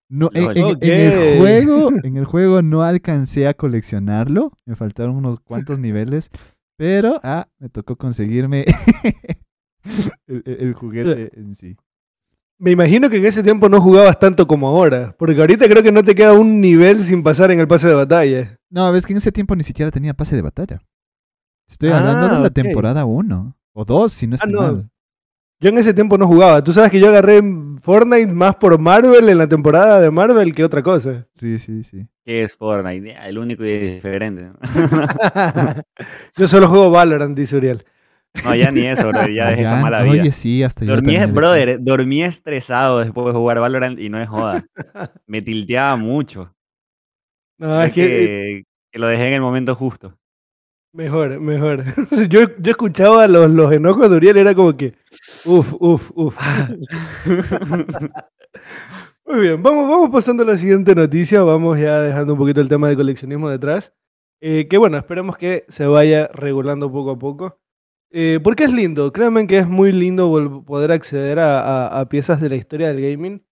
No, 0.09 0.31
en, 0.35 0.51
el 0.57 1.39
juego, 1.39 1.91
en 2.03 2.17
el 2.17 2.25
juego 2.25 2.63
no 2.63 2.83
alcancé 2.83 3.47
a 3.47 3.55
coleccionarlo. 3.55 4.53
Me 4.67 4.75
faltaron 4.75 5.15
unos 5.17 5.41
cuantos 5.41 5.79
niveles. 5.79 6.31
Pero, 6.77 7.21
ah, 7.23 7.47
me 7.59 7.69
tocó 7.69 7.97
conseguirme 7.97 8.65
el, 10.27 10.75
juguete 10.75 11.31
en 11.39 11.55
sí. 11.55 11.77
Me 12.59 12.73
imagino 12.73 13.09
que 13.09 13.19
en 13.19 13.27
ese 13.27 13.43
tiempo 13.43 13.69
no 13.69 13.81
jugabas 13.81 14.19
tanto 14.19 14.47
como 14.47 14.69
ahora. 14.69 15.15
Porque 15.19 15.41
ahorita 15.41 15.69
creo 15.69 15.83
que 15.83 15.93
no 15.93 16.03
te 16.03 16.15
queda 16.15 16.33
un 16.33 16.61
nivel 16.61 17.05
sin 17.05 17.23
pasar 17.23 17.51
en 17.51 17.61
el 17.61 17.69
pase 17.69 17.89
de 17.89 17.95
batalla. 17.95 18.60
No, 18.71 18.91
ves 18.93 19.05
que 19.05 19.13
en 19.13 19.19
ese 19.19 19.33
tiempo 19.33 19.55
ni 19.57 19.65
siquiera 19.65 19.91
tenía 19.91 20.15
pase 20.15 20.37
de 20.37 20.43
batalla. 20.43 20.81
Estoy 21.69 21.91
hablando 21.91 22.29
de 22.29 22.37
ah, 22.37 22.41
la 22.41 22.51
temporada 22.51 23.05
1 23.05 23.57
o 23.73 23.85
2, 23.85 24.13
si 24.13 24.27
no 24.27 24.35
ah, 24.35 24.37
estoy 24.37 24.53
mal. 24.53 24.91
Yo 25.61 25.69
en 25.69 25.77
ese 25.77 25.93
tiempo 25.93 26.17
no 26.17 26.27
jugaba. 26.27 26.65
Tú 26.65 26.73
sabes 26.73 26.91
que 26.91 26.99
yo 26.99 27.09
agarré 27.09 27.43
Fortnite 27.83 28.33
más 28.33 28.57
por 28.57 28.79
Marvel 28.79 29.29
en 29.29 29.37
la 29.37 29.47
temporada 29.47 30.01
de 30.01 30.11
Marvel 30.11 30.55
que 30.55 30.65
otra 30.65 30.83
cosa. 30.83 31.27
Sí, 31.35 31.59
sí, 31.59 31.85
sí. 31.85 32.09
¿Qué 32.25 32.45
es 32.45 32.57
Fortnite? 32.57 33.15
El 33.27 33.39
único 33.39 33.65
y 33.65 33.77
diferente. 33.79 34.53
yo 36.37 36.49
solo 36.49 36.67
juego 36.69 36.91
Valorant, 36.91 37.37
dice 37.37 37.57
Uriel. 37.57 37.85
No, 38.45 38.55
ya 38.55 38.71
ni 38.71 38.87
eso, 38.87 39.09
bro. 39.09 39.29
Ya 39.29 39.49
dejé 39.51 39.63
esa 39.63 39.77
mala 39.77 40.03
vida. 40.03 40.23
Oye, 40.23 40.33
sí, 40.33 40.63
hasta 40.63 40.85
dormí, 40.85 41.15
yo. 41.15 41.29
Brother, 41.29 41.79
dormí 41.81 42.23
estresado 42.23 43.01
después 43.01 43.27
de 43.27 43.33
jugar 43.33 43.61
Valorant 43.61 43.99
y 43.99 44.09
no 44.09 44.21
es 44.21 44.29
joda. 44.29 44.65
Me 45.27 45.43
tilteaba 45.43 45.97
mucho. 45.97 46.55
No, 47.61 47.83
es, 47.83 47.93
que, 47.93 48.65
que, 48.91 48.99
lo 48.99 49.07
dejé 49.07 49.29
en 49.29 49.35
el 49.35 49.41
momento 49.41 49.75
justo. 49.75 50.17
Mejor, 50.93 51.39
mejor. 51.39 51.85
Yo, 52.29 52.41
yo 52.59 52.71
escuchaba 52.71 53.29
los, 53.29 53.49
los 53.49 53.73
enojos 53.73 54.11
de 54.11 54.17
Uriel, 54.17 54.39
era 54.39 54.55
como 54.57 54.77
que, 54.77 54.95
uff, 55.45 55.75
uff, 55.79 56.11
uff. 56.17 56.37
Muy 59.27 59.41
bien, 59.41 59.63
vamos, 59.63 59.89
vamos 59.89 60.11
pasando 60.11 60.43
a 60.43 60.47
la 60.47 60.57
siguiente 60.57 60.93
noticia, 60.97 61.43
vamos 61.43 61.79
ya 61.79 62.01
dejando 62.01 62.33
un 62.33 62.39
poquito 62.41 62.61
el 62.61 62.69
tema 62.69 62.89
del 62.89 62.97
coleccionismo 62.97 63.49
detrás. 63.49 63.93
Eh, 64.41 64.67
que 64.69 64.79
bueno, 64.79 64.97
esperemos 64.97 65.37
que 65.37 65.65
se 65.69 65.87
vaya 65.87 66.29
regulando 66.33 66.91
poco 66.91 67.13
a 67.13 67.19
poco. 67.19 67.61
Eh, 68.11 68.41
porque 68.43 68.65
es 68.65 68.73
lindo, 68.73 69.13
créanme 69.13 69.47
que 69.47 69.59
es 69.59 69.69
muy 69.69 69.93
lindo 69.93 70.65
poder 70.67 70.91
acceder 70.91 71.39
a, 71.41 72.05
piezas 72.11 72.41
de 72.41 72.49
la 72.49 72.57
historia 72.57 72.89
del 72.93 73.01
gaming 73.01 73.45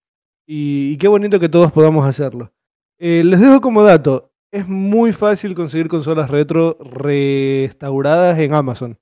y, 0.45 0.97
qué 0.97 1.07
bonito 1.07 1.39
que 1.39 1.47
todos 1.47 1.71
podamos 1.71 2.05
hacerlo. 2.05 2.51
Eh, 2.99 3.23
les 3.23 3.39
dejo 3.39 3.61
como 3.61 3.81
dato, 3.83 4.33
es 4.51 4.67
muy 4.67 5.13
fácil 5.13 5.55
conseguir 5.55 5.87
consolas 5.87 6.29
retro 6.29 6.77
restauradas 6.81 8.37
en 8.39 8.53
Amazon 8.53 8.99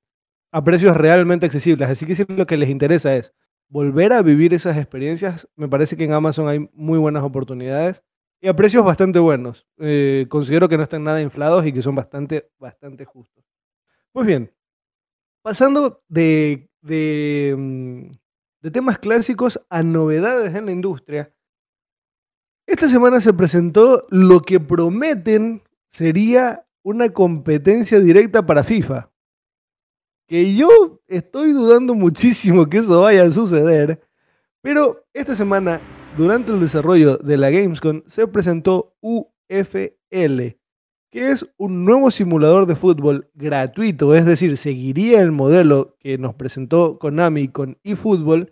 a 0.52 0.64
precios 0.64 0.96
realmente 0.96 1.48
accesibles. 1.48 1.90
Así 1.90 2.06
que 2.06 2.16
si 2.16 2.24
lo 2.28 2.46
que 2.46 2.58
les 2.58 2.70
interesa 2.70 3.16
es 3.16 3.34
volver 3.70 4.14
a 4.14 4.22
vivir 4.22 4.54
esas 4.54 4.78
experiencias, 4.78 5.48
me 5.56 5.68
parece 5.68 5.98
que 5.98 6.04
en 6.04 6.14
Amazon 6.14 6.48
hay 6.48 6.70
muy 6.74 7.00
buenas 7.00 7.24
oportunidades 7.24 8.04
y 8.40 8.48
a 8.48 8.56
precios 8.56 8.86
bastante 8.86 9.18
buenos. 9.18 9.66
Eh, 9.80 10.28
considero 10.30 10.70
que 10.70 10.78
no 10.78 10.84
están 10.84 11.04
nada 11.04 11.22
inflados 11.22 11.66
y 11.66 11.74
que 11.74 11.82
son 11.82 11.96
bastante, 11.96 12.52
bastante 12.60 13.04
justos. 13.06 13.44
Pues 14.12 14.28
bien, 14.28 14.52
pasando 15.42 16.04
de, 16.08 16.70
de, 16.82 17.56
mm, 17.58 18.12
de 18.62 18.72
temas 18.72 19.00
clásicos 19.00 19.60
a 19.70 19.82
novedades 19.84 20.54
en 20.56 20.66
la 20.68 20.72
industria, 20.72 21.34
esta 22.68 22.90
semana 22.90 23.22
se 23.22 23.34
presentó 23.34 24.06
lo 24.10 24.42
que 24.42 24.60
prometen 24.60 25.64
sería 25.90 26.68
una 26.84 27.10
competencia 27.14 27.98
directa 28.00 28.46
para 28.46 28.64
FIFA. 28.64 29.10
Que 30.28 30.54
yo 30.54 31.00
estoy 31.08 31.54
dudando 31.54 31.96
muchísimo 31.96 32.68
que 32.70 32.80
eso 32.80 33.02
vaya 33.02 33.24
a 33.24 33.32
suceder. 33.32 34.02
Pero 34.62 35.06
esta 35.14 35.34
semana, 35.34 35.80
durante 36.18 36.52
el 36.52 36.60
desarrollo 36.60 37.18
de 37.18 37.38
la 37.38 37.50
Gamescom, 37.50 38.04
se 38.06 38.28
presentó 38.28 38.98
UFL, 39.00 40.58
que 41.10 41.32
es 41.32 41.48
un 41.56 41.86
nuevo 41.86 42.12
simulador 42.12 42.66
de 42.66 42.76
fútbol 42.76 43.30
gratuito. 43.34 44.14
Es 44.14 44.26
decir, 44.26 44.58
seguiría 44.58 45.22
el 45.22 45.32
modelo 45.32 45.96
que 46.00 46.18
nos 46.18 46.36
presentó 46.36 47.00
Konami 47.00 47.48
con 47.48 47.78
eFootball. 47.86 48.52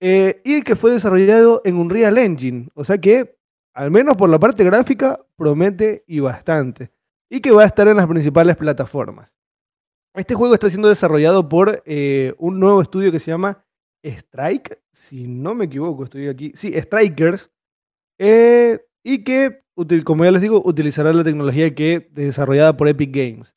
Eh, 0.00 0.42
y 0.44 0.62
que 0.62 0.76
fue 0.76 0.90
desarrollado 0.90 1.62
en 1.64 1.76
Unreal 1.76 2.18
Engine. 2.18 2.68
O 2.74 2.84
sea 2.84 2.98
que 2.98 3.38
al 3.74 3.90
menos 3.90 4.16
por 4.16 4.30
la 4.30 4.38
parte 4.38 4.64
gráfica, 4.64 5.20
promete 5.36 6.04
y 6.06 6.20
bastante. 6.20 6.92
Y 7.28 7.40
que 7.40 7.50
va 7.50 7.64
a 7.64 7.66
estar 7.66 7.88
en 7.88 7.96
las 7.96 8.06
principales 8.06 8.56
plataformas. 8.56 9.34
Este 10.14 10.34
juego 10.34 10.54
está 10.54 10.70
siendo 10.70 10.88
desarrollado 10.88 11.48
por 11.48 11.82
eh, 11.84 12.34
un 12.38 12.60
nuevo 12.60 12.80
estudio 12.80 13.10
que 13.10 13.18
se 13.18 13.32
llama 13.32 13.64
Strike, 14.04 14.80
si 14.92 15.26
no 15.26 15.54
me 15.54 15.64
equivoco, 15.64 16.04
estoy 16.04 16.28
aquí. 16.28 16.52
Sí, 16.54 16.72
Strikers. 16.78 17.50
Eh, 18.18 18.78
y 19.02 19.24
que, 19.24 19.64
como 20.04 20.24
ya 20.24 20.30
les 20.30 20.40
digo, 20.40 20.62
utilizará 20.64 21.12
la 21.12 21.24
tecnología 21.24 21.74
que 21.74 22.08
desarrollada 22.12 22.76
por 22.76 22.86
Epic 22.86 23.10
Games. 23.14 23.54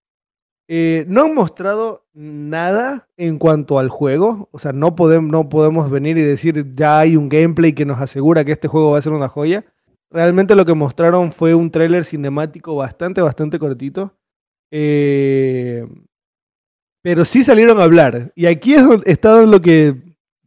Eh, 0.69 1.05
no 1.07 1.25
han 1.25 1.35
mostrado 1.35 2.05
nada 2.13 3.07
en 3.17 3.37
cuanto 3.37 3.77
al 3.77 3.89
juego. 3.89 4.49
O 4.51 4.59
sea, 4.59 4.73
no 4.73 4.95
podemos, 4.95 5.31
no 5.31 5.47
podemos 5.47 5.89
venir 5.89 6.17
y 6.17 6.23
decir 6.23 6.73
ya 6.75 6.99
hay 6.99 7.15
un 7.15 7.29
gameplay 7.29 7.73
que 7.73 7.85
nos 7.85 8.01
asegura 8.01 8.43
que 8.43 8.51
este 8.53 8.67
juego 8.67 8.91
va 8.91 8.97
a 8.97 9.01
ser 9.01 9.13
una 9.13 9.29
joya. 9.29 9.63
Realmente 10.09 10.55
lo 10.55 10.65
que 10.65 10.73
mostraron 10.73 11.31
fue 11.31 11.53
un 11.53 11.69
tráiler 11.69 12.05
cinemático 12.05 12.75
bastante, 12.75 13.21
bastante 13.21 13.59
cortito. 13.59 14.17
Eh, 14.71 15.85
pero 17.01 17.25
sí 17.25 17.43
salieron 17.43 17.79
a 17.79 17.83
hablar. 17.83 18.31
Y 18.35 18.45
aquí 18.45 18.73
es 18.73 18.83
donde 18.83 19.11
está 19.11 19.41
lo 19.43 19.61
que 19.61 19.95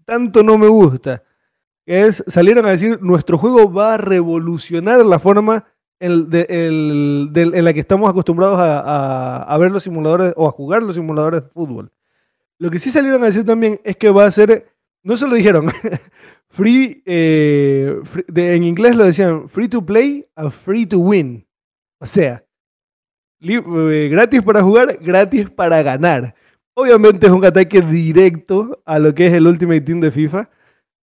tanto 0.05 0.43
no 0.43 0.59
me 0.59 0.69
gusta. 0.69 1.23
es, 1.87 2.25
salieron 2.27 2.67
a 2.67 2.71
decir, 2.71 3.01
nuestro 3.03 3.39
juego 3.39 3.73
va 3.73 3.95
a 3.95 3.97
revolucionar 3.97 5.05
la 5.05 5.19
forma 5.19 5.67
en, 6.01 6.31
la 7.65 7.73
que 7.73 7.81
estamos 7.81 8.11
acostumbrados 8.11 8.59
a, 8.59 9.43
a, 9.43 9.59
ver 9.59 9.71
los 9.71 9.83
simuladores 9.83 10.33
o 10.37 10.49
a 10.49 10.53
jugar 10.53 10.83
los 10.83 10.97
simuladores 10.97 11.43
de 11.43 11.49
fútbol. 11.51 11.93
Lo 12.59 12.71
que 12.71 12.79
sí 12.79 12.91
salieron 12.91 13.23
a 13.23 13.27
decir 13.27 13.45
también 13.45 13.81
es 13.85 13.97
que 13.97 14.11
va 14.11 14.25
a 14.25 14.31
ser, 14.31 14.73
no 15.03 15.17
se 15.17 15.29
lo 15.29 15.35
dijeron, 15.35 15.71
Free, 16.53 17.03
eh, 17.07 18.01
en 18.35 18.65
inglés 18.65 18.97
lo 18.97 19.05
decían 19.05 19.49
free 19.49 19.69
to 19.69 19.87
play 19.87 20.27
a 20.35 20.51
free 20.51 20.85
to 20.85 20.99
win. 20.99 21.47
O 22.01 22.07
sea, 22.07 22.45
eh, 23.41 24.09
gratis 24.11 24.43
para 24.43 24.63
jugar, 24.63 24.99
gratis 25.01 25.49
para 25.49 25.83
ganar. 25.83 26.35
Obviamente 26.75 27.27
es 27.27 27.33
un 27.33 27.45
ataque 27.45 27.81
directo 27.81 28.83
a 28.85 28.99
lo 28.99 29.15
que 29.15 29.27
es 29.27 29.33
el 29.33 29.47
Ultimate 29.47 29.81
Team 29.81 30.01
de 30.01 30.11
FIFA. 30.11 30.51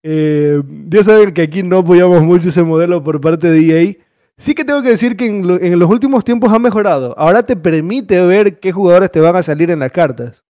Eh, 0.04 0.62
ya 0.90 1.04
saben 1.04 1.34
que 1.34 1.44
aquí 1.44 1.64
no 1.64 1.80
apoyamos 1.80 2.22
mucho 2.24 2.50
ese 2.50 2.64
modelo 2.64 3.04
por 3.04 3.20
parte 3.22 3.50
de 3.50 3.60
EA. 3.60 3.96
Sí 4.38 4.54
que 4.54 4.66
tengo 4.66 4.84
que 4.84 4.90
decir 4.90 5.18
que 5.18 5.26
en, 5.26 5.80
los 5.80 5.90
últimos 5.90 6.24
tiempos 6.24 6.54
ha 6.54 6.60
mejorado. 6.60 7.18
Ahora 7.18 7.44
te 7.44 7.56
permite 7.56 8.24
ver 8.26 8.60
qué 8.60 8.72
jugadores 8.72 9.12
te 9.12 9.20
van 9.20 9.36
a 9.36 9.44
salir 9.44 9.72
en 9.72 9.80
las 9.80 9.92
cartas. 9.92 10.44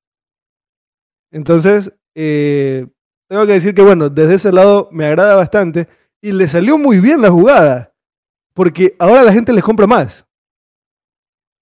Entonces, 1.31 1.91
eh, 2.15 2.87
tengo 3.27 3.45
que 3.45 3.53
decir 3.53 3.73
que, 3.73 3.81
bueno, 3.81 4.09
desde 4.09 4.35
ese 4.35 4.51
lado 4.51 4.89
me 4.91 5.05
agrada 5.05 5.35
bastante 5.35 5.87
y 6.21 6.31
le 6.31 6.47
salió 6.47 6.77
muy 6.77 6.99
bien 6.99 7.21
la 7.21 7.29
jugada, 7.29 7.93
porque 8.53 8.95
ahora 8.99 9.23
la 9.23 9.33
gente 9.33 9.53
les 9.53 9.63
compra 9.63 9.87
más. 9.87 10.27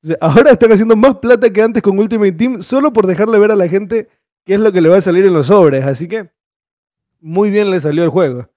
ahora 0.22 0.52
están 0.52 0.72
haciendo 0.72 0.96
más 0.96 1.18
plata 1.18 1.52
que 1.52 1.62
antes 1.62 1.82
con 1.82 1.98
Ultimate 1.98 2.32
Team 2.34 2.62
solo 2.62 2.94
por 2.94 3.08
dejarle 3.08 3.40
ver 3.40 3.52
a 3.52 3.56
la 3.56 3.68
gente 3.68 4.10
qué 4.46 4.56
es 4.56 4.60
lo 4.60 4.72
que 4.72 4.82
le 4.82 4.90
va 4.90 4.98
a 4.98 5.02
salir 5.02 5.26
en 5.26 5.34
los 5.34 5.48
sobres. 5.48 5.86
Así 5.86 6.08
que 6.08 6.30
muy 7.20 7.50
bien 7.50 7.72
le 7.72 7.80
salió 7.80 8.04
el 8.04 8.10
juego. 8.10 8.50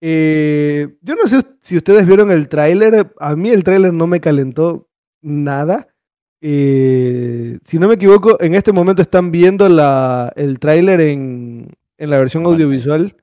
Eh, 0.00 0.96
yo 1.02 1.14
no 1.14 1.28
sé 1.28 1.42
si 1.60 1.76
ustedes 1.76 2.06
vieron 2.06 2.30
el 2.30 2.48
tráiler. 2.48 3.12
A 3.18 3.36
mí 3.36 3.50
el 3.50 3.64
tráiler 3.64 3.92
no 3.92 4.06
me 4.06 4.20
calentó 4.20 4.88
nada. 5.22 5.88
Eh, 6.40 7.58
si 7.64 7.78
no 7.78 7.86
me 7.86 7.94
equivoco, 7.94 8.40
en 8.40 8.54
este 8.54 8.72
momento 8.72 9.02
están 9.02 9.30
viendo 9.30 9.66
el 9.66 10.58
tráiler 10.58 11.00
en, 11.02 11.68
en, 12.00 12.10
la 12.10 12.18
versión 12.18 12.44
audiovisual. 12.44 13.16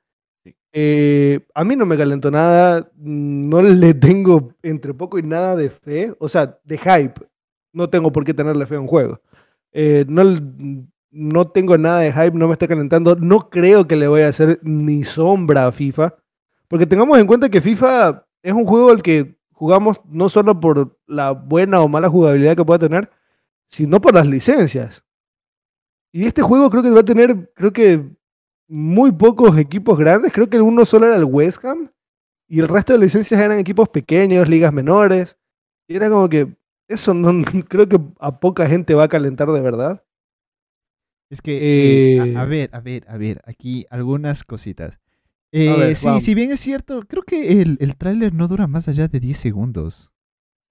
Eh, 0.72 1.46
a 1.54 1.64
mí 1.64 1.76
no 1.76 1.86
me 1.86 1.98
calentó 1.98 2.32
nada. 2.32 2.90
No 2.96 3.62
le 3.62 3.94
tengo 3.94 4.54
entre 4.64 4.94
poco 4.94 5.20
y 5.20 5.24
nada 5.24 5.56
de 5.56 5.70
fe. 5.70 6.14
O 6.20 6.28
sea, 6.28 6.60
de 6.64 6.78
hype. 6.78 7.28
No 7.74 7.90
tengo 7.90 8.12
por 8.12 8.24
qué 8.24 8.34
tenerle 8.34 8.66
fe 8.66 8.76
a 8.76 8.80
un 8.80 8.88
juego. 8.88 9.22
no, 9.74 10.24
no 11.12 11.48
tengo 11.48 11.78
nada 11.78 12.02
de 12.02 12.12
hype, 12.12 12.38
no 12.38 12.48
me 12.48 12.54
está 12.54 12.68
calentando. 12.68 13.16
No 13.16 13.50
creo 13.50 13.88
que 13.88 13.96
le 13.96 14.08
voy 14.08 14.22
a 14.22 14.30
hacer 14.30 14.60
ni 14.64 15.04
sombra 15.04 15.68
a 15.68 15.72
FIFA. 15.72 16.16
Porque 16.68 16.86
tengamos 16.86 17.20
en 17.20 17.28
cuenta 17.28 17.50
que 17.50 17.62
FIFA 17.62 18.26
es 18.44 18.54
un 18.54 18.66
juego 18.66 18.92
al 18.92 19.02
que 19.02 19.38
jugamos 19.52 20.00
no 20.06 20.30
solo 20.30 20.60
por 20.60 21.00
la 21.08 21.32
buena 21.32 21.82
o 21.82 21.88
mala 21.88 22.10
jugabilidad 22.10 22.56
que 22.56 22.66
pueda 22.66 22.80
tener, 22.80 23.10
sino 23.70 24.00
por 24.00 24.14
las 24.14 24.28
licencias. 24.28 25.04
Y 26.12 26.26
este 26.26 26.42
juego 26.42 26.70
creo 26.70 26.84
que 26.84 26.90
va 26.90 27.00
a 27.02 27.06
tener, 27.06 27.52
creo 27.54 27.74
que 27.74 28.17
muy 28.68 29.12
pocos 29.12 29.58
equipos 29.58 29.98
grandes. 29.98 30.32
Creo 30.32 30.50
que 30.50 30.60
uno 30.62 30.86
solo 30.86 31.08
era 31.08 31.16
el 31.16 31.26
West 31.26 31.64
Ham. 31.66 31.92
Y 32.48 32.60
el 32.60 32.68
resto 32.68 32.94
de 32.94 33.00
licencias 33.00 33.40
eran 33.40 33.60
equipos 33.60 33.90
pequeños, 33.90 34.48
ligas 34.48 34.72
menores. 34.72 35.38
Y 35.88 35.96
era 35.96 36.10
como 36.10 36.30
que 36.30 36.56
eso 36.88 37.14
no, 37.14 37.44
creo 37.68 37.88
que 37.88 38.00
a 38.20 38.40
poca 38.40 38.68
gente 38.68 38.94
va 38.94 39.04
a 39.04 39.10
calentar 39.10 39.50
de 39.52 39.62
verdad. 39.62 40.04
Es 41.30 41.42
que, 41.42 42.16
eh, 42.16 42.38
a, 42.38 42.44
eh, 42.44 42.46
ver, 42.46 42.70
a 42.72 42.80
ver, 42.80 43.06
a 43.10 43.18
ver, 43.18 43.42
aquí 43.46 43.86
algunas 43.90 44.46
cositas. 44.46 45.00
Eh, 45.52 45.96
sí, 45.96 46.20
si 46.22 46.36
bien 46.36 46.52
es 46.52 46.60
cierto, 46.60 47.04
creo 47.08 47.24
que 47.24 47.62
el, 47.62 47.78
el 47.82 47.98
tráiler 47.98 48.34
no 48.34 48.48
dura 48.48 48.68
más 48.68 48.88
allá 48.88 49.08
de 49.08 49.20
10 49.20 49.38
segundos. 49.38 50.12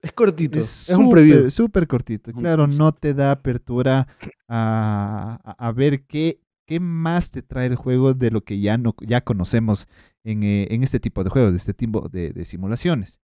Es 0.01 0.11
cortito, 0.13 0.59
es, 0.59 0.89
un 0.89 1.09
preview. 1.09 1.49
Súper 1.49 1.87
cortito. 1.87 2.31
Claro, 2.31 2.67
no 2.67 2.91
te 2.91 3.13
da 3.13 3.31
apertura 3.31 4.07
a, 4.47 5.55
a, 5.57 5.71
ver 5.71 6.05
qué, 6.05 6.39
qué 6.67 6.79
más 6.79 7.31
te 7.31 7.41
trae 7.41 7.65
el 7.67 7.75
juego 7.75 8.13
de 8.13 8.29
lo 8.29 8.43
que 8.43 8.59
ya, 8.59 8.77
no, 8.77 8.95
ya 9.01 9.21
conocemos 9.21 9.87
en, 10.23 10.43
en 10.43 10.83
este 10.83 10.99
tipo 10.99 11.23
de 11.23 11.31
juegos, 11.31 11.51
de 11.53 11.57
este 11.57 11.73
tipo 11.73 12.09
de, 12.09 12.45
simulaciones. 12.45 13.19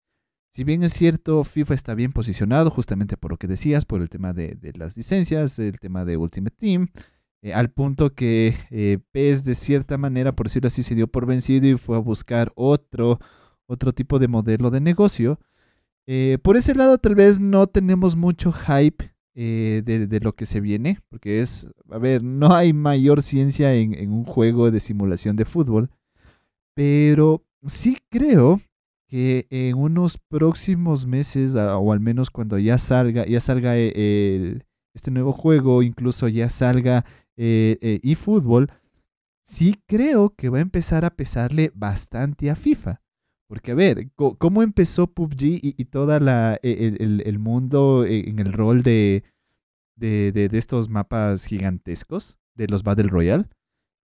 Si 0.54 0.64
bien 0.64 0.84
es 0.84 0.92
cierto, 0.92 1.44
FIFA 1.44 1.74
está 1.74 1.94
bien 1.94 2.12
posicionado, 2.12 2.70
justamente 2.70 3.16
por 3.16 3.32
lo 3.32 3.38
que 3.38 3.48
decías, 3.48 3.84
por 3.84 4.00
el 4.00 4.08
tema 4.08 4.32
de, 4.32 4.54
de 4.54 4.72
las 4.74 4.96
licencias, 4.96 5.58
el 5.58 5.78
tema 5.80 6.04
de 6.04 6.16
Ultimate 6.16 6.56
Team, 6.56 6.88
eh, 7.42 7.52
al 7.52 7.70
punto 7.70 8.10
que 8.10 8.54
eh, 8.70 8.98
PES 9.10 9.44
de 9.44 9.56
cierta 9.56 9.98
manera, 9.98 10.32
por 10.32 10.46
decirlo 10.46 10.68
así, 10.68 10.84
se 10.84 10.94
dio 10.94 11.08
por 11.08 11.26
vencido 11.26 11.66
y 11.66 11.76
fue 11.76 11.96
a 11.96 12.00
buscar 12.00 12.52
otro, 12.54 13.18
otro 13.66 13.92
tipo 13.92 14.20
de 14.20 14.28
modelo 14.28 14.70
de 14.70 14.80
negocio. 14.80 15.40
Eh, 16.06 16.38
por 16.42 16.56
ese 16.56 16.74
lado 16.74 16.98
tal 16.98 17.16
vez 17.16 17.40
no 17.40 17.66
tenemos 17.66 18.16
mucho 18.16 18.52
hype 18.52 19.11
de, 19.34 20.20
lo 20.22 20.32
que 20.32 20.46
se 20.46 20.60
viene, 20.60 21.00
porque 21.08 21.40
es, 21.40 21.66
a 21.90 21.98
ver, 21.98 22.22
no 22.22 22.54
hay 22.54 22.72
mayor 22.72 23.22
ciencia 23.22 23.74
en, 23.74 23.94
en 23.94 24.12
un 24.12 24.24
juego 24.24 24.70
de 24.70 24.80
simulación 24.80 25.36
de 25.36 25.44
fútbol, 25.44 25.90
pero 26.74 27.44
sí 27.66 27.98
creo 28.10 28.60
que 29.12 29.46
en 29.50 29.76
unos 29.76 30.16
próximos 30.16 31.06
meses, 31.06 31.54
o 31.54 31.92
al 31.92 32.00
menos 32.00 32.30
cuando 32.30 32.58
ya 32.58 32.78
salga, 32.78 33.26
ya 33.26 33.42
salga 33.42 33.76
el, 33.76 34.64
este 34.94 35.10
nuevo 35.10 35.32
juego, 35.32 35.82
incluso 35.82 36.28
ya 36.28 36.48
salga 36.48 37.04
eh, 37.36 37.76
eh, 38.02 38.14
fútbol, 38.14 38.72
sí 39.44 39.82
creo 39.86 40.34
que 40.34 40.48
va 40.48 40.58
a 40.58 40.62
empezar 40.62 41.04
a 41.04 41.14
pesarle 41.14 41.72
bastante 41.74 42.48
a 42.48 42.56
FIFA. 42.56 43.01
Porque, 43.48 43.72
a 43.72 43.74
ver, 43.74 44.10
¿cómo 44.14 44.62
empezó 44.62 45.06
PUBG 45.08 45.60
y, 45.62 45.84
toda 45.84 46.20
la, 46.20 46.58
e, 46.62 46.96
el, 46.98 47.38
mundo 47.38 48.04
e, 48.04 48.28
en 48.28 48.38
el 48.38 48.52
rol 48.52 48.82
de, 48.82 49.24
de, 49.96 50.32
de, 50.32 50.58
estos 50.58 50.88
mapas 50.88 51.44
gigantescos, 51.44 52.38
de 52.54 52.66
los 52.68 52.82
Battle 52.82 53.08
Royale? 53.08 53.46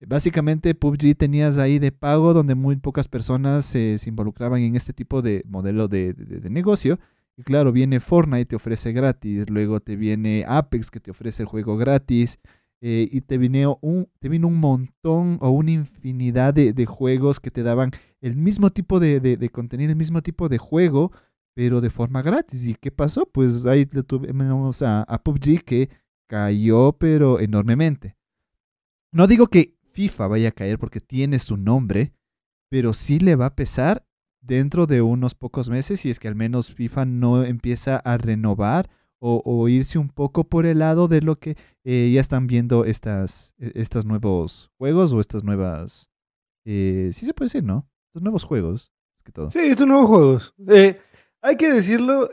Básicamente 0.00 0.74
PUBG 0.74 1.16
tenías 1.16 1.56
ahí 1.58 1.78
de 1.78 1.90
pago 1.90 2.34
donde 2.34 2.54
muy 2.54 2.76
pocas 2.76 3.08
personas 3.08 3.64
se, 3.64 3.96
involucraban 4.06 4.60
en 4.60 4.76
este 4.76 4.92
tipo 4.92 5.22
de 5.22 5.42
modelo 5.46 5.88
de, 5.88 6.12
de, 6.12 6.50
negocio. 6.50 6.98
Y 7.36 7.42
claro, 7.42 7.72
viene 7.72 8.00
Fortnite, 8.00 8.46
te 8.46 8.56
ofrece 8.56 8.92
gratis, 8.92 9.48
luego 9.48 9.80
te 9.80 9.96
viene 9.96 10.44
Apex 10.46 10.90
que 10.90 11.00
te 11.00 11.10
ofrece 11.10 11.42
el 11.42 11.48
juego 11.48 11.76
gratis, 11.76 12.38
eh, 12.80 13.08
y 13.10 13.22
te 13.22 13.38
vino, 13.38 13.78
un, 13.80 14.08
te 14.18 14.28
vino 14.28 14.48
un 14.48 14.60
montón 14.60 15.38
o 15.40 15.50
una 15.50 15.70
infinidad 15.70 16.54
de, 16.54 16.86
juegos 16.86 17.40
que 17.40 17.50
te 17.50 17.62
daban 17.62 17.90
el 18.20 18.36
mismo 18.36 18.70
tipo 18.70 19.00
de, 19.00 19.20
de, 19.20 19.48
contenido, 19.48 19.90
el 19.90 19.96
mismo 19.96 20.22
tipo 20.22 20.48
de 20.48 20.58
juego, 20.58 21.12
pero 21.54 21.80
de 21.80 21.90
forma 21.90 22.22
gratis. 22.22 22.66
¿Y 22.66 22.74
qué 22.74 22.90
pasó? 22.90 23.26
Pues 23.26 23.64
ahí 23.66 23.86
tuvimos 23.86 24.82
a, 24.82 25.02
a 25.02 25.22
PUBG 25.22 25.64
que 25.64 25.90
cayó, 26.28 26.92
pero 26.92 27.40
enormemente. 27.40 28.16
No 29.12 29.26
digo 29.26 29.46
que 29.46 29.74
FIFA 29.92 30.28
vaya 30.28 30.48
a 30.50 30.52
caer 30.52 30.78
porque 30.78 31.00
tiene 31.00 31.38
su 31.38 31.56
nombre, 31.56 32.12
pero 32.68 32.92
sí 32.92 33.18
le 33.18 33.36
va 33.36 33.46
a 33.46 33.56
pesar 33.56 34.06
dentro 34.40 34.86
de 34.86 35.02
unos 35.02 35.34
pocos 35.34 35.70
meses 35.70 36.00
si 36.00 36.10
es 36.10 36.20
que 36.20 36.28
al 36.28 36.34
menos 36.34 36.74
FIFA 36.74 37.04
no 37.06 37.42
empieza 37.44 37.96
a 37.96 38.16
renovar 38.16 38.90
o, 39.18 39.68
irse 39.68 39.98
un 39.98 40.08
poco 40.08 40.44
por 40.44 40.66
el 40.66 40.80
lado 40.80 41.08
de 41.08 41.20
lo 41.20 41.38
que 41.38 41.56
eh, 41.84 42.10
ya 42.14 42.20
están 42.20 42.46
viendo 42.46 42.84
estas, 42.84 43.54
e, 43.58 43.72
estos 43.74 44.04
nuevos 44.04 44.70
juegos 44.78 45.12
o 45.12 45.20
estas 45.20 45.44
nuevas... 45.44 46.10
Eh, 46.64 47.10
sí 47.12 47.24
se 47.26 47.32
puede 47.32 47.46
decir, 47.46 47.64
¿no? 47.64 47.88
Estos 48.08 48.22
nuevos 48.22 48.44
juegos. 48.44 48.92
Sí, 49.48 49.58
estos 49.60 49.86
nuevos 49.86 50.06
juegos. 50.08 50.54
Eh, 50.68 51.00
hay 51.42 51.56
que 51.56 51.72
decirlo, 51.72 52.30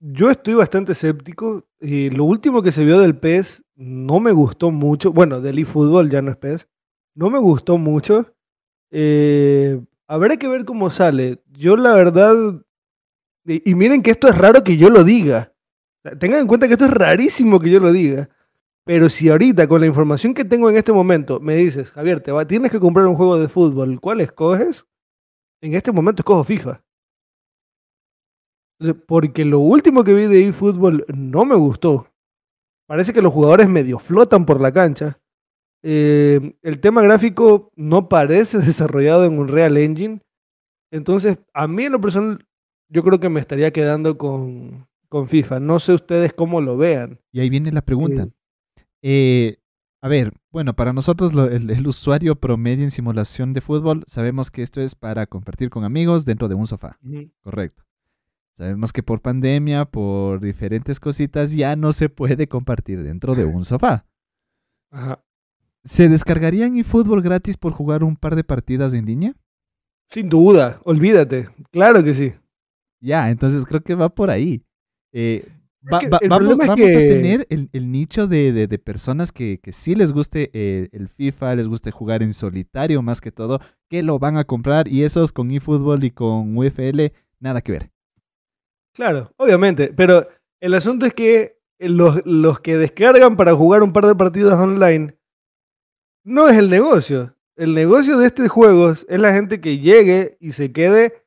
yo 0.00 0.30
estoy 0.30 0.54
bastante 0.54 0.92
escéptico. 0.92 1.66
lo 1.80 2.24
último 2.24 2.62
que 2.62 2.72
se 2.72 2.84
vio 2.84 2.98
del 3.00 3.18
PES 3.18 3.64
no 3.74 4.20
me 4.20 4.32
gustó 4.32 4.70
mucho. 4.70 5.12
Bueno, 5.12 5.40
del 5.40 5.58
eFootball 5.58 6.10
ya 6.10 6.20
no 6.22 6.30
es 6.30 6.36
PES. 6.36 6.68
No 7.14 7.30
me 7.30 7.38
gustó 7.38 7.78
mucho. 7.78 8.34
habrá 10.06 10.36
que 10.38 10.48
ver 10.48 10.64
cómo 10.64 10.90
sale. 10.90 11.42
Yo 11.52 11.76
la 11.76 11.94
verdad 11.94 12.65
y, 13.46 13.74
miren 13.74 14.02
que 14.02 14.10
esto 14.10 14.28
es 14.28 14.36
raro 14.36 14.64
que 14.64 14.76
yo 14.76 14.90
lo 14.90 15.04
diga. 15.04 15.52
Tengan 16.18 16.40
en 16.40 16.46
cuenta 16.46 16.66
que 16.66 16.74
esto 16.74 16.86
es 16.86 16.90
rarísimo 16.90 17.60
que 17.60 17.70
yo 17.70 17.80
lo 17.80 17.92
diga. 17.92 18.28
Pero 18.84 19.08
si 19.08 19.28
ahorita, 19.28 19.66
con 19.66 19.80
la 19.80 19.86
información 19.86 20.34
que 20.34 20.44
tengo 20.44 20.70
en 20.70 20.76
este 20.76 20.92
momento, 20.92 21.40
me 21.40 21.56
dices, 21.56 21.90
Javier, 21.90 22.20
te 22.20 22.32
tienes 22.46 22.70
que 22.70 22.78
comprar 22.78 23.06
un 23.06 23.16
juego 23.16 23.38
de 23.38 23.48
fútbol, 23.48 24.00
¿cuál 24.00 24.20
escoges? 24.20 24.86
En 25.60 25.74
este 25.74 25.90
momento 25.90 26.20
escojo 26.20 26.44
FIFA. 26.44 26.82
Porque 29.06 29.44
lo 29.44 29.60
último 29.60 30.04
que 30.04 30.14
vi 30.14 30.26
de 30.26 30.48
eFootball 30.48 31.04
no 31.08 31.44
me 31.44 31.56
gustó. 31.56 32.08
Parece 32.86 33.12
que 33.12 33.22
los 33.22 33.32
jugadores 33.32 33.68
medio 33.68 33.98
flotan 33.98 34.46
por 34.46 34.60
la 34.60 34.72
cancha. 34.72 35.18
Eh, 35.82 36.56
el 36.62 36.80
tema 36.80 37.02
gráfico 37.02 37.72
no 37.74 38.08
parece 38.08 38.58
desarrollado 38.60 39.24
en 39.24 39.38
un 39.38 39.48
Real 39.48 39.76
Engine. 39.76 40.20
Entonces, 40.92 41.38
a 41.52 41.66
mí 41.66 41.84
en 41.84 41.92
lo 41.92 42.00
personal 42.00 42.46
yo 42.88 43.02
creo 43.02 43.20
que 43.20 43.28
me 43.28 43.40
estaría 43.40 43.72
quedando 43.72 44.18
con, 44.18 44.86
con 45.08 45.28
FIFA. 45.28 45.60
No 45.60 45.78
sé 45.78 45.94
ustedes 45.94 46.32
cómo 46.32 46.60
lo 46.60 46.76
vean. 46.76 47.20
Y 47.32 47.40
ahí 47.40 47.50
viene 47.50 47.72
la 47.72 47.82
pregunta. 47.82 48.28
Eh, 49.02 49.58
a 50.00 50.08
ver, 50.08 50.34
bueno, 50.50 50.74
para 50.74 50.92
nosotros 50.92 51.32
el, 51.32 51.86
usuario 51.86 52.36
promedio 52.36 52.84
en 52.84 52.90
simulación 52.90 53.52
de 53.52 53.60
fútbol, 53.60 54.04
sabemos 54.06 54.50
que 54.50 54.62
esto 54.62 54.80
es 54.80 54.94
para 54.94 55.26
compartir 55.26 55.70
con 55.70 55.84
amigos 55.84 56.24
dentro 56.24 56.48
de 56.48 56.54
un 56.54 56.66
sofá. 56.66 56.98
Correcto. 57.40 57.84
Sabemos 58.56 58.92
que 58.92 59.02
por 59.02 59.20
pandemia, 59.20 59.84
por 59.84 60.40
diferentes 60.40 60.98
cositas, 60.98 61.52
ya 61.52 61.76
no 61.76 61.92
se 61.92 62.08
puede 62.08 62.48
compartir 62.48 63.02
dentro 63.02 63.34
de 63.34 63.44
un 63.44 63.64
sofá. 63.64 64.06
Ajá. 64.90 65.22
¿Se 65.84 66.08
descargarían 66.08 66.76
eFootball 66.76 67.22
gratis 67.22 67.56
por 67.56 67.72
jugar 67.72 68.02
un 68.02 68.16
par 68.16 68.34
de 68.34 68.44
partidas 68.44 68.94
en 68.94 69.06
línea? 69.06 69.34
Sin 70.06 70.28
duda, 70.28 70.80
olvídate. 70.84 71.48
Claro 71.70 72.02
que 72.02 72.14
sí. 72.14 72.32
Ya, 73.06 73.30
entonces 73.30 73.64
creo 73.64 73.82
que 73.82 73.94
va 73.94 74.08
por 74.08 74.30
ahí. 74.30 74.64
Eh, 75.12 75.46
vamos, 75.80 76.12
a 76.60 76.74
tener 76.74 77.46
el, 77.48 77.92
nicho 77.92 78.26
de, 78.26 78.80
personas 78.84 79.30
que, 79.30 79.60
sí 79.70 79.94
les 79.94 80.10
guste 80.10 80.50
eh, 80.52 80.88
el 80.90 81.08
FIFA, 81.08 81.54
les 81.54 81.68
guste 81.68 81.92
jugar 81.92 82.24
en 82.24 82.32
solitario 82.32 83.02
más 83.02 83.20
que 83.20 83.30
todo, 83.30 83.60
que 83.88 84.02
lo 84.02 84.18
van 84.18 84.36
a 84.36 84.44
comprar 84.44 84.88
y 84.88 85.04
esos 85.04 85.32
con 85.32 85.52
eFootball 85.52 86.02
y 86.02 86.10
con 86.10 86.58
UFL, 86.58 87.12
nada 87.38 87.60
que 87.60 87.72
ver. 87.72 87.90
Claro, 88.92 89.32
obviamente, 89.36 89.92
pero 89.96 90.26
el 90.58 90.74
asunto 90.74 91.06
es 91.06 91.14
que 91.14 91.60
los, 91.78 92.26
los 92.26 92.58
que 92.58 92.76
descargan 92.76 93.36
para 93.36 93.54
jugar 93.54 93.84
un 93.84 93.92
par 93.92 94.06
de 94.06 94.16
partidos 94.16 94.54
online 94.54 95.16
no 96.24 96.48
es 96.48 96.58
el 96.58 96.68
negocio. 96.68 97.36
El 97.54 97.72
negocio 97.72 98.18
de 98.18 98.26
estos 98.26 98.48
juegos 98.48 99.06
es 99.08 99.20
la 99.20 99.32
gente 99.32 99.60
que 99.60 99.78
llegue 99.78 100.36
y 100.40 100.50
se 100.50 100.72
quede 100.72 101.25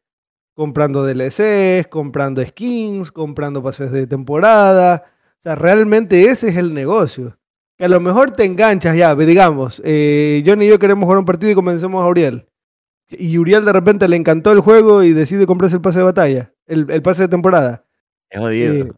comprando 0.60 1.05
DLCs, 1.05 1.88
comprando 1.88 2.43
skins, 2.43 3.14
comprando 3.14 3.64
pases 3.64 3.93
de 3.93 4.05
temporada. 4.07 5.03
O 5.39 5.41
sea, 5.41 5.55
realmente 5.55 6.26
ese 6.26 6.49
es 6.49 6.57
el 6.57 6.74
negocio. 6.74 7.38
que 7.78 7.86
a 7.86 7.88
lo 7.88 8.01
mejor 8.01 8.32
te 8.32 8.43
enganchas 8.43 8.97
ya, 8.97 9.16
digamos, 9.16 9.82
eh, 9.86 10.43
Johnny 10.45 10.66
y 10.66 10.68
yo 10.68 10.78
queremos 10.78 11.05
jugar 11.05 11.20
un 11.20 11.24
partido 11.24 11.53
y 11.53 11.55
convencemos 11.55 12.03
a 12.03 12.07
Uriel. 12.10 12.45
Y 13.07 13.38
Uriel 13.38 13.64
de 13.64 13.72
repente 13.72 14.10
le 14.10 14.18
encantó 14.18 14.51
el 14.51 14.60
juego 14.60 15.01
y 15.01 15.14
decide 15.14 15.45
comprarse 15.45 15.78
el 15.78 15.82
pase 15.82 15.99
de 15.99 16.03
batalla, 16.03 16.51
el, 16.68 17.01
pase 17.03 17.22
de 17.22 17.30
temporada. 17.30 17.86
Es 18.30 18.41
jodido. 18.41 18.74
Eh, 18.74 18.91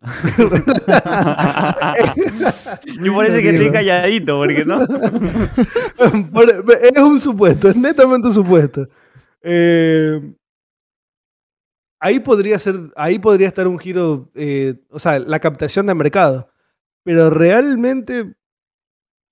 Yo 3.04 3.16
parece 3.16 3.44
que 3.44 3.50
estoy 3.52 3.70
calladito, 3.70 4.40
porque 4.40 4.66
no. 4.66 4.82
es 6.82 7.04
un 7.04 7.20
supuesto, 7.20 7.70
es 7.70 7.76
netamente 7.76 8.30
un 8.30 8.34
supuesto. 8.34 8.90
Eh, 9.44 10.20
ahí 12.02 12.20
podría 12.20 12.60
ser, 12.60 12.76
ahí 12.98 13.20
podría 13.20 13.48
estar 13.48 13.68
un 13.68 13.80
giro, 13.80 14.30
eh, 14.36 14.84
o 14.90 15.00
sea, 15.00 15.20
la 15.20 15.40
captación 15.40 15.86
de 15.86 15.96
mercado. 15.96 16.50
Pero 17.04 17.30
realmente, 17.30 18.36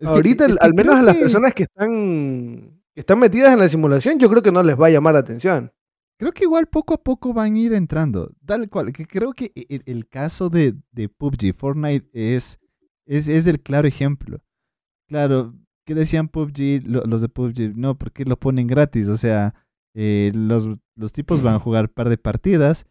ahorita, 0.01 0.47
al 0.61 0.73
menos 0.73 0.95
a 0.95 1.01
las 1.01 1.17
personas 1.17 1.53
que 1.53 1.63
están, 1.63 2.81
que 2.93 3.01
están 3.01 3.19
metidas 3.19 3.53
en 3.53 3.59
la 3.59 3.67
simulación, 3.67 4.19
yo 4.19 4.29
creo 4.29 4.41
que 4.41 4.51
no 4.51 4.63
les 4.63 4.79
va 4.79 4.87
a 4.87 4.91
llamar 4.91 5.13
la 5.13 5.19
atención. 5.19 5.71
Creo 6.17 6.31
que 6.31 6.43
igual 6.43 6.67
poco 6.67 6.93
a 6.93 7.03
poco 7.03 7.33
van 7.33 7.55
a 7.55 7.59
ir 7.59 7.73
entrando. 7.73 8.33
Tal 8.45 8.69
cual. 8.69 8.91
Que 8.91 9.05
creo 9.05 9.33
que 9.33 9.51
e, 9.55 9.81
el, 9.85 10.07
caso 10.07 10.49
de, 10.49 10.75
de, 10.91 11.09
PUBG, 11.09 11.53
Fortnite, 11.55 12.09
es, 12.13 12.59
es, 13.05 13.27
es, 13.27 13.47
el 13.47 13.61
claro 13.61 13.87
ejemplo. 13.87 14.41
Claro, 15.07 15.55
¿qué 15.85 15.95
decían 15.95 16.27
PUBG, 16.27 16.83
los 16.85 17.21
de 17.21 17.29
PUBG? 17.29 17.75
No, 17.75 17.97
porque 17.97 18.25
lo 18.25 18.37
ponen 18.37 18.67
gratis. 18.67 19.07
O 19.07 19.15
sea, 19.15 19.55
eh, 20.01 20.31
los, 20.33 20.69
los 20.95 21.11
tipos 21.11 21.41
van 21.41 21.55
a 21.55 21.59
jugar 21.59 21.85
un 21.85 21.93
par 21.93 22.07
de 22.07 22.17
partidas. 22.17 22.85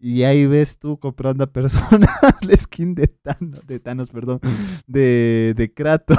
Y 0.00 0.24
ahí 0.24 0.44
ves 0.46 0.78
tú 0.78 0.98
comprando 0.98 1.44
a 1.44 1.52
personas 1.52 2.10
la 2.42 2.56
skin 2.56 2.96
de 2.96 3.06
Thanos, 3.06 3.64
de 3.64 3.78
Thanos, 3.78 4.10
perdón, 4.10 4.40
de, 4.86 5.54
de 5.56 5.72
Kratos. 5.72 6.18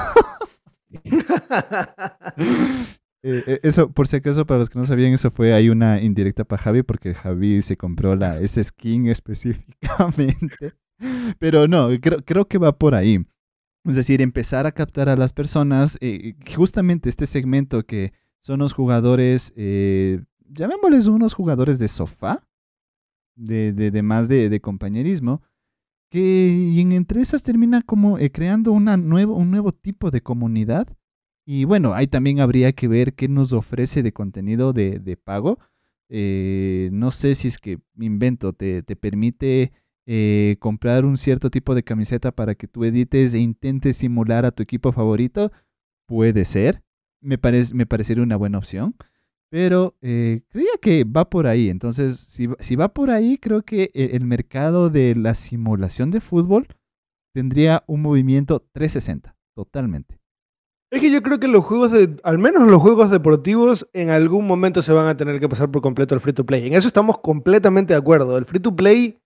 Eh, 3.21 3.43
eh, 3.47 3.59
eso, 3.63 3.91
por 3.91 4.07
si 4.07 4.15
acaso, 4.15 4.45
para 4.45 4.59
los 4.59 4.69
que 4.69 4.79
no 4.79 4.85
sabían, 4.85 5.11
eso 5.11 5.29
fue 5.29 5.53
ahí 5.53 5.67
una 5.67 6.01
indirecta 6.01 6.45
para 6.45 6.61
Javi, 6.61 6.83
porque 6.83 7.13
Javi 7.13 7.61
se 7.61 7.75
compró 7.75 8.15
la, 8.15 8.39
ese 8.39 8.63
skin 8.63 9.07
específicamente. 9.09 10.75
Pero 11.37 11.67
no, 11.67 11.89
creo, 11.99 12.23
creo 12.23 12.47
que 12.47 12.57
va 12.57 12.77
por 12.77 12.95
ahí. 12.95 13.25
Es 13.83 13.95
decir, 13.95 14.21
empezar 14.21 14.65
a 14.65 14.71
captar 14.71 15.09
a 15.09 15.17
las 15.17 15.33
personas, 15.33 15.97
eh, 15.99 16.35
justamente 16.55 17.09
este 17.09 17.25
segmento 17.25 17.85
que 17.85 18.13
son 18.41 18.59
los 18.59 18.71
jugadores, 18.71 19.51
llamémosles 20.49 21.07
unos 21.07 21.33
jugadores 21.33 21.79
de 21.79 21.87
sofá, 21.87 22.47
de, 23.35 23.71
de, 23.71 24.01
más 24.01 24.27
de, 24.27 24.49
de, 24.49 24.59
compañerismo, 24.59 25.41
que 26.11 26.79
en, 26.79 26.91
entre 26.91 27.21
esas 27.21 27.43
termina 27.43 27.81
como 27.81 28.17
creando 28.33 28.71
una 28.73 28.97
nuevo, 28.97 29.35
un 29.35 29.51
nuevo 29.51 29.71
tipo 29.71 30.11
de 30.11 30.21
comunidad 30.21 30.87
y 31.51 31.63
bueno, 31.63 31.95
ahí 31.95 32.05
también 32.05 32.41
habría 32.41 32.73
que 32.73 32.87
ver 32.87 33.15
qué 33.15 33.27
nos 33.27 33.53
ofrece 33.53 34.03
de 34.03 34.13
contenido 34.13 34.71
de, 34.71 35.17
pago. 35.17 35.57
Eh, 36.07 36.91
no 36.93 37.09
sé 37.09 37.33
si 37.33 37.47
es 37.47 37.57
que 37.57 37.79
invento, 37.99 38.53
te, 38.53 38.83
te 38.83 38.95
permite 38.95 39.71
eh, 40.05 40.57
comprar 40.59 41.05
un 41.05 41.17
cierto 41.17 41.49
tipo 41.49 41.73
de 41.73 41.81
camiseta 41.81 42.31
para 42.31 42.53
que 42.53 42.67
tú 42.67 42.83
edites 42.83 43.33
e 43.33 43.39
intentes 43.39 43.97
simular 43.97 44.45
a 44.45 44.51
tu 44.51 44.61
equipo 44.61 44.91
favorito. 44.91 45.51
Puede 46.07 46.45
ser. 46.45 46.83
Me, 47.19 47.39
parece, 47.39 47.73
me 47.73 47.87
parecería 47.87 48.21
una 48.23 48.35
buena 48.35 48.59
opción. 48.59 48.95
Pero 49.49 49.95
eh, 50.01 50.41
creía 50.49 50.71
que 50.81 51.03
va 51.03 51.29
por 51.29 51.47
ahí. 51.47 51.69
Entonces, 51.69 52.19
si, 52.19 52.47
si 52.59 52.75
va 52.75 52.89
por 52.89 53.09
ahí, 53.09 53.37
creo 53.37 53.63
que 53.63 53.91
el, 53.93 54.11
el 54.11 54.25
mercado 54.25 54.89
de 54.89 55.15
la 55.15 55.33
simulación 55.33 56.11
de 56.11 56.21
fútbol 56.21 56.67
tendría 57.33 57.83
un 57.87 58.01
movimiento 58.01 58.59
360, 58.73 59.35
totalmente. 59.55 60.19
Es 60.91 61.01
que 61.01 61.11
yo 61.11 61.21
creo 61.21 61.39
que 61.39 61.47
los 61.47 61.63
juegos 61.63 61.91
de, 61.91 62.17
al 62.23 62.39
menos 62.39 62.67
los 62.67 62.81
juegos 62.81 63.11
deportivos, 63.11 63.87
en 63.93 64.09
algún 64.09 64.47
momento 64.47 64.81
se 64.81 64.91
van 64.91 65.07
a 65.07 65.15
tener 65.15 65.39
que 65.39 65.47
pasar 65.47 65.69
por 65.69 65.83
completo 65.83 66.15
al 66.15 66.21
free 66.21 66.33
to 66.33 66.45
play. 66.45 66.65
En 66.65 66.73
eso 66.73 66.87
estamos 66.87 67.19
completamente 67.19 67.93
de 67.93 67.99
acuerdo. 67.99 68.37
El 68.37 68.45
free 68.45 68.59
to 68.59 68.75
play 68.75 69.19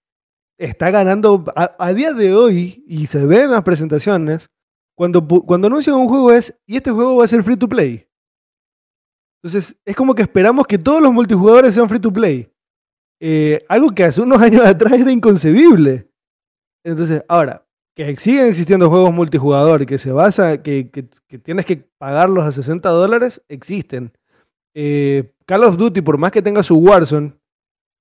está 0.57 0.91
ganando 0.91 1.45
a, 1.55 1.93
día 1.93 2.13
de 2.13 2.35
hoy, 2.35 2.83
y 2.85 3.05
se 3.05 3.25
ve 3.25 3.43
en 3.43 3.51
las 3.51 3.63
presentaciones, 3.63 4.49
cuando, 4.95 5.25
cuando 5.25 5.67
anuncian 5.67 5.95
un 5.95 6.07
juego 6.07 6.31
es, 6.31 6.53
y 6.65 6.75
este 6.75 6.91
juego 6.91 7.17
va 7.17 7.25
a 7.25 7.29
ser 7.29 7.43
free 7.43 7.57
to 7.57 7.69
play. 7.69 8.07
Entonces, 9.43 9.75
es 9.83 9.95
como 9.95 10.15
que 10.15 10.21
esperamos 10.21 10.65
que 10.65 10.77
todos 10.77 11.01
los 11.01 11.11
multijugadores 11.11 11.73
sean 11.73 11.89
free 11.89 11.99
to 11.99 12.13
play. 12.13 12.49
Eh, 13.19 13.63
algo 13.67 13.91
que 13.91 14.05
hace 14.05 14.21
unos 14.21 14.41
años 14.41 14.65
atrás 14.65 14.93
era 14.93 15.11
inconcebible. 15.11 16.09
Entonces, 16.85 17.23
ahora, 17.27 17.65
que 17.95 18.15
siguen 18.17 18.47
existiendo 18.47 18.89
juegos 18.89 19.13
multijugador 19.13 19.85
que 19.85 19.97
se 19.97 20.11
basa, 20.11 20.63
que, 20.63 20.89
que, 20.89 21.37
tienes 21.39 21.65
que 21.65 21.77
pagarlos 21.97 22.45
a 22.45 22.51
60 22.51 22.89
dólares, 22.89 23.43
existen. 23.49 24.13
Eh, 24.73 25.33
Call 25.45 25.63
of 25.63 25.77
Duty, 25.77 26.01
por 26.01 26.17
más 26.17 26.31
que 26.31 26.41
tenga 26.41 26.63
su 26.63 26.77
Warzone, 26.77 27.33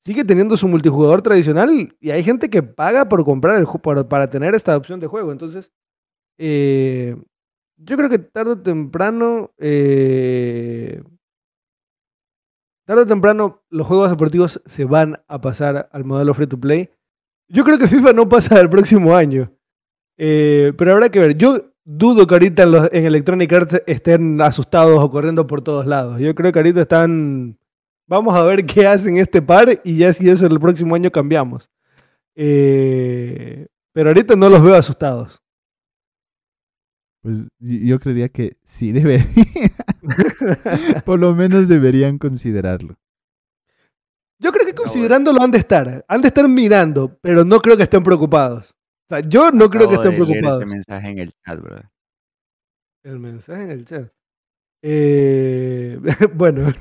sigue 0.05 0.25
teniendo 0.25 0.57
su 0.57 0.69
multijugador 0.69 1.23
tradicional 1.23 1.95
y 2.01 2.11
hay 2.11 2.23
gente 2.25 2.49
que 2.49 2.63
paga 2.63 3.09
por 3.09 3.25
comprar 3.25 3.59
el 3.59 3.67
para, 3.83 4.09
para 4.09 4.31
tener 4.31 4.55
esta 4.55 4.77
opción 4.77 5.01
de 5.01 5.09
juego. 5.09 5.33
Entonces, 5.33 5.71
eh, 6.39 7.17
yo 7.77 7.97
creo 7.97 8.09
que 8.09 8.19
tarde 8.19 8.53
o 8.53 8.59
temprano, 8.59 9.51
tarde 12.85 13.03
o 13.03 13.07
temprano, 13.07 13.63
los 13.71 13.87
juegos 13.87 14.11
deportivos 14.11 14.61
se 14.67 14.85
van 14.85 15.21
a 15.29 15.41
pasar 15.41 15.89
al 15.93 16.05
modelo 16.05 16.35
free 16.35 16.47
to 16.47 16.59
play. 16.59 16.91
Yo 17.49 17.65
creo 17.65 17.79
que 17.79 17.89
FIFA 17.89 18.13
no 18.13 18.29
pasa 18.29 18.61
el 18.61 18.71
próximo 18.71 19.15
año. 19.15 19.53
Eh, 20.17 20.73
pero 20.77 20.93
habrá 20.93 21.11
que 21.11 21.19
ver. 21.19 21.35
Yo 21.35 21.73
dudo 21.85 22.27
que 22.27 22.35
ahorita 22.35 22.63
en, 22.63 22.71
los, 22.71 22.89
Electronic 22.93 23.53
Arts 23.53 23.83
estén 23.87 24.41
asustados 24.41 24.99
o 24.99 25.11
corriendo 25.11 25.47
por 25.47 25.63
todos 25.63 25.87
lados. 25.87 26.19
Yo 26.21 26.35
creo 26.35 26.53
que 26.53 26.59
ahorita 26.59 26.83
están. 26.83 27.59
Vamos 28.07 28.35
a 28.35 28.45
ver 28.45 28.67
qué 28.67 28.87
hacen 28.87 29.17
este 29.17 29.41
par 29.43 29.81
y 29.85 29.97
ya 29.97 30.13
si 30.13 30.29
eso 30.29 30.47
el 30.47 30.61
próximo 30.61 30.95
año 30.95 31.11
cambiamos. 31.11 31.71
Eh, 32.35 33.67
pero 33.93 34.11
ahorita 34.11 34.37
no 34.37 34.49
los 34.49 34.63
veo 34.63 34.75
asustados. 34.75 35.42
Pues 37.23 37.47
yo 37.61 37.99
creería 38.01 38.29
que 38.29 38.57
sí 38.65 38.93
deberían. 38.93 39.29
Por 41.05 41.21
lo 41.21 41.35
menos 41.35 41.69
deberían 41.69 42.19
considerarlo. 42.19 42.97
Yo 44.41 44.51
creo 44.51 44.67
que 44.67 44.75
considerándolo 44.75 45.41
han 45.41 45.53
de 45.53 45.59
estar. 45.59 46.05
Han 46.09 46.21
de 46.21 46.29
estar 46.29 46.49
mirando, 46.49 47.17
pero 47.23 47.45
no 47.45 47.61
creo 47.61 47.77
que 47.77 47.85
estén 47.85 48.03
preocupados 48.03 48.75
yo 49.21 49.51
no 49.51 49.69
creo 49.69 49.89
que 49.89 49.97
estén 49.97 50.15
preocupados. 50.15 50.63
El 50.63 50.71
mensaje 50.71 51.09
en 51.09 51.19
el 51.19 51.33
chat, 51.45 51.61
bro. 51.61 51.83
El 53.05 53.19
mensaje 53.19 53.63
en 53.65 53.71
el 53.71 53.85
chat. 53.85 54.13
Eh, 54.83 55.99
bueno. 56.35 56.73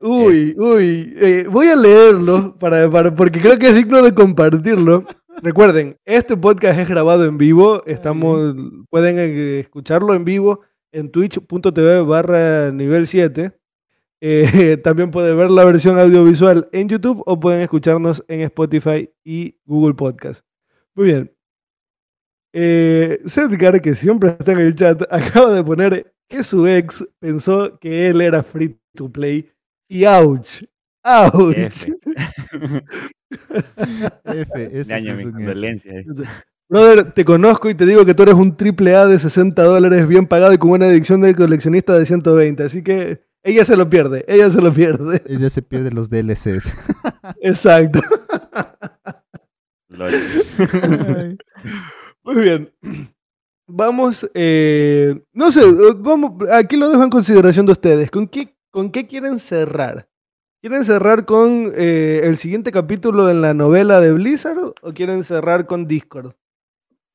Uy, 0.00 0.54
uy. 0.56 1.14
Eh, 1.16 1.46
voy 1.50 1.68
a 1.68 1.76
leerlo 1.76 2.56
para, 2.58 2.88
porque 3.14 3.40
creo 3.40 3.58
que 3.58 3.68
es 3.68 3.74
digno 3.74 4.02
de 4.02 4.14
compartirlo. 4.14 5.04
Recuerden, 5.42 5.96
este 6.04 6.36
podcast 6.36 6.80
es 6.80 6.88
grabado 6.88 7.24
en 7.24 7.38
vivo. 7.38 7.84
Estamos, 7.86 8.56
pueden 8.90 9.18
eh, 9.18 9.60
escucharlo 9.60 10.14
en 10.14 10.24
vivo 10.24 10.62
en 10.90 11.10
twitch.tv 11.10 12.02
barra 12.02 12.72
nivel 12.72 13.06
7. 13.06 13.52
también 14.82 15.12
pueden 15.12 15.36
ver 15.36 15.50
la 15.50 15.64
versión 15.64 15.96
audiovisual 15.98 16.68
en 16.72 16.88
YouTube 16.88 17.22
o 17.24 17.38
pueden 17.38 17.60
escucharnos 17.60 18.24
en 18.26 18.40
Spotify 18.40 19.08
y 19.22 19.56
Google 19.64 19.94
Podcast. 19.94 20.44
Muy 20.94 21.06
bien. 21.06 21.32
Eh, 22.52 23.20
Sedgar, 23.26 23.80
que 23.80 23.94
siempre 23.94 24.30
está 24.30 24.52
en 24.52 24.58
el 24.58 24.74
chat, 24.74 25.02
acaba 25.10 25.52
de 25.52 25.62
poner 25.62 26.14
que 26.28 26.42
su 26.42 26.66
ex 26.66 27.06
pensó 27.20 27.78
que 27.78 28.08
él 28.08 28.20
era 28.20 28.42
free 28.42 28.76
to 28.96 29.08
play. 29.08 29.48
Y 29.88 30.04
ouch. 30.04 30.64
¡Ouch! 31.04 31.56
F, 31.56 31.98
F 34.24 34.70
ese 34.80 34.96
es 34.96 35.14
mi 35.14 35.32
condolencia. 35.32 35.92
Brother, 36.68 37.12
te 37.12 37.24
conozco 37.24 37.70
y 37.70 37.74
te 37.74 37.86
digo 37.86 38.04
que 38.04 38.14
tú 38.14 38.24
eres 38.24 38.34
un 38.34 38.56
triple 38.56 38.94
A 38.94 39.06
de 39.06 39.18
60 39.18 39.62
dólares 39.62 40.06
bien 40.06 40.26
pagado 40.26 40.52
y 40.52 40.58
con 40.58 40.70
una 40.70 40.86
adicción 40.86 41.22
de 41.22 41.34
coleccionista 41.34 41.98
de 41.98 42.04
120. 42.04 42.62
Así 42.62 42.82
que 42.82 43.22
ella 43.42 43.64
se 43.64 43.76
lo 43.76 43.88
pierde, 43.88 44.24
ella 44.28 44.50
se 44.50 44.60
lo 44.60 44.72
pierde. 44.72 45.22
Ella 45.28 45.48
se 45.48 45.62
pierde 45.62 45.90
los 45.90 46.10
DLCs. 46.10 46.70
Exacto. 47.40 48.00
Muy 52.22 52.42
bien. 52.42 52.70
Vamos, 53.66 54.28
eh, 54.34 55.18
no 55.32 55.52
sé, 55.52 55.60
vamos, 55.96 56.48
aquí 56.50 56.76
lo 56.76 56.88
dejo 56.88 57.04
en 57.04 57.10
consideración 57.10 57.66
de 57.66 57.72
ustedes. 57.72 58.10
¿Con 58.10 58.28
qué, 58.28 58.56
con 58.70 58.90
qué 58.90 59.06
quieren 59.06 59.38
cerrar? 59.38 60.08
¿Quieren 60.60 60.84
cerrar 60.84 61.24
con 61.24 61.72
eh, 61.76 62.22
el 62.24 62.36
siguiente 62.36 62.72
capítulo 62.72 63.30
en 63.30 63.40
la 63.40 63.54
novela 63.54 64.00
de 64.00 64.12
Blizzard 64.12 64.58
o 64.58 64.92
quieren 64.92 65.22
cerrar 65.22 65.66
con 65.66 65.86
Discord? 65.86 66.32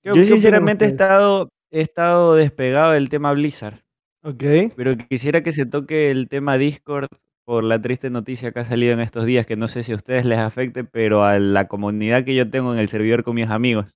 Yo 0.02 0.16
sinceramente 0.24 0.86
he 0.86 0.88
estado, 0.88 1.50
he 1.70 1.82
estado 1.82 2.36
despegado 2.36 2.94
del 2.94 3.10
tema 3.10 3.34
Blizzard. 3.34 3.80
Ok. 4.24 4.44
Pero 4.78 4.98
quisiera 4.98 5.44
que 5.44 5.52
se 5.52 5.66
toque 5.66 6.10
el 6.10 6.30
tema 6.30 6.58
Discord 6.58 7.08
por 7.44 7.66
la 7.66 7.82
triste 7.82 8.10
noticia 8.10 8.54
que 8.54 8.62
ha 8.62 8.64
salido 8.64 8.94
en 8.94 9.02
estos 9.02 9.26
días, 9.26 9.46
que 9.46 9.58
no 9.58 9.68
sé 9.68 9.84
si 9.84 9.92
a 9.92 9.96
ustedes 9.96 10.24
les 10.24 10.40
afecte, 10.40 10.86
pero 10.86 11.26
a 11.26 11.38
la 11.38 11.68
comunidad 11.68 12.24
que 12.24 12.36
yo 12.36 12.50
tengo 12.50 12.74
en 12.74 12.80
el 12.80 12.88
servidor 12.88 13.26
con 13.26 13.36
mis 13.36 13.50
amigos 13.50 13.94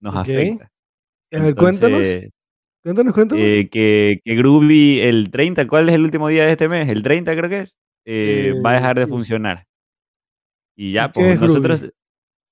nos 0.00 0.16
afecta. 0.16 0.72
A 1.32 1.42
ver, 1.42 1.54
cuéntanos. 1.54 2.02
Cuéntanos, 2.82 3.14
cuéntanos. 3.14 3.44
Eh, 3.44 3.68
que, 3.70 4.20
que 4.24 4.34
Groovy 4.34 5.00
el 5.00 5.30
30, 5.30 5.68
¿cuál 5.68 5.88
es 5.88 5.94
el 5.94 6.02
último 6.02 6.26
día 6.28 6.44
de 6.44 6.52
este 6.52 6.68
mes? 6.68 6.88
El 6.88 7.04
30 7.04 7.36
creo 7.36 7.48
que 7.48 7.60
es. 7.60 7.76
Eh, 8.10 8.54
va 8.64 8.70
a 8.70 8.74
dejar 8.74 8.98
de 8.98 9.06
funcionar. 9.06 9.66
Y 10.74 10.92
ya, 10.92 11.12
pues 11.12 11.38
nosotros, 11.38 11.92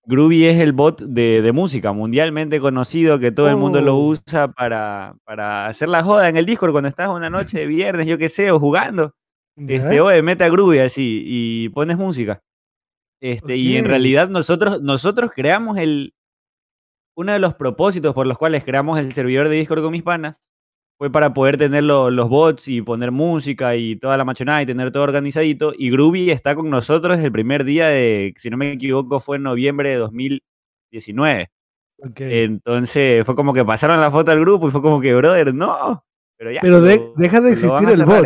Groovy 0.05 0.45
es 0.45 0.61
el 0.61 0.75
bot 0.75 1.01
de, 1.01 1.51
música 1.53 1.93
mundialmente 1.93 2.61
conocido 2.61 3.19
que 3.19 3.33
todo 3.33 3.49
el 3.49 3.57
mundo 3.57 3.81
lo 3.81 3.97
oh. 3.97 4.09
usa 4.09 4.49
para, 4.49 5.17
para, 5.25 5.67
hacer 5.67 5.89
la 5.89 6.03
joda 6.03 6.29
en 6.29 6.37
el 6.37 6.45
Discord 6.45 6.73
cuando 6.73 6.91
estás 6.91 7.09
una 7.09 7.31
noche 7.31 7.61
de 7.61 7.67
viernes, 7.67 8.07
yo 8.07 8.19
qué 8.19 8.29
sé, 8.29 8.51
o 8.51 8.61
jugando. 8.61 9.15
Este, 9.57 10.03
oye, 10.03 10.21
mete 10.21 10.45
a 10.45 10.51
Groovy 10.51 10.81
así 10.81 11.23
y 11.25 11.71
pones 11.71 11.97
música. 11.97 12.43
Este, 13.23 13.57
Y 13.57 13.79
en 13.79 13.87
realidad 13.87 14.29
nosotros, 14.29 14.83
nosotros 14.83 15.31
creamos 15.35 15.79
el. 15.79 16.13
Uno 17.17 17.33
de 17.33 17.39
los 17.39 17.55
propósitos 17.55 18.13
por 18.13 18.27
los 18.27 18.37
cuales 18.37 18.63
creamos 18.63 18.99
el 18.99 19.15
servidor 19.15 19.49
de 19.49 19.57
Discord 19.57 19.83
con 19.83 19.93
mis 19.93 20.03
panas 20.03 20.43
fue 20.99 21.11
para 21.11 21.35
poder 21.35 21.59
tener 21.59 21.85
los 21.85 22.29
bots 22.29 22.69
y 22.69 22.81
poner 22.81 23.11
música 23.11 23.77
y 23.77 23.97
toda 23.97 24.17
la 24.17 24.25
machonada 24.25 24.63
y 24.63 24.67
tener 24.67 24.91
todo 24.91 25.03
organizadito. 25.03 25.73
Y 25.77 25.91
Groovy 25.91 26.31
está 26.31 26.55
con 26.55 26.71
nosotros 26.71 27.19
el 27.19 27.31
primer 27.33 27.65
día 27.65 27.89
de, 27.89 28.33
si 28.39 28.49
no 28.49 28.57
me 28.57 28.73
equivoco, 28.73 29.21
fue 29.21 29.37
en 29.37 29.43
noviembre 29.43 29.91
de 29.91 29.97
2019. 29.97 31.51
Entonces 32.17 33.25
fue 33.27 33.35
como 33.35 33.53
que 33.53 33.65
pasaron 33.65 34.01
la 34.01 34.11
foto 34.11 34.31
al 34.31 34.41
grupo 34.41 34.69
y 34.69 34.71
fue 34.71 34.83
como 34.83 35.01
que, 35.01 35.15
brother, 35.15 35.55
no. 35.55 36.03
Pero 36.39 36.51
ya. 36.51 36.61
Pero 36.61 36.81
deja 36.81 37.41
de 37.41 37.53
existir 37.53 37.89
el 37.89 38.05
bot. 38.05 38.25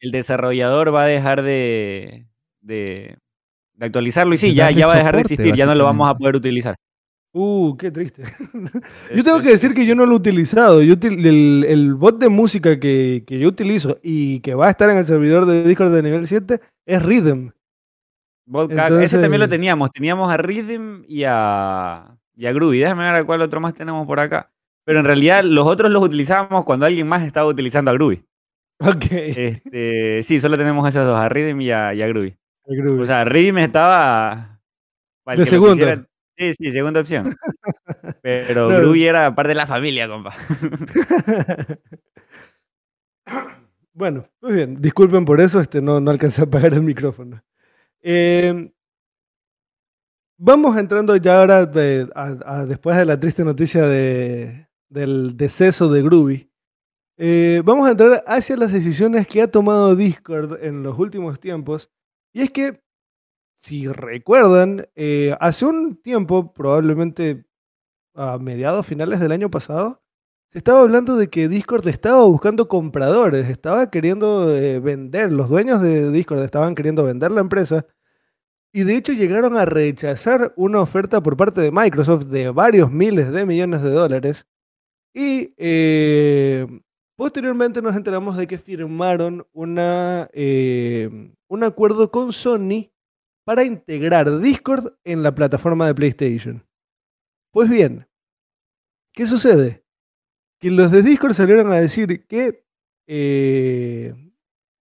El, 0.00 0.12
desarrollador 0.12 0.94
va 0.94 1.04
a 1.04 1.06
dejar 1.06 1.42
de, 1.42 2.28
de, 2.60 3.18
actualizarlo 3.80 4.32
y 4.34 4.38
sí, 4.38 4.54
ya, 4.54 4.70
ya 4.70 4.86
va 4.86 4.94
a 4.94 4.98
dejar 4.98 5.16
de 5.16 5.22
existir, 5.22 5.56
ya 5.56 5.66
no 5.66 5.74
lo 5.74 5.84
vamos 5.84 6.08
a 6.08 6.14
poder 6.14 6.36
utilizar. 6.36 6.76
Uh, 7.32 7.76
qué 7.76 7.90
triste. 7.90 8.22
yo 9.14 9.22
tengo 9.22 9.40
que 9.42 9.50
decir 9.50 9.74
que 9.74 9.84
yo 9.84 9.94
no 9.94 10.06
lo 10.06 10.14
he 10.14 10.16
utilizado. 10.16 10.82
Yo 10.82 10.94
el, 11.00 11.94
bot 11.94 12.18
de 12.18 12.28
música 12.28 12.80
que, 12.80 13.22
yo 13.28 13.48
utilizo 13.48 13.98
y 14.02 14.40
que 14.40 14.54
va 14.54 14.68
a 14.68 14.70
estar 14.70 14.88
en 14.90 14.96
el 14.96 15.06
servidor 15.06 15.46
de 15.46 15.62
Discord 15.62 15.92
de 15.92 16.02
nivel 16.02 16.26
7 16.26 16.60
es 16.86 17.02
Rhythm. 17.02 17.50
Ese 19.00 19.20
también 19.20 19.40
lo 19.40 19.48
teníamos. 19.48 19.90
Teníamos 19.92 20.32
a 20.32 20.38
Rhythm 20.38 21.04
y 21.06 21.24
a, 21.26 22.16
y 22.34 22.46
a 22.46 22.52
Groovy. 22.52 22.78
Déjame 22.78 23.04
ver 23.04 23.16
a 23.16 23.24
cuál 23.24 23.42
otro 23.42 23.60
más 23.60 23.74
tenemos 23.74 24.06
por 24.06 24.20
acá. 24.20 24.50
Pero 24.84 25.00
en 25.00 25.04
realidad 25.04 25.44
los 25.44 25.66
otros 25.66 25.90
los 25.90 26.02
utilizábamos 26.02 26.64
cuando 26.64 26.86
alguien 26.86 27.06
más 27.06 27.22
estaba 27.22 27.46
utilizando 27.46 27.90
a 27.90 27.94
Groovy. 27.94 28.24
Ok. 28.80 29.06
Este, 29.10 30.22
sí, 30.22 30.38
solo 30.38 30.56
tenemos 30.56 30.88
esos 30.88 31.04
dos, 31.04 31.18
a 31.18 31.28
Rhythm 31.28 31.60
y 31.62 31.72
a, 31.72 31.92
Groovy. 31.92 32.36
O 33.00 33.04
sea, 33.04 33.24
Rhythm 33.24 33.58
estaba... 33.58 34.60
De 35.26 35.44
segundo. 35.44 35.84
Sí, 36.38 36.54
sí, 36.54 36.70
segunda 36.70 37.00
opción. 37.00 37.34
Pero 38.22 38.70
no. 38.70 38.94
era 38.94 39.34
parte 39.34 39.48
de 39.48 39.54
la 39.56 39.66
familia, 39.66 40.08
compa. 40.08 40.32
bueno, 43.92 44.28
muy 44.40 44.52
bien. 44.52 44.80
Disculpen 44.80 45.24
por 45.24 45.40
eso, 45.40 45.60
este, 45.60 45.82
no, 45.82 45.98
no 45.98 46.12
alcancé 46.12 46.42
a 46.42 46.44
apagar 46.44 46.74
el 46.74 46.82
micrófono. 46.82 47.42
Em, 48.00 48.70
vamos 50.36 50.76
entrando 50.76 51.16
ya 51.16 51.40
ahora, 51.40 51.66
después 51.66 52.96
de 52.96 53.04
la 53.04 53.18
triste 53.18 53.44
noticia 53.44 53.82
de, 53.86 54.68
del 54.88 55.36
deceso 55.36 55.88
de 55.88 56.02
Groovy. 56.02 56.48
Eh, 57.16 57.62
vamos 57.64 57.88
a 57.88 57.90
entrar 57.90 58.22
hacia 58.28 58.56
las 58.56 58.72
decisiones 58.72 59.26
que 59.26 59.42
ha 59.42 59.50
tomado 59.50 59.96
Discord 59.96 60.62
en 60.62 60.84
los 60.84 60.96
últimos 61.00 61.40
tiempos. 61.40 61.90
Y 62.32 62.42
es 62.42 62.50
que 62.50 62.80
si 63.68 63.86
recuerdan, 63.86 64.88
eh, 64.96 65.36
hace 65.40 65.66
un 65.66 65.96
tiempo, 66.00 66.54
probablemente 66.54 67.44
a 68.14 68.38
mediados 68.38 68.86
finales 68.86 69.20
del 69.20 69.32
año 69.32 69.50
pasado, 69.50 70.02
se 70.50 70.58
estaba 70.58 70.80
hablando 70.80 71.16
de 71.16 71.28
que 71.28 71.48
Discord 71.48 71.86
estaba 71.86 72.24
buscando 72.24 72.66
compradores, 72.66 73.50
estaba 73.50 73.90
queriendo 73.90 74.56
eh, 74.56 74.80
vender, 74.80 75.30
los 75.32 75.50
dueños 75.50 75.82
de 75.82 76.10
Discord 76.10 76.42
estaban 76.44 76.74
queriendo 76.74 77.04
vender 77.04 77.30
la 77.30 77.42
empresa 77.42 77.86
y 78.72 78.84
de 78.84 78.96
hecho 78.96 79.12
llegaron 79.12 79.56
a 79.58 79.66
rechazar 79.66 80.54
una 80.56 80.80
oferta 80.80 81.22
por 81.22 81.36
parte 81.36 81.60
de 81.60 81.70
Microsoft 81.70 82.24
de 82.26 82.50
varios 82.50 82.90
miles 82.90 83.30
de 83.30 83.44
millones 83.44 83.82
de 83.82 83.90
dólares 83.90 84.46
y 85.12 85.50
eh, 85.58 86.66
posteriormente 87.16 87.82
nos 87.82 87.96
enteramos 87.96 88.38
de 88.38 88.46
que 88.46 88.58
firmaron 88.58 89.46
un 89.52 89.78
acuerdo 91.62 92.10
con 92.10 92.32
Sony 92.32 92.90
para 93.48 93.64
integrar 93.64 94.40
Discord 94.40 94.92
en 95.04 95.22
la 95.22 95.34
plataforma 95.34 95.86
de 95.86 95.94
PlayStation. 95.94 96.66
Pues 97.50 97.70
bien, 97.70 98.06
¿qué 99.14 99.26
sucede? 99.26 99.86
Que 100.60 100.70
los 100.70 100.92
de 100.92 101.02
Discord 101.02 101.32
salieron 101.32 101.72
a 101.72 101.76
decir 101.76 102.26
que 102.26 102.66
eh, 103.06 104.12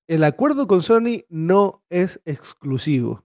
el 0.10 0.22
acuerdo 0.26 0.68
con 0.68 0.82
Sony 0.82 1.24
no 1.30 1.82
es 1.90 2.20
exclusivo. 2.26 3.24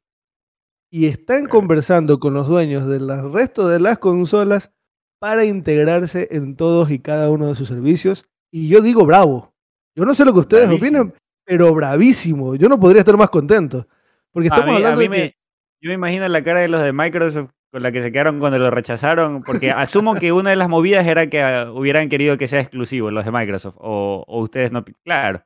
Y 0.93 1.07
están 1.07 1.49
conversando 1.49 2.21
con 2.21 2.35
los 2.35 2.47
dueños 2.47 2.87
del 2.87 3.09
resto 3.33 3.67
de 3.67 3.81
las 3.81 3.99
consolas 3.99 4.73
para 5.19 5.45
integrarse 5.45 6.29
en 6.31 6.55
todos 6.55 6.89
y 6.93 7.01
cada 7.01 7.31
uno 7.31 7.49
de 7.49 7.57
sus 7.57 7.67
servicios. 7.67 8.29
Y 8.53 8.69
yo 8.69 8.81
digo 8.81 9.05
bravo. 9.05 9.53
Yo 9.97 10.05
no 10.05 10.15
sé 10.15 10.25
lo 10.25 10.35
que 10.35 10.39
ustedes 10.39 10.71
opinan, 10.71 11.13
pero 11.45 11.75
bravísimo. 11.75 12.55
Yo 12.55 12.69
no 12.69 12.79
podría 12.79 13.01
estar 13.01 13.17
más 13.17 13.31
contento. 13.31 13.89
Porque 14.33 14.49
estamos 14.49 14.75
hablando 14.75 15.01
de 15.01 15.09
me, 15.09 15.37
Yo 15.81 15.89
me 15.89 15.95
imagino 15.95 16.29
la 16.29 16.43
cara 16.43 16.61
de 16.61 16.69
los 16.69 16.83
de 16.83 16.93
Microsoft 16.93 17.51
con 17.73 17.83
la 17.83 17.91
que 17.91 18.03
se 18.03 18.13
quedaron 18.13 18.39
cuando 18.39 18.59
lo 18.59 18.71
rechazaron, 18.71 19.43
porque 19.43 19.71
asumo 19.71 20.15
que 20.15 20.31
una 20.31 20.51
de 20.51 20.57
las 20.57 20.69
movidas 20.69 21.07
era 21.07 21.29
que 21.29 21.41
ah, 21.41 21.73
hubieran 21.73 22.11
querido 22.11 22.37
que 22.37 22.47
sea 22.47 22.61
exclusivo 22.61 23.11
los 23.11 23.25
de 23.25 23.33
Microsoft, 23.33 23.77
o, 23.79 24.25
ustedes 24.29 24.71
no. 24.73 24.85
Claro. 25.05 25.43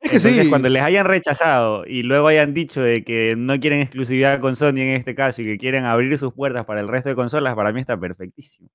Es 0.00 0.10
que 0.10 0.16
Entonces, 0.16 0.48
cuando 0.48 0.68
les 0.68 0.82
hayan 0.82 1.06
rechazado 1.06 1.84
y 1.86 2.02
luego 2.02 2.28
hayan 2.28 2.52
dicho 2.54 2.82
de 2.82 3.02
que 3.02 3.34
no 3.36 3.58
quieren 3.60 3.80
exclusividad 3.80 4.40
con 4.40 4.56
Sony 4.56 4.78
en 4.78 4.90
este 4.90 5.14
caso 5.14 5.42
y 5.42 5.46
que 5.46 5.58
quieren 5.58 5.84
abrir 5.84 6.16
sus 6.18 6.32
puertas 6.32 6.64
para 6.64 6.80
el 6.80 6.88
resto 6.88 7.08
de 7.10 7.14
consolas, 7.14 7.54
para 7.54 7.72
mí 7.72 7.80
está 7.80 7.98
perfectísimo. 7.98 8.68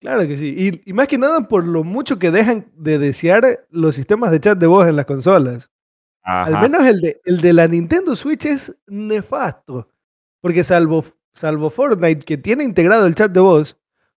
Claro 0.00 0.26
que 0.26 0.36
sí. 0.36 0.82
Y, 0.84 0.92
más 0.92 1.08
que 1.08 1.18
nada 1.18 1.46
por 1.46 1.66
lo 1.66 1.84
mucho 1.84 2.18
que 2.18 2.30
dejan 2.30 2.66
de 2.74 2.98
desear 2.98 3.66
los 3.70 3.94
sistemas 3.94 4.30
de 4.30 4.40
chat 4.40 4.58
de 4.58 4.66
voz 4.66 4.88
en 4.88 4.96
las 4.96 5.06
consolas. 5.06 5.70
Al 6.22 6.60
menos 6.60 6.84
el 6.84 7.00
de, 7.00 7.20
el 7.24 7.40
de 7.40 7.52
la 7.52 7.66
Nintendo 7.66 8.14
Switch 8.14 8.46
es 8.46 8.76
nefasto. 8.86 9.88
Porque 10.40 10.64
salvo, 10.64 11.04
salvo 11.32 11.70
Fortnite, 11.70 12.24
que 12.24 12.38
tiene 12.38 12.64
integrado 12.64 13.06
el 13.06 13.14
chat 13.14 13.30
de 13.30 13.40
voz, 13.40 13.76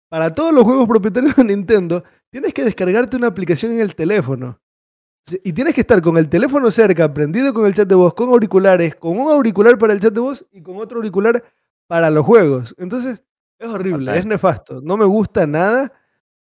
para 0.08 0.34
todos 0.34 0.52
los 0.52 0.64
juegos 0.64 0.88
propietarios 0.88 1.36
de 1.36 1.44
Nintendo, 1.44 2.02
tienes 2.30 2.52
que 2.52 2.64
descargarte 2.64 3.16
una 3.16 3.28
aplicación 3.28 3.72
en 3.72 3.80
el 3.80 3.94
teléfono. 3.94 4.60
Y 5.44 5.52
tienes 5.52 5.74
que 5.74 5.82
estar 5.82 6.00
con 6.02 6.16
el 6.16 6.28
teléfono 6.28 6.70
cerca, 6.70 7.12
prendido 7.12 7.54
con 7.54 7.66
el 7.66 7.74
chat 7.74 7.86
de 7.86 7.94
voz, 7.94 8.14
con 8.14 8.30
auriculares, 8.30 8.96
con 8.96 9.18
un 9.18 9.30
auricular 9.30 9.78
para 9.78 9.92
el 9.92 10.00
chat 10.00 10.12
de 10.12 10.20
voz 10.20 10.44
y 10.50 10.62
con 10.62 10.78
otro 10.78 10.98
auricular 10.98 11.44
para 11.86 12.10
los 12.10 12.24
juegos. 12.24 12.74
Entonces, 12.78 13.22
es 13.58 13.68
horrible, 13.68 14.18
es 14.18 14.26
nefasto. 14.26 14.80
No 14.82 14.96
me 14.96 15.04
gusta 15.04 15.46
nada. 15.46 15.92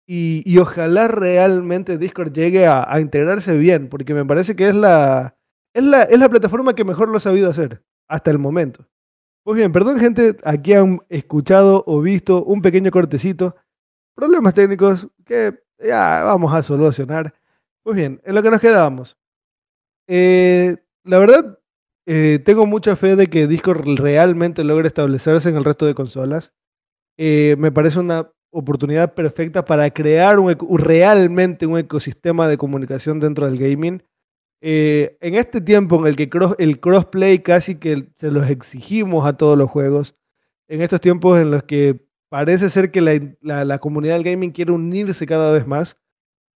Y, 0.07 0.59
ojalá 0.59 1.07
realmente 1.07 1.99
Discord 1.99 2.33
llegue 2.33 2.67
a, 2.67 2.91
a, 2.91 3.01
integrarse 3.01 3.57
bien, 3.57 3.89
porque 3.89 4.13
me 4.13 4.25
parece 4.25 4.57
que 4.57 4.69
es 4.69 4.75
la, 4.75 5.37
es 5.75 5.83
la, 5.83 6.03
es 6.03 6.19
la 6.19 6.29
plataforma 6.29 6.75
que 6.75 6.85
mejor 6.85 7.09
lo 7.09 7.17
ha 7.17 7.21
sabido 7.21 7.51
hacer 7.51 7.83
hasta 8.09 8.31
el 8.31 8.39
momento. 8.39 8.87
Pues 9.43 9.57
bien, 9.57 9.73
perdón 9.73 9.99
gente, 9.99 10.37
aquí 10.45 10.75
han 10.75 11.01
escuchado 11.09 11.83
o 11.87 12.01
visto 12.01 12.45
un 12.45 12.61
pequeño 12.61 12.91
cortecito, 12.91 13.57
problemas 14.15 14.55
técnicos 14.55 15.09
que 15.25 15.63
ya 15.79 16.25
vamos 16.25 16.53
a 16.53 16.63
solucionar. 16.63 17.35
Pues 17.83 17.97
bien, 17.97 18.21
en 18.25 18.35
lo 18.35 18.43
que 18.43 18.51
nos 18.51 18.61
quedábamos. 18.61 19.17
Eh, 20.07 20.77
la 21.05 21.19
verdad, 21.19 21.59
eh, 22.07 22.41
tengo 22.45 22.67
mucha 22.67 22.97
fe 22.97 23.17
de 23.17 23.29
que 23.29 23.47
Discord 23.47 23.87
realmente 23.99 24.65
logre 24.65 24.89
establecerse 24.89 25.49
en 25.49 25.57
el 25.57 25.65
resto 25.65 25.87
de 25.87 25.95
consolas. 25.95 26.53
Eh, 27.17 27.57
me 27.59 27.73
parece 27.73 28.01
una 28.01 28.31
oportunidad 28.51 29.15
perfecta 29.15 29.65
para 29.65 29.91
crear 29.91 30.37
realmente 30.71 31.67
un 31.67 31.79
ecosistema 31.79 32.49
de 32.49 32.59
comunicación 32.59 33.21
dentro 33.21 33.47
del 33.47 33.59
gaming 33.59 34.03
eh, 34.61 35.17
en 35.21 35.35
este 35.35 35.61
tiempo 35.61 36.01
en 36.01 36.07
el 36.07 36.17
que 36.17 36.29
el 36.59 36.81
crossplay 36.81 37.43
casi 37.43 37.77
que 37.77 38.09
se 38.17 38.31
los 38.31 38.51
exigimos 38.51 39.27
a 39.27 39.37
todos 39.37 39.57
los 39.57 39.71
juegos, 39.71 40.17
en 40.69 40.83
estos 40.83 41.01
tiempos 41.01 41.41
en 41.41 41.51
los 41.51 41.63
que 41.65 42.07
parece 42.29 42.71
ser 42.71 42.91
que 42.91 43.01
la, 43.41 43.79
comunidad 43.79 44.15
del 44.15 44.25
gaming 44.25 44.53
quiere 44.53 44.73
unirse 44.73 45.27
cada 45.27 45.51
vez 45.53 45.67
más, 45.67 45.97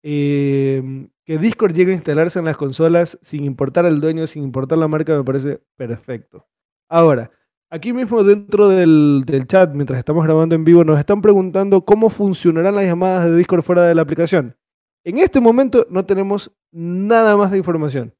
em, 0.03 1.09
que 1.25 1.37
Discord 1.37 1.73
llegue 1.73 1.91
a 1.93 1.95
instalarse 1.95 2.39
en 2.39 2.45
las 2.45 2.57
consolas 2.57 3.17
sin 3.21 3.45
importar 3.45 3.85
el 3.85 4.01
dueño, 4.01 4.27
sin 4.27 4.43
importar 4.43 4.77
la 4.77 4.87
marca, 4.87 5.15
me 5.17 5.23
parece 5.23 5.61
perfecto. 5.77 6.45
Ahora, 6.89 7.31
aquí 7.69 7.93
mismo 7.93 8.23
dentro 8.23 8.67
del, 8.67 9.23
del 9.25 9.47
chat, 9.47 9.73
mientras 9.73 9.97
estamos 9.99 10.25
grabando 10.25 10.55
en 10.55 10.65
vivo, 10.65 10.83
nos 10.83 10.99
están 10.99 11.21
preguntando 11.21 11.85
cómo 11.85 12.09
funcionarán 12.09 12.75
las 12.75 12.85
llamadas 12.85 13.25
de 13.25 13.37
Discord 13.37 13.63
fuera 13.63 13.83
de 13.83 13.95
la 13.95 14.01
aplicación. 14.01 14.57
En 15.05 15.17
este 15.17 15.39
momento 15.39 15.87
no 15.89 16.05
tenemos 16.05 16.51
nada 16.73 17.37
más 17.37 17.51
de 17.51 17.59
información. 17.59 18.13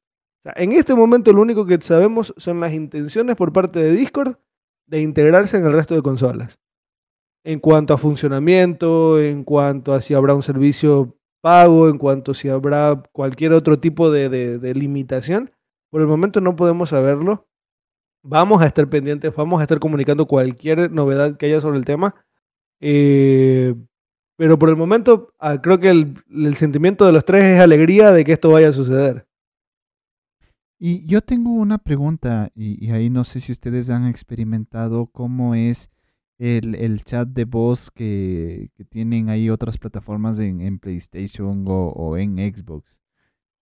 en 0.56 0.72
este 0.72 0.94
momento 0.94 1.32
lo 1.32 1.42
único 1.42 1.66
que 1.66 1.80
sabemos 1.80 2.32
son 2.36 2.60
las 2.60 2.72
intenciones 2.72 3.36
por 3.36 3.52
parte 3.52 3.80
de 3.80 3.92
Discord 3.92 4.36
de 4.86 5.00
integrarse 5.00 5.56
en 5.56 5.66
el 5.66 5.72
resto 5.72 5.94
de 5.94 6.02
consolas. 6.02 6.58
En 7.44 7.60
cuanto 7.60 7.92
a 7.94 7.98
funcionamiento, 7.98 9.20
en 9.20 9.44
cuanto 9.44 9.92
a 9.92 10.00
si 10.00 10.14
habrá 10.14 10.34
un 10.34 10.42
servicio 10.42 11.16
pago, 11.40 11.90
en 11.90 11.98
cuanto 11.98 12.32
si 12.32 12.48
habrá 12.48 13.02
cualquier 13.12 13.52
otro 13.52 13.78
tipo 13.78 14.10
de, 14.10 14.72
limitación. 14.74 15.50
Por 15.90 16.00
el 16.00 16.06
momento 16.06 16.40
no 16.40 16.56
podemos 16.56 16.90
saberlo. 16.90 17.46
Vamos 18.22 18.62
a 18.62 18.66
estar 18.66 18.88
pendientes, 18.88 19.34
vamos 19.36 19.60
a 19.60 19.64
estar 19.64 19.78
comunicando 19.78 20.26
cualquier 20.26 20.90
novedad 20.90 21.36
que 21.36 21.46
haya 21.46 21.60
sobre 21.60 21.78
el 21.78 21.84
tema. 21.84 22.14
Eh, 22.80 23.74
pero 24.36 24.58
por 24.58 24.68
el 24.68 24.76
momento 24.76 25.32
ah, 25.38 25.60
creo 25.60 25.78
que 25.78 25.90
el, 25.90 26.56
sentimiento 26.56 27.06
de 27.06 27.12
los 27.12 27.24
tres 27.24 27.44
es 27.44 27.60
alegría 27.60 28.12
de 28.12 28.24
que 28.24 28.32
esto 28.32 28.50
vaya 28.50 28.68
a 28.68 28.72
suceder. 28.72 29.26
Y 30.78 31.06
yo 31.06 31.20
tengo 31.20 31.50
una 31.52 31.78
pregunta, 31.78 32.50
y, 32.54 32.90
ahí 32.90 33.08
no 33.08 33.24
sé 33.24 33.40
si 33.40 33.52
ustedes 33.52 33.90
han 33.90 34.06
experimentado 34.06 35.06
cómo 35.06 35.54
es 35.54 35.90
el, 36.38 37.04
chat 37.04 37.28
de 37.28 37.44
voz 37.44 37.90
que, 37.90 38.70
tienen 38.90 39.28
ahí 39.28 39.50
otras 39.50 39.78
plataformas 39.78 40.38
en, 40.40 40.78
PlayStation 40.78 41.64
o, 41.66 42.16
en 42.16 42.36
Xbox. 42.36 43.00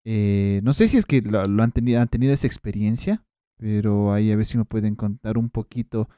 Eh, 0.05 0.61
no 0.65 0.73
sé 0.73 0.89
si 0.89 0.97
es 0.97 1.07
que 1.07 1.21
lo, 1.21 1.41
han, 1.41 1.73
tenido, 1.73 2.01
han 2.01 2.09
tenido 2.09 2.33
esa 2.33 2.47
experiencia, 2.47 3.25
pero 3.57 4.13
ahí 4.13 4.33
a 4.33 4.37
ver 4.37 4.47
si 4.47 4.59
me 4.59 4.65
pueden 4.65 4.97
contar 4.97 5.39
un 5.39 5.49
poquito 5.51 6.09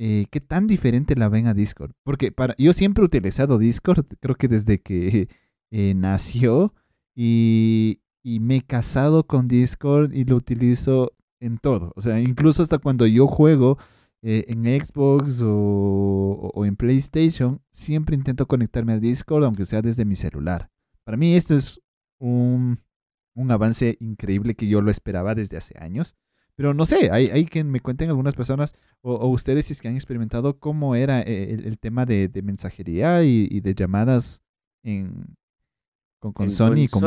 eh, 0.00 0.26
qué 0.30 0.40
tan 0.40 0.66
diferente 0.66 1.14
la 1.14 1.28
ven 1.28 1.46
a 1.46 1.54
Discord. 1.54 1.92
Porque 2.02 2.32
para, 2.32 2.54
yo 2.58 2.72
siempre 2.72 3.02
he 3.02 3.06
utilizado 3.06 3.58
Discord, 3.58 4.06
creo 4.18 4.34
que 4.34 4.48
desde 4.48 4.80
que 4.80 5.28
eh, 5.70 5.94
nació, 5.94 6.74
y, 7.14 8.00
y 8.22 8.40
me 8.40 8.56
he 8.56 8.62
casado 8.62 9.26
con 9.26 9.46
Discord 9.46 10.14
y 10.14 10.24
lo 10.24 10.36
utilizo 10.36 11.12
en 11.40 11.58
todo. 11.58 11.92
O 11.96 12.00
sea, 12.00 12.20
incluso 12.20 12.62
hasta 12.62 12.78
cuando 12.78 13.06
yo 13.06 13.26
juego 13.26 13.78
eh, 14.22 14.44
en 14.48 14.64
Xbox 14.64 15.40
o, 15.42 16.52
en 16.64 16.76
PlayStation, 16.76 17.62
siempre 17.72 18.14
intento 18.14 18.46
conectarme 18.46 18.92
a 18.92 18.98
Discord, 18.98 19.44
aunque 19.44 19.64
sea 19.64 19.80
desde 19.80 20.04
mi 20.04 20.14
celular. 20.14 20.70
Para 21.04 21.16
mí 21.16 21.34
esto 21.34 21.54
es 21.54 21.80
un, 22.18 22.78
avance 23.48 23.96
increíble 24.00 24.54
que 24.54 24.68
yo 24.68 24.82
lo 24.82 24.90
esperaba 24.90 25.34
desde 25.34 25.56
hace 25.56 25.74
años. 25.78 26.14
Pero 26.60 26.74
no 26.74 26.84
sé, 26.84 27.08
hay, 27.10 27.46
que 27.46 27.64
me 27.64 27.80
cuenten 27.80 28.10
algunas 28.10 28.34
personas 28.34 28.76
o, 29.00 29.26
ustedes 29.28 29.64
si 29.64 29.72
es 29.72 29.80
que 29.80 29.88
han 29.88 29.94
experimentado 29.94 30.58
cómo 30.58 30.94
era 30.94 31.22
eh, 31.22 31.58
el, 31.64 31.78
tema 31.78 32.04
de, 32.04 32.30
mensajería 32.44 33.22
y, 33.22 33.60
de 33.60 33.74
llamadas 33.74 34.42
en, 34.82 35.38
con, 36.18 36.50
Sony 36.50 36.80
y 36.80 36.88
con... 36.88 37.02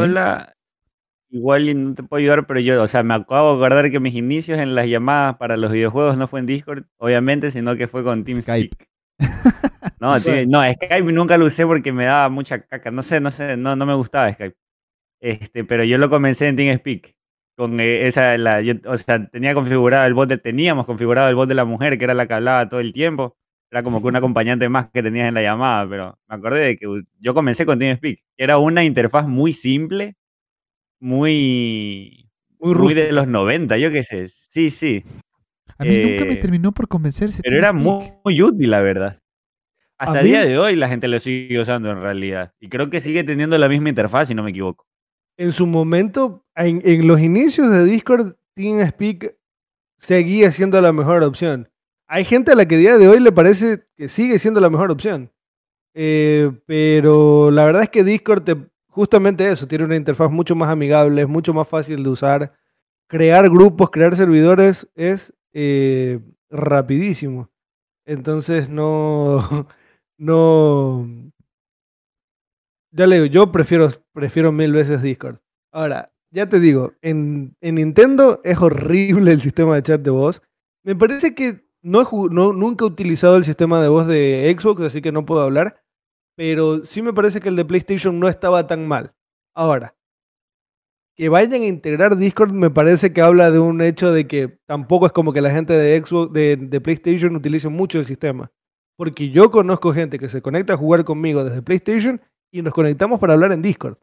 Igual 1.30 1.84
no 1.84 1.93
te 1.93 2.01
puedo 2.01 2.20
ayudar, 2.20 2.47
pero 2.47 2.62
yo, 2.62 2.82
o 2.82 2.88
sea, 2.88 3.04
me 3.04 3.14
acabo 3.14 3.51
de 3.51 3.64
acordar 3.64 3.91
que 3.91 3.99
mis 3.99 4.16
inicios 4.16 4.58
en 4.58 4.74
las 4.74 4.88
llamadas 4.88 5.38
para 5.38 5.56
los 5.56 5.72
videojuegos 5.72 6.18
no 6.18 6.28
fue 6.28 6.39
en 6.39 6.47
Discord, 6.47 6.86
obviamente, 6.97 7.51
sino 7.51 7.76
que 7.76 7.88
fue 7.88 8.04
con 8.04 8.24
TeamSpeak. 8.24 8.89
No, 9.99 10.18
no, 10.18 10.74
Skype 10.74 11.14
nunca 11.14 11.38
lo 11.38 11.45
usé 11.45 11.64
porque 11.68 11.93
me 11.93 12.06
daba 12.06 12.28
mucha 12.30 12.60
caca. 12.60 12.89
No 12.89 13.04
sé, 13.04 13.20
no 13.20 13.30
sé, 13.30 13.56
no, 13.56 13.76
no 13.76 13.86
me 13.86 13.93
gustaba 13.93 14.34
Skype. 14.34 14.58
Este, 15.22 15.64
pero 15.64 15.84
yo 15.84 15.99
lo 15.99 16.10
comencé 16.10 16.47
en 16.47 16.56
TeamSpeak. 16.56 17.16
Con 17.56 17.80
eh, 17.80 18.08
esa, 18.08 18.38
la, 18.38 18.62
o 18.86 18.97
sea, 18.97 19.28
tenía 19.28 19.54
configurado 19.54 20.08
el 20.08 20.14
bot 20.14 20.28
de, 20.28 20.38
teníamos 20.38 20.86
configurado 20.86 21.30
el 21.30 21.36
bot 21.36 21.47
de 21.47 21.56
la 21.56 21.66
mujer, 21.66 21.97
que 21.97 22.04
era 22.04 22.14
la 22.14 22.26
que 22.28 22.34
hablaba 22.34 22.68
todo 22.68 22.80
el 22.80 22.93
tiempo. 22.93 23.38
Era 23.72 23.84
como 23.84 24.01
que 24.01 24.08
un 24.08 24.16
acompañante 24.16 24.70
más 24.70 24.89
que 24.91 25.01
tenías 25.01 25.28
en 25.28 25.34
la 25.34 25.41
llamada, 25.41 25.88
pero 25.89 26.20
me 26.28 26.36
acordé 26.36 26.60
de 26.60 26.78
que 26.78 26.86
yo 27.20 27.34
comencé 27.34 27.66
con 27.66 27.80
TeamSpeak. 27.80 28.20
Era 28.38 28.60
una 28.60 28.84
interfaz 28.84 29.28
muy 29.28 29.51
simple, 29.54 30.16
muy, 30.99 32.30
muy, 32.60 32.93
de 32.93 33.12
los 33.12 33.28
90, 33.28 33.78
yo 33.78 33.91
qué 33.91 34.04
sé. 34.04 34.28
Sí, 34.30 34.70
sí. 34.70 35.04
A 35.78 35.84
mí 35.84 35.97
nunca 35.97 36.26
me 36.26 36.34
eh, 36.34 36.38
terminó 36.38 36.72
por 36.72 36.88
convencerse. 36.88 37.41
Pero 37.43 37.58
era 37.58 37.74
muy, 37.74 38.41
útil, 38.41 38.70
la 38.70 38.82
verdad. 38.82 39.20
Hasta 39.97 40.22
el 40.22 40.28
día 40.28 40.45
de 40.45 40.58
hoy 40.58 40.76
la 40.76 40.88
gente 40.88 41.08
lo 41.08 41.20
sigue 41.20 41.60
usando 41.60 41.91
en 41.91 42.01
realidad. 42.01 42.54
Y 42.60 42.70
creo 42.70 42.89
que 42.89 43.01
sigue 43.01 43.24
teniendo 43.24 43.58
la 43.58 43.70
misma 43.70 43.89
interfaz, 43.89 44.28
si 44.28 44.36
no 44.36 44.43
me 44.43 44.51
equivoco. 44.51 44.86
En 45.38 45.51
su 45.51 45.65
momento, 45.65 46.45
en, 46.55 47.07
los 47.07 47.19
inicios 47.19 47.71
de 47.71 47.86
Discord, 47.86 48.36
TeamSpeak 48.55 49.36
seguía 49.97 50.51
siendo 50.51 50.79
la 50.81 50.93
mejor 50.93 51.23
opción. 51.23 51.69
Hay 52.07 52.25
gente 52.25 52.51
a 52.51 52.55
la 52.55 52.67
que 52.67 52.75
a 52.75 52.77
día 52.77 52.97
de 52.97 53.07
hoy 53.07 53.19
le 53.19 53.31
parece 53.31 53.88
que 53.95 54.07
sigue 54.07 54.38
siendo 54.38 54.59
la 54.59 54.69
mejor 54.69 54.91
opción. 54.91 55.31
Eh, 55.95 56.51
pero 56.65 57.51
la 57.51 57.65
verdad 57.65 57.84
es 57.84 57.89
que 57.89 58.03
Discord 58.03 58.43
te, 58.43 58.55
justamente 58.88 59.49
eso, 59.49 59.67
tiene 59.67 59.86
una 59.86 59.95
interfaz 59.95 60.29
mucho 60.29 60.55
más 60.55 60.69
amigable, 60.69 61.23
es 61.23 61.27
mucho 61.27 61.53
más 61.53 61.67
fácil 61.67 62.03
de 62.03 62.09
usar. 62.09 62.53
Crear 63.07 63.49
grupos, 63.49 63.89
crear 63.89 64.15
servidores 64.15 64.88
es 64.95 65.34
eh, 65.53 66.19
rapidísimo. 66.49 67.49
Entonces 68.05 68.69
no, 68.69 69.67
no, 70.17 71.07
ya 72.93 73.07
le 73.07 73.15
digo, 73.15 73.25
yo 73.27 73.51
prefiero, 73.51 73.89
prefiero 74.13 74.51
mil 74.51 74.71
veces 74.71 75.01
Discord. 75.01 75.39
Ahora, 75.71 76.13
ya 76.31 76.47
te 76.47 76.59
digo, 76.59 76.93
en, 77.01 77.55
Nintendo 77.61 78.39
es 78.43 78.59
horrible 78.61 79.31
el 79.31 79.41
sistema 79.41 79.75
de 79.75 79.83
chat 79.83 80.01
de 80.01 80.11
voz. 80.11 80.41
Me 80.83 80.95
parece 80.95 81.35
que 81.35 81.65
no, 81.81 82.07
no, 82.29 82.53
nunca 82.53 82.85
he 82.85 82.87
utilizado 82.87 83.37
el 83.37 83.43
sistema 83.43 83.81
de 83.81 83.89
voz 83.89 84.07
de 84.07 84.55
Xbox, 84.57 84.81
así 84.83 85.01
que 85.01 85.11
no 85.11 85.25
puedo 85.25 85.41
hablar 85.41 85.83
pero 86.35 86.85
sí 86.85 87.01
me 87.01 87.13
parece 87.13 87.39
que 87.39 87.49
el 87.49 87.55
de 87.55 87.65
PlayStation 87.65 88.19
no 88.19 88.27
estaba 88.27 88.65
tan 88.67 88.87
mal. 88.87 89.13
Ahora, 89.55 89.95
que 91.15 91.29
vayan 91.29 91.61
a 91.61 91.67
integrar 91.67 92.17
Discord 92.17 92.51
me 92.51 92.71
parece 92.71 93.13
que 93.13 93.21
habla 93.21 93.51
de 93.51 93.59
un 93.59 93.81
hecho 93.81 94.11
de 94.11 94.27
que 94.27 94.59
tampoco 94.65 95.05
es 95.05 95.11
como 95.11 95.31
que 95.31 95.41
la 95.41 95.51
gente 95.51 95.73
de 95.73 96.03
Xbox, 96.03 96.33
de, 96.33 96.81
PlayStation 96.81 97.35
utilice 97.35 97.69
mucho 97.69 97.99
el 97.99 98.05
sistema. 98.05 98.51
Porque 98.95 99.29
yo 99.29 99.51
conozco 99.51 99.93
gente 99.93 100.19
que 100.19 100.29
se 100.29 100.41
conecta 100.41 100.73
a 100.73 100.77
jugar 100.77 101.03
conmigo 101.03 101.43
desde 101.43 101.61
PlayStation 101.61 102.21
y 102.54 102.62
nos 102.62 102.72
conectamos 102.72 103.20
para 103.20 103.34
hablar 103.34 103.51
en 103.51 103.64
Discord. 103.64 103.97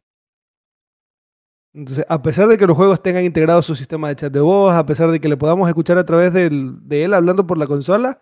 Entonces, 1.73 2.05
a 2.09 2.21
pesar 2.21 2.49
de 2.49 2.59
que 2.59 2.67
los 2.67 2.77
juegos 2.77 3.01
tengan 3.01 3.25
integrado 3.25 3.63
su 3.63 3.77
sistema 3.77 4.09
de 4.09 4.17
chat 4.17 4.33
de 4.33 4.41
voz, 4.41 4.75
a 4.75 4.85
pesar 4.85 5.09
de 5.13 5.21
que 5.21 5.29
le 5.29 5.37
podamos 5.37 5.69
escuchar 5.69 5.99
a 5.99 6.05
través 6.05 6.33
de 6.35 7.05
él 7.05 7.15
hablando 7.15 7.47
por 7.47 7.59
la 7.59 7.69
consola, 7.69 8.21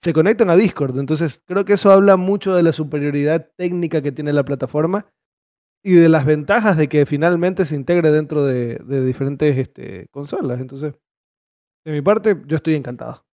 se 0.00 0.14
conectan 0.14 0.48
a 0.48 0.56
Discord. 0.56 0.98
Entonces, 0.98 1.42
creo 1.44 1.66
que 1.66 1.74
eso 1.74 1.92
habla 1.92 2.16
mucho 2.16 2.54
de 2.54 2.62
la 2.62 2.72
superioridad 2.72 3.50
técnica 3.56 4.00
que 4.00 4.12
tiene 4.12 4.32
la 4.32 4.46
plataforma 4.46 5.04
y 5.82 5.92
de 5.92 6.08
las 6.08 6.24
ventajas 6.24 6.78
de 6.78 6.88
que 6.88 7.04
finalmente 7.04 7.66
se 7.66 7.76
integre 7.76 8.10
dentro 8.10 8.46
de, 8.46 8.78
diferentes 9.04 9.58
este, 9.58 10.08
consolas. 10.08 10.58
Entonces, 10.58 10.94
de 11.84 11.92
mi 11.92 12.00
parte, 12.00 12.40
yo 12.46 12.56
estoy 12.56 12.76
encantado. 12.76 13.26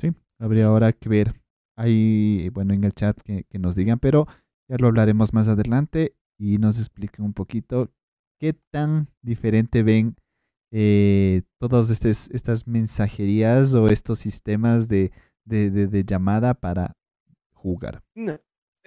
Sí, 0.00 0.12
habría 0.40 0.66
ahora 0.66 0.92
que 0.92 1.08
ver 1.08 1.45
ahí, 1.76 2.48
bueno, 2.52 2.74
en 2.74 2.84
el 2.84 2.92
chat 2.92 3.20
que, 3.22 3.44
nos 3.58 3.76
digan, 3.76 3.98
pero 3.98 4.26
ya 4.68 4.76
lo 4.78 4.88
hablaremos 4.88 5.32
más 5.32 5.48
adelante 5.48 6.14
y 6.38 6.58
nos 6.58 6.78
expliquen 6.78 7.24
un 7.24 7.32
poquito 7.32 7.90
qué 8.40 8.54
tan 8.70 9.08
diferente 9.22 9.82
ven 9.82 10.16
eh, 10.72 11.42
todas 11.58 11.90
estas 11.90 12.66
mensajerías 12.66 13.74
o 13.74 13.88
estos 13.88 14.18
sistemas 14.18 14.88
de, 14.88 15.12
llamada 16.06 16.54
para 16.54 16.96
jugar. 17.52 18.02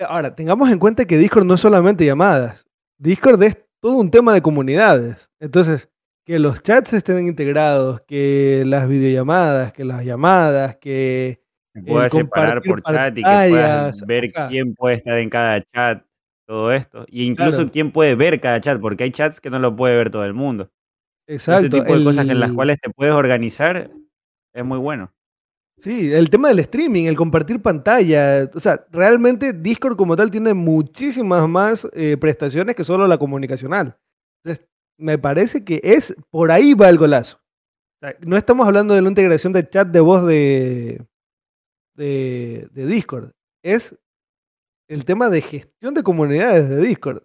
Ahora, 0.07 0.35
tengamos 0.35 0.69
en 0.71 0.79
cuenta 0.79 1.05
que 1.05 1.17
Discord 1.17 1.45
no 1.45 1.55
es 1.55 1.61
solamente 1.61 2.05
llamadas. 2.05 2.65
Discord 2.97 3.41
es 3.43 3.57
todo 3.81 3.97
un 3.97 4.11
tema 4.11 4.33
de 4.33 4.41
comunidades. 4.41 5.29
Entonces, 5.39 5.89
que 6.25 6.39
los 6.39 6.61
chats 6.61 6.93
estén 6.93 7.27
integrados, 7.27 8.01
que 8.01 8.63
las 8.65 8.87
videollamadas, 8.87 9.73
que 9.73 9.85
las 9.85 10.03
llamadas, 10.03 10.77
que... 10.77 11.41
puedas 11.79 12.11
separar 12.11 12.61
por 12.61 12.81
chat 12.81 13.17
y 13.17 13.23
que 13.23 13.47
puedas 13.49 14.01
ver 14.05 14.31
quién 14.49 14.73
puede 14.75 14.95
estar 14.95 15.17
en 15.17 15.29
cada 15.29 15.63
chat, 15.73 16.03
todo 16.45 16.71
esto. 16.71 17.05
Y 17.09 17.25
incluso 17.25 17.67
quién 17.67 17.91
puede 17.91 18.15
ver 18.15 18.39
cada 18.39 18.61
chat, 18.61 18.79
porque 18.79 19.03
hay 19.03 19.11
chats 19.11 19.39
que 19.39 19.49
no 19.49 19.59
lo 19.59 19.75
puede 19.75 19.95
ver 19.97 20.09
todo 20.09 20.25
el 20.25 20.33
mundo. 20.33 20.71
Exacto. 21.27 21.65
Este 21.65 21.79
tipo 21.79 21.97
de 21.97 22.03
cosas 22.03 22.27
en 22.27 22.39
las 22.39 22.51
cuales 22.51 22.79
te 22.81 22.89
puedes 22.89 23.13
organizar 23.13 23.91
es 24.53 24.65
muy 24.65 24.79
bueno. 24.79 25.13
Sí, 25.79 26.11
el 26.11 26.29
tema 26.29 26.49
del 26.49 26.59
streaming, 26.59 27.05
el 27.05 27.15
compartir 27.15 27.61
pantalla. 27.61 28.49
O 28.53 28.59
sea, 28.59 28.85
realmente 28.91 29.53
Discord 29.53 29.95
como 29.95 30.15
tal 30.15 30.29
tiene 30.29 30.53
muchísimas 30.53 31.47
más 31.47 31.87
eh, 31.93 32.17
prestaciones 32.19 32.75
que 32.75 32.83
solo 32.83 33.07
la 33.07 33.17
comunicacional. 33.17 33.97
Entonces, 34.43 34.67
me 34.97 35.17
parece 35.17 35.63
que 35.63 35.79
es 35.83 36.13
por 36.29 36.51
ahí 36.51 36.73
va 36.73 36.89
el 36.89 36.97
golazo. 36.97 37.39
no 38.21 38.35
estamos 38.35 38.67
hablando 38.67 38.93
de 38.93 39.01
la 39.01 39.09
integración 39.09 39.53
de 39.53 39.67
chat 39.67 39.87
de 39.87 39.99
voz 40.01 40.25
de, 40.27 41.05
de, 41.99 42.69
de 42.71 42.85
Discord. 42.85 43.31
Es 43.63 43.95
el 44.87 45.05
tema 45.05 45.29
de 45.29 45.41
gestión 45.41 45.93
de 45.93 46.03
comunidades 46.03 46.69
de 46.69 46.77
Discord. 46.77 47.23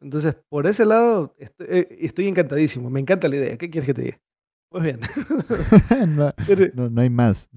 Entonces, 0.00 0.34
por 0.48 0.66
ese 0.66 0.86
lado, 0.86 1.34
eh, 1.38 1.98
estoy, 2.00 2.26
encantadísimo. 2.28 2.88
Me 2.88 3.00
encanta 3.00 3.28
la 3.28 3.36
idea. 3.36 3.58
¿Qué 3.58 3.68
quieres 3.68 3.86
que 3.86 3.94
te 3.94 4.02
diga? 4.02 4.20
Pues 4.70 4.84
bien. 4.84 5.00
no, 6.74 7.00
hay 7.00 7.10
más. 7.10 7.50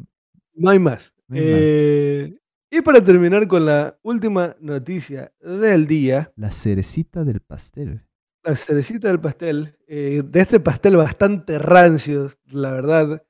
No 0.54 0.70
hay 0.70 0.80
más. 0.80 1.14
Eh, 1.34 2.38
y 2.70 2.82
para 2.82 3.04
terminar 3.04 3.48
con 3.48 3.66
la 3.66 3.98
última 4.02 4.56
noticia 4.60 5.32
del 5.40 5.88
día. 5.88 6.34
La 6.36 6.52
cerecita 6.52 7.24
del 7.24 7.40
pastel. 7.40 8.02
La 8.44 8.56
cerecita 8.56 9.08
del 9.08 9.22
pastel. 9.22 9.78
Eh, 9.88 10.22
de 10.26 10.42
este 10.42 10.60
pastel 10.60 10.98
bastante 10.98 11.60
rancio, 11.60 12.32
la 12.48 12.72
verdad. 12.72 13.24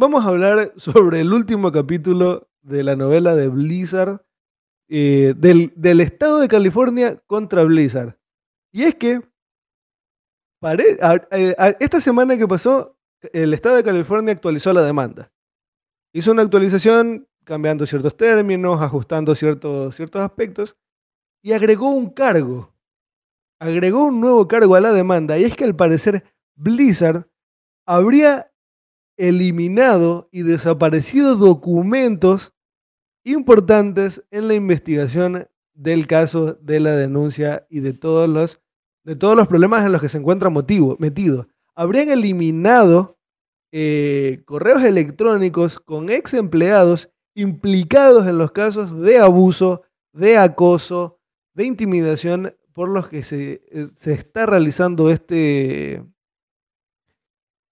Vamos 0.00 0.24
a 0.24 0.28
hablar 0.28 0.72
sobre 0.76 1.20
el 1.20 1.30
último 1.30 1.70
capítulo 1.70 2.48
de 2.62 2.82
la 2.82 2.96
novela 2.96 3.36
de 3.36 3.48
Blizzard 3.48 4.24
eh, 4.88 5.34
del, 5.36 6.00
estado 6.00 6.40
de 6.40 6.48
California 6.48 7.22
contra 7.26 7.64
Blizzard. 7.64 8.18
Y 8.72 8.84
es 8.84 8.94
que 8.94 9.20
esta 11.80 12.00
semana 12.00 12.38
que 12.38 12.48
pasó, 12.48 12.96
el 13.34 13.52
estado 13.52 13.76
de 13.76 13.84
California 13.84 14.32
actualizó 14.32 14.72
la 14.72 14.80
demanda. 14.80 15.30
Hizo 16.14 16.32
una 16.32 16.42
actualización 16.42 17.28
cambiando 17.44 17.84
ciertos 17.84 18.16
términos, 18.16 18.80
ajustando 18.80 19.34
ciertos, 19.34 19.94
ciertos 19.96 20.22
aspectos 20.22 20.78
y 21.42 21.52
agregó 21.52 21.90
un 21.90 22.08
cargo. 22.08 22.72
Agregó 23.60 24.06
un 24.06 24.18
nuevo 24.18 24.48
cargo 24.48 24.76
a 24.76 24.80
la 24.80 24.94
demanda 24.94 25.36
y 25.36 25.44
es 25.44 25.54
que 25.54 25.64
al 25.64 25.76
parecer 25.76 26.24
Blizzard 26.56 27.28
habría 27.86 28.46
eliminado 29.20 30.28
y 30.32 30.42
desaparecido 30.42 31.36
documentos 31.36 32.54
importantes 33.22 34.24
en 34.30 34.48
la 34.48 34.54
investigación 34.54 35.46
del 35.74 36.06
caso 36.06 36.54
de 36.54 36.80
la 36.80 36.96
denuncia 36.96 37.66
y 37.68 37.80
de 37.80 37.92
todos 37.92 38.28
los, 38.28 38.62
de 39.04 39.16
todos 39.16 39.36
los 39.36 39.46
problemas 39.46 39.84
en 39.84 39.92
los 39.92 40.00
que 40.00 40.08
se 40.08 40.18
encuentra 40.18 40.48
motivo, 40.48 40.96
metido. 40.98 41.48
Habrían 41.74 42.08
eliminado 42.08 43.18
eh, 43.72 44.42
correos 44.46 44.82
electrónicos 44.82 45.78
con 45.78 46.08
ex 46.08 46.32
empleados 46.32 47.10
implicados 47.34 48.26
en 48.26 48.38
los 48.38 48.52
casos 48.52 49.00
de 49.00 49.18
abuso, 49.18 49.82
de 50.12 50.38
acoso, 50.38 51.20
de 51.52 51.64
intimidación 51.64 52.56
por 52.72 52.88
los 52.88 53.08
que 53.08 53.22
se, 53.22 53.62
eh, 53.70 53.88
se 53.96 54.14
está 54.14 54.46
realizando 54.46 55.10
este, 55.10 56.02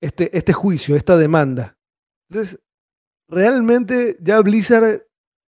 este, 0.01 0.36
este 0.36 0.53
juicio, 0.53 0.96
esta 0.96 1.16
demanda. 1.16 1.76
Entonces, 2.28 2.61
realmente 3.28 4.16
ya 4.20 4.40
Blizzard 4.40 5.03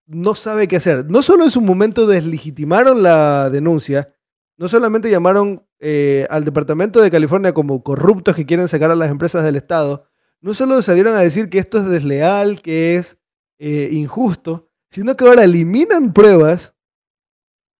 no 0.06 0.34
sabe 0.34 0.68
qué 0.68 0.76
hacer. 0.76 1.10
No 1.10 1.22
solo 1.22 1.44
en 1.44 1.50
su 1.50 1.60
momento 1.60 2.06
deslegitimaron 2.06 3.02
la 3.02 3.50
denuncia, 3.50 4.14
no 4.56 4.68
solamente 4.68 5.10
llamaron 5.10 5.66
eh, 5.78 6.26
al 6.30 6.44
Departamento 6.44 7.00
de 7.00 7.10
California 7.10 7.52
como 7.52 7.82
corruptos 7.82 8.34
que 8.34 8.46
quieren 8.46 8.68
sacar 8.68 8.90
a 8.90 8.96
las 8.96 9.10
empresas 9.10 9.44
del 9.44 9.56
Estado, 9.56 10.06
no 10.40 10.54
solo 10.54 10.80
salieron 10.82 11.14
a 11.14 11.20
decir 11.20 11.48
que 11.48 11.58
esto 11.58 11.78
es 11.78 11.86
desleal, 11.86 12.62
que 12.62 12.96
es 12.96 13.18
eh, 13.58 13.88
injusto, 13.92 14.70
sino 14.90 15.16
que 15.16 15.24
ahora 15.24 15.44
eliminan 15.44 16.12
pruebas 16.12 16.74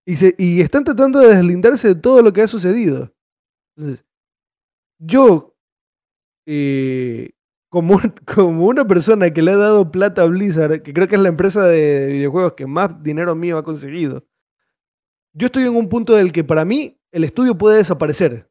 y, 0.05 0.15
se, 0.15 0.35
y 0.37 0.61
están 0.61 0.83
tratando 0.83 1.19
de 1.19 1.35
deslindarse 1.35 1.89
de 1.89 1.95
todo 1.95 2.21
lo 2.21 2.31
que 2.33 2.41
ha 2.41 2.47
sucedido. 2.47 3.13
Entonces, 3.75 4.05
yo 4.99 5.48
eh, 6.51 7.29
como, 7.69 7.99
como 8.25 8.65
una 8.65 8.85
persona 8.87 9.31
que 9.31 9.43
le 9.43 9.51
ha 9.51 9.57
dado 9.57 9.91
plata 9.91 10.23
a 10.23 10.25
Blizzard, 10.25 10.81
que 10.81 10.93
creo 10.93 11.07
que 11.07 11.15
es 11.15 11.21
la 11.21 11.29
empresa 11.29 11.67
de 11.67 12.07
videojuegos 12.07 12.53
que 12.53 12.65
más 12.65 13.03
dinero 13.03 13.35
mío 13.35 13.59
ha 13.59 13.63
conseguido, 13.63 14.25
yo 15.33 15.45
estoy 15.45 15.63
en 15.63 15.75
un 15.75 15.89
punto 15.89 16.15
del 16.15 16.31
que 16.31 16.43
para 16.43 16.65
mí 16.65 16.99
el 17.11 17.23
estudio 17.23 17.55
puede 17.55 17.77
desaparecer. 17.77 18.49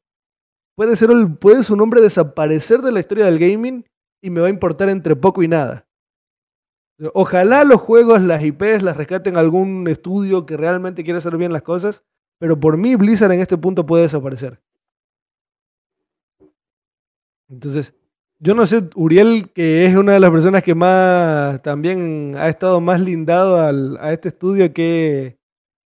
Puede, 0.77 0.95
ser 0.95 1.11
puede 1.41 1.65
su 1.65 1.75
nombre 1.75 2.01
desaparecer 2.01 2.83
de 2.83 2.93
la 2.93 3.01
historia 3.01 3.25
del 3.25 3.41
gaming 3.41 3.85
y 4.23 4.31
me 4.31 4.41
va 4.41 4.47
a 4.47 4.51
importar 4.51 4.89
entre 4.89 5.17
poco 5.17 5.43
y 5.43 5.49
nada. 5.49 5.89
Ojalá 7.15 7.65
los 7.65 7.81
juegos, 7.81 8.23
las 8.23 8.45
IPs, 8.45 8.83
las 8.83 8.97
rescaten 8.97 9.37
algún 9.37 9.89
estudio 9.89 10.47
que 10.47 10.57
realmente 10.57 11.03
quiera 11.03 11.19
hacer 11.19 11.37
bien 11.37 11.53
las 11.53 11.63
cosas, 11.63 12.05
pero 12.39 12.61
por 12.61 12.77
mí 12.77 12.95
Blizzard 12.95 13.33
en 13.33 13.41
este 13.41 13.59
punto 13.59 13.87
puede 13.87 14.05
desaparecer. 14.05 14.63
Entonces, 17.49 17.95
yo 18.41 18.55
no 18.55 18.67
sé, 18.67 18.89
Uriel, 18.95 19.51
que 19.53 19.87
es 19.87 19.97
una 19.97 20.13
de 20.13 20.21
las 20.21 20.31
personas 20.31 20.63
que 20.63 20.75
más 20.75 21.61
también 21.63 22.35
ha 22.37 22.49
estado 22.49 22.81
más 22.81 23.01
lindado 23.01 23.59
a 24.01 24.13
este 24.13 24.29
estudio, 24.29 24.73
¿qué, 24.73 25.39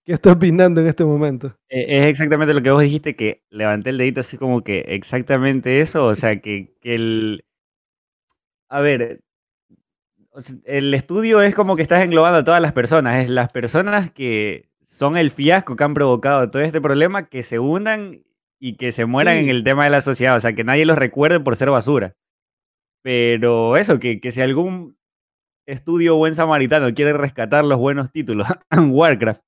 ¿qué 0.04 0.12
está 0.12 0.32
opinando 0.32 0.80
en 0.80 0.86
este 0.86 1.04
momento? 1.04 1.56
Eh, 1.68 1.84
es 1.88 2.06
exactamente 2.06 2.54
lo 2.54 2.62
que 2.62 2.70
vos 2.70 2.82
dijiste, 2.82 3.16
que 3.16 3.42
levanté 3.50 3.90
el 3.90 3.98
dedito 3.98 4.20
así 4.20 4.36
como 4.38 4.62
que 4.62 4.80
exactamente 4.88 5.80
eso, 5.80 6.06
o 6.06 6.14
sea, 6.14 6.40
que, 6.40 6.76
que 6.80 6.94
el... 6.94 7.44
A 8.68 8.80
ver, 8.80 9.22
el 10.64 10.94
estudio 10.94 11.42
es 11.42 11.54
como 11.54 11.76
que 11.76 11.82
estás 11.82 12.04
englobando 12.04 12.38
a 12.38 12.44
todas 12.44 12.60
las 12.60 12.72
personas, 12.72 13.24
es 13.24 13.30
las 13.30 13.50
personas 13.50 14.10
que 14.10 14.68
son 14.84 15.16
el 15.16 15.30
fiasco 15.30 15.76
que 15.76 15.84
han 15.84 15.94
provocado 15.94 16.50
todo 16.50 16.62
este 16.62 16.80
problema, 16.80 17.28
que 17.28 17.42
se 17.42 17.58
hundan 17.58 18.22
y 18.58 18.76
que 18.76 18.92
se 18.92 19.06
mueran 19.06 19.36
en 19.36 19.48
el 19.48 19.64
tema 19.64 19.84
de 19.84 19.90
la 19.90 20.00
sociedad, 20.00 20.36
o 20.36 20.40
sea, 20.40 20.54
que 20.54 20.64
nadie 20.64 20.86
los 20.86 20.98
recuerde 20.98 21.40
por 21.40 21.56
ser 21.56 21.70
basura. 21.70 22.14
Pero 23.02 23.76
eso, 23.76 24.00
que, 24.00 24.20
que 24.20 24.32
si 24.32 24.40
algún 24.40 24.96
estudio 25.66 26.16
buen 26.16 26.34
samaritano 26.34 26.92
quiere 26.94 27.12
rescatar 27.12 27.64
los 27.64 27.78
buenos 27.78 28.10
títulos 28.10 28.46
en 28.70 28.90
Warcraft, 28.90 29.42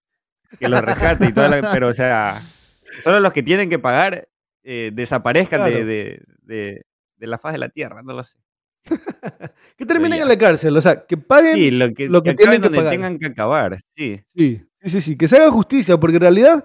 que 0.58 0.68
los 0.68 0.80
rescate 0.80 1.26
y 1.26 1.32
toda 1.32 1.48
la, 1.48 1.72
Pero, 1.72 1.88
o 1.88 1.94
sea, 1.94 2.42
solo 3.00 3.20
los 3.20 3.32
que 3.32 3.42
tienen 3.42 3.68
que 3.68 3.78
pagar 3.78 4.28
eh, 4.62 4.90
desaparezcan 4.92 5.64
de, 5.64 5.84
de, 6.42 6.82
de, 7.16 7.26
la 7.26 7.38
faz 7.38 7.52
de 7.52 7.58
la 7.58 7.68
tierra, 7.68 8.02
no 8.02 8.12
lo 8.12 8.22
sé. 8.22 8.38
que 9.76 9.86
terminen 9.86 10.22
en 10.22 10.28
la 10.28 10.38
cárcel, 10.38 10.76
o 10.76 10.80
sea, 10.80 11.04
que 11.06 11.16
paguen 11.16 11.78
lo 11.78 11.92
que, 11.92 12.08
lo 12.08 12.22
que, 12.22 12.34
tienen 12.34 12.62
que 12.62 12.70
pagar. 12.70 12.90
tengan 12.90 13.18
que 13.18 13.26
acabar, 13.26 13.78
sí. 13.94 14.22
Sí, 14.34 14.62
sí, 14.82 15.00
sí, 15.00 15.16
que 15.16 15.28
se 15.28 15.36
haga 15.36 15.50
justicia, 15.50 15.98
porque 15.98 16.16
en 16.16 16.22
realidad 16.22 16.64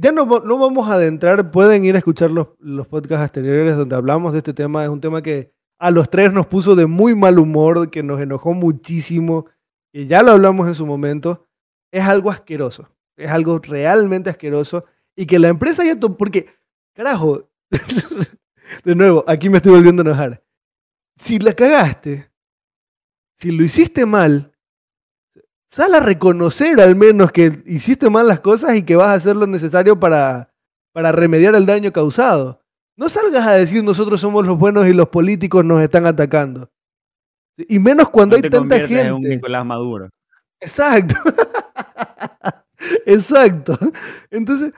ya 0.00 0.12
no, 0.12 0.26
no 0.26 0.58
vamos 0.58 0.88
a 0.88 0.94
adentrar, 0.94 1.50
pueden 1.50 1.84
ir 1.84 1.96
a 1.96 1.98
escuchar 1.98 2.30
los, 2.30 2.48
los 2.60 2.86
podcasts 2.86 3.24
anteriores 3.24 3.76
donde 3.76 3.96
hablamos 3.96 4.32
de 4.32 4.38
este 4.38 4.54
tema, 4.54 4.84
es 4.84 4.88
un 4.88 5.00
tema 5.00 5.22
que 5.22 5.52
a 5.80 5.90
los 5.90 6.08
tres 6.08 6.32
nos 6.32 6.46
puso 6.46 6.76
de 6.76 6.86
muy 6.86 7.16
mal 7.16 7.38
humor, 7.38 7.90
que 7.90 8.04
nos 8.04 8.20
enojó 8.20 8.54
muchísimo, 8.54 9.46
que 9.92 10.06
ya 10.06 10.22
lo 10.22 10.32
hablamos 10.32 10.68
en 10.68 10.76
su 10.76 10.86
momento, 10.86 11.48
es 11.90 12.04
algo 12.04 12.30
asqueroso. 12.30 12.88
Es 13.16 13.30
algo 13.30 13.58
realmente 13.58 14.30
asqueroso. 14.30 14.84
Y 15.16 15.26
que 15.26 15.40
la 15.40 15.48
empresa 15.48 15.84
ya... 15.84 15.96
Porque, 15.98 16.46
carajo, 16.94 17.50
de 18.84 18.94
nuevo, 18.94 19.24
aquí 19.26 19.48
me 19.48 19.56
estoy 19.56 19.72
volviendo 19.72 20.02
a 20.02 20.06
enojar. 20.06 20.44
Si 21.16 21.40
la 21.40 21.54
cagaste, 21.54 22.30
si 23.36 23.50
lo 23.50 23.64
hiciste 23.64 24.06
mal, 24.06 24.52
sal 25.68 25.94
a 25.94 26.00
reconocer 26.00 26.80
al 26.80 26.96
menos 26.96 27.30
que 27.30 27.62
hiciste 27.66 28.10
mal 28.10 28.26
las 28.26 28.40
cosas 28.40 28.74
y 28.76 28.82
que 28.82 28.96
vas 28.96 29.10
a 29.10 29.14
hacer 29.14 29.36
lo 29.36 29.46
necesario 29.46 30.00
para, 30.00 30.52
para 30.92 31.12
remediar 31.12 31.54
el 31.54 31.66
daño 31.66 31.92
causado. 31.92 32.62
No 32.96 33.08
salgas 33.08 33.46
a 33.46 33.52
decir 33.52 33.84
nosotros 33.84 34.20
somos 34.20 34.44
los 34.44 34.58
buenos 34.58 34.88
y 34.88 34.92
los 34.92 35.08
políticos 35.08 35.64
nos 35.64 35.80
están 35.80 36.06
atacando. 36.06 36.70
Y 37.56 37.78
menos 37.78 38.08
cuando 38.08 38.36
hay 38.36 38.42
tanta 38.42 38.78
gente. 38.78 39.02
En 39.02 39.12
un 39.14 39.22
Nicolás 39.22 39.64
Maduro. 39.64 40.08
Exacto. 40.60 41.14
Exacto. 43.06 43.78
Entonces, 44.30 44.72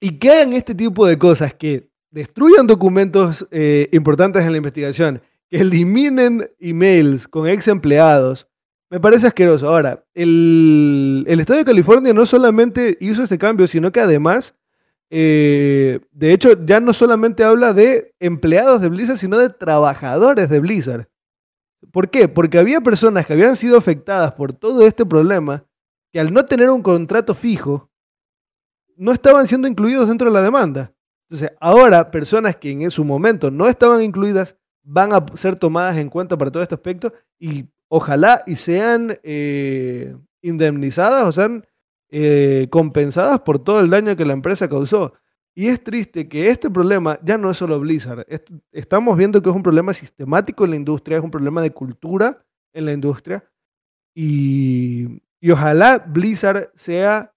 y 0.00 0.18
que 0.18 0.30
hagan 0.30 0.52
este 0.52 0.74
tipo 0.74 1.06
de 1.06 1.18
cosas, 1.18 1.54
que 1.54 1.90
destruyan 2.10 2.66
documentos 2.66 3.46
eh, 3.50 3.88
importantes 3.92 4.44
en 4.44 4.52
la 4.52 4.58
investigación, 4.58 5.22
que 5.48 5.58
eliminen 5.58 6.50
emails 6.58 7.28
con 7.28 7.48
ex 7.48 7.68
empleados, 7.68 8.48
me 8.92 9.00
parece 9.00 9.26
asqueroso. 9.26 9.68
Ahora, 9.68 10.04
el, 10.12 11.24
el 11.26 11.40
Estado 11.40 11.58
de 11.58 11.64
California 11.64 12.12
no 12.12 12.26
solamente 12.26 12.98
hizo 13.00 13.22
este 13.22 13.38
cambio, 13.38 13.66
sino 13.66 13.90
que 13.90 14.00
además 14.00 14.54
eh, 15.14 16.00
de 16.10 16.32
hecho, 16.32 16.64
ya 16.64 16.80
no 16.80 16.94
solamente 16.94 17.44
habla 17.44 17.74
de 17.74 18.14
empleados 18.18 18.80
de 18.80 18.88
Blizzard, 18.88 19.18
sino 19.18 19.36
de 19.36 19.50
trabajadores 19.50 20.48
de 20.48 20.58
Blizzard. 20.58 21.06
¿Por 21.92 22.08
qué? 22.08 22.28
Porque 22.28 22.58
había 22.58 22.80
personas 22.80 23.26
que 23.26 23.34
habían 23.34 23.56
sido 23.56 23.76
afectadas 23.76 24.32
por 24.32 24.54
todo 24.54 24.86
este 24.86 25.04
problema 25.04 25.66
que 26.12 26.18
al 26.18 26.32
no 26.32 26.46
tener 26.46 26.70
un 26.70 26.82
contrato 26.82 27.34
fijo, 27.34 27.90
no 28.96 29.12
estaban 29.12 29.46
siendo 29.46 29.68
incluidos 29.68 30.08
dentro 30.08 30.28
de 30.28 30.32
la 30.32 30.40
demanda. 30.40 30.94
Entonces, 31.28 31.54
ahora 31.60 32.10
personas 32.10 32.56
que 32.56 32.70
en 32.70 32.90
su 32.90 33.04
momento 33.04 33.50
no 33.50 33.68
estaban 33.68 34.00
incluidas 34.00 34.56
van 34.82 35.12
a 35.12 35.24
ser 35.34 35.56
tomadas 35.56 35.98
en 35.98 36.08
cuenta 36.08 36.38
para 36.38 36.50
todo 36.50 36.62
este 36.62 36.74
aspecto 36.74 37.12
y 37.38 37.66
ojalá 37.94 38.42
y 38.46 38.56
sean 38.56 39.18
eh, 39.22 40.16
indemnizadas 40.40 41.28
o 41.28 41.32
sean 41.32 41.66
eh, 42.08 42.66
compensadas 42.70 43.40
por 43.40 43.58
todo 43.58 43.80
el 43.80 43.90
daño 43.90 44.16
que 44.16 44.24
la 44.24 44.32
empresa 44.32 44.66
causó. 44.66 45.12
Y 45.54 45.66
es 45.66 45.84
triste 45.84 46.26
que 46.26 46.48
este 46.48 46.70
problema 46.70 47.18
ya 47.22 47.36
no 47.36 47.50
es 47.50 47.58
solo 47.58 47.78
Blizzard. 47.78 48.24
estamos 48.72 49.18
viendo 49.18 49.42
que 49.42 49.50
es 49.50 49.54
un 49.54 49.62
problema 49.62 49.92
sistemático 49.92 50.64
en 50.64 50.70
la 50.70 50.76
industria, 50.76 51.18
es 51.18 51.22
un 51.22 51.30
problema 51.30 51.60
de 51.60 51.72
cultura 51.72 52.42
en 52.72 52.86
la 52.86 52.92
industria. 52.94 53.44
Y, 54.14 55.20
ojalá 55.50 55.98
Blizzard 55.98 56.70
sea 56.74 57.34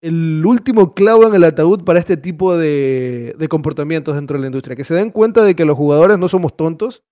el 0.00 0.46
último 0.46 0.94
clavo 0.94 1.26
en 1.26 1.34
el 1.34 1.42
ataúd 1.42 1.82
para 1.82 1.98
este 1.98 2.16
tipo 2.16 2.56
de, 2.56 3.34
de, 3.36 3.48
comportamientos 3.48 4.14
dentro 4.14 4.36
de 4.36 4.42
la 4.42 4.46
industria. 4.46 4.76
Que 4.76 4.84
se 4.84 4.94
den 4.94 5.10
cuenta 5.10 5.42
de 5.42 5.56
que 5.56 5.64
los 5.64 5.76
jugadores 5.76 6.16
no 6.16 6.28
somos 6.28 6.56
tontos, 6.56 7.02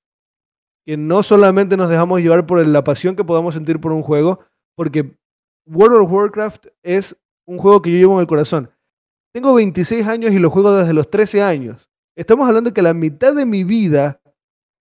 que 0.89 0.97
no 0.97 1.23
solamente 1.23 1.77
nos 1.77 1.91
dejamos 1.91 2.23
llevar 2.23 2.47
por 2.47 2.67
la 2.67 2.83
pasión 2.83 3.15
que 3.15 3.23
podamos 3.23 3.53
sentir 3.53 3.79
por 3.79 3.93
un 3.93 4.01
juego, 4.01 4.41
porque 4.75 5.19
World 5.67 5.99
of 5.99 6.11
Warcraft 6.11 6.69
es 6.83 7.15
un 7.47 7.59
juego 7.59 7.83
que 7.83 7.93
yo 7.93 7.99
llevo 7.99 8.15
en 8.15 8.21
el 8.21 8.27
corazón. 8.27 8.71
Tengo 9.35 9.53
26 9.53 10.07
años 10.07 10.33
y 10.33 10.39
lo 10.39 10.49
juego 10.49 10.75
desde 10.75 10.95
los 10.95 11.11
13 11.11 11.43
años. 11.43 11.91
Estamos 12.17 12.49
hablando 12.49 12.71
de 12.71 12.75
que 12.75 12.81
la 12.81 12.95
mitad 12.95 13.35
de 13.35 13.45
mi 13.45 13.65
vida 13.65 14.23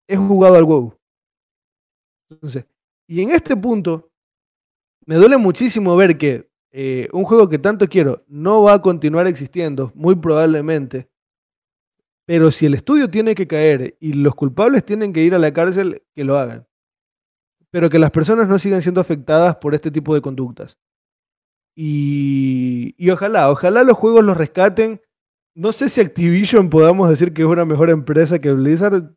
he 0.08 0.16
jugado 0.16 0.56
al 0.56 0.64
WoW. 0.64 0.98
Entonces, 2.30 2.64
y 3.06 3.22
en 3.22 3.32
este 3.32 3.58
punto, 3.58 4.10
me 5.06 5.16
duele 5.16 5.36
muchísimo 5.36 5.94
ver 5.98 6.18
que 6.18 6.50
eh, 6.72 7.10
un 7.12 7.26
juego 7.26 7.50
que 7.50 7.60
tanto 7.60 7.86
quiero 7.90 8.24
no 8.30 8.64
va 8.64 8.76
a 8.76 8.82
continuar 8.82 9.28
existiendo, 9.28 9.92
muy 9.94 10.16
probablemente. 10.16 11.10
Pero 12.28 12.52
si 12.52 12.66
el 12.66 12.74
estudio 12.74 13.10
tiene 13.10 13.34
que 13.34 13.48
caer 13.48 13.96
y 14.02 14.12
los 14.12 14.36
culpables 14.36 14.86
tienen 14.86 15.14
que 15.14 15.24
ir 15.24 15.34
a 15.34 15.40
la 15.40 15.54
cárcel, 15.54 16.04
que 16.14 16.26
lo 16.26 16.38
hagan. 16.38 16.68
Pero 17.72 17.90
que 17.90 18.00
las 18.00 18.12
personas 18.12 18.50
no 18.50 18.60
sigan 18.60 18.82
siendo 18.82 19.00
afectadas 19.00 19.56
por 19.56 19.74
este 19.74 19.90
tipo 19.90 20.14
de 20.14 20.22
conductas. 20.22 20.78
Y, 21.74 22.96
y 22.98 23.10
ojalá, 23.12 23.50
ojalá 23.50 23.84
los 23.84 23.98
juegos 23.98 24.26
los 24.26 24.36
rescaten. 24.36 25.02
No 25.56 25.72
sé 25.72 25.88
si 25.88 26.02
Activision 26.02 26.70
podamos 26.70 27.10
decir 27.10 27.34
que 27.34 27.44
es 27.44 27.48
una 27.48 27.64
mejor 27.64 27.90
empresa 27.90 28.40
que 28.40 28.52
Blizzard. 28.52 29.16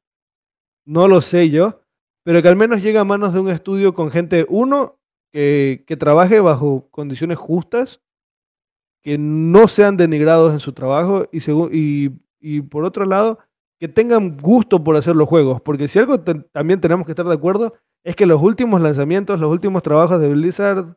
No 0.86 1.08
lo 1.08 1.20
sé 1.20 1.50
yo. 1.50 1.82
Pero 2.22 2.42
que 2.42 2.48
al 2.48 2.56
menos 2.56 2.80
llegue 2.80 2.98
a 2.98 3.04
manos 3.04 3.32
de 3.32 3.40
un 3.40 3.48
estudio 3.48 3.92
con 3.92 4.10
gente, 4.10 4.46
uno, 4.48 5.00
que, 5.32 5.96
trabaje 5.98 6.40
bajo 6.40 6.88
condiciones 6.90 7.38
justas, 7.38 8.02
que 9.02 9.16
no 9.18 9.68
sean 9.68 9.96
denigrados 9.96 10.52
en 10.52 10.60
su 10.60 10.72
trabajo 10.72 11.26
y, 11.32 11.38
y, 11.72 12.10
y 12.40 12.62
por 12.62 12.84
otro 12.84 13.04
lado, 13.04 13.38
que 13.78 13.88
tengan 13.88 14.36
gusto 14.36 14.82
por 14.82 14.96
hacer 14.96 15.16
los 15.16 15.28
juegos. 15.28 15.60
Porque 15.60 15.88
si 15.88 15.98
algo 15.98 16.20
también 16.20 16.80
tenemos 16.80 17.06
que 17.06 17.12
estar 17.12 17.26
de 17.26 17.34
acuerdo 17.34 17.74
es 18.04 18.16
que 18.16 18.26
los 18.26 18.40
últimos 18.42 18.80
lanzamientos, 18.80 19.38
los 19.38 19.50
últimos 19.50 19.82
trabajos 19.82 20.20
de 20.20 20.28
Blizzard 20.28 20.96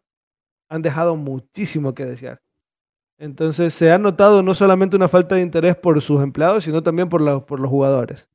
han 0.69 0.81
dejado 0.81 1.15
muchísimo 1.15 1.93
que 1.93 2.05
desear. 2.05 2.41
Entonces 3.17 3.73
se 3.73 3.91
ha 3.91 3.97
notado 3.97 4.43
no 4.43 4.53
solamente 4.53 4.95
una 4.95 5.07
falta 5.07 5.35
de 5.35 5.41
interés 5.41 5.75
por 5.75 6.01
sus 6.01 6.21
empleados, 6.21 6.63
sino 6.63 6.83
también 6.83 7.09
por, 7.09 7.45
por 7.45 7.59
los 7.59 7.69
jugadores. 7.69 8.29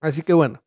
Así 0.00 0.22
que 0.22 0.32
bueno. 0.32 0.62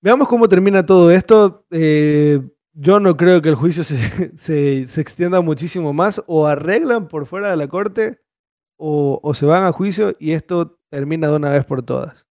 Veamos 0.00 0.28
cómo 0.28 0.48
termina 0.48 0.86
todo 0.86 1.10
esto. 1.10 1.64
Eh, 1.70 2.40
yo 2.72 3.00
no 3.00 3.16
creo 3.16 3.42
que 3.42 3.48
el 3.48 3.56
juicio 3.56 3.84
se, 3.84 4.82
extienda 5.00 5.40
muchísimo 5.40 5.92
más. 5.92 6.22
O 6.26 6.46
arreglan 6.46 7.08
por 7.08 7.26
fuera 7.26 7.50
de 7.50 7.56
la 7.56 7.68
corte 7.68 8.20
o, 8.78 9.34
se 9.34 9.46
van 9.46 9.64
a 9.64 9.72
juicio 9.72 10.16
y 10.18 10.32
esto 10.32 10.78
termina 10.90 11.28
de 11.28 11.36
una 11.36 11.50
vez 11.50 11.64
por 11.64 11.82
todas. 11.82 12.26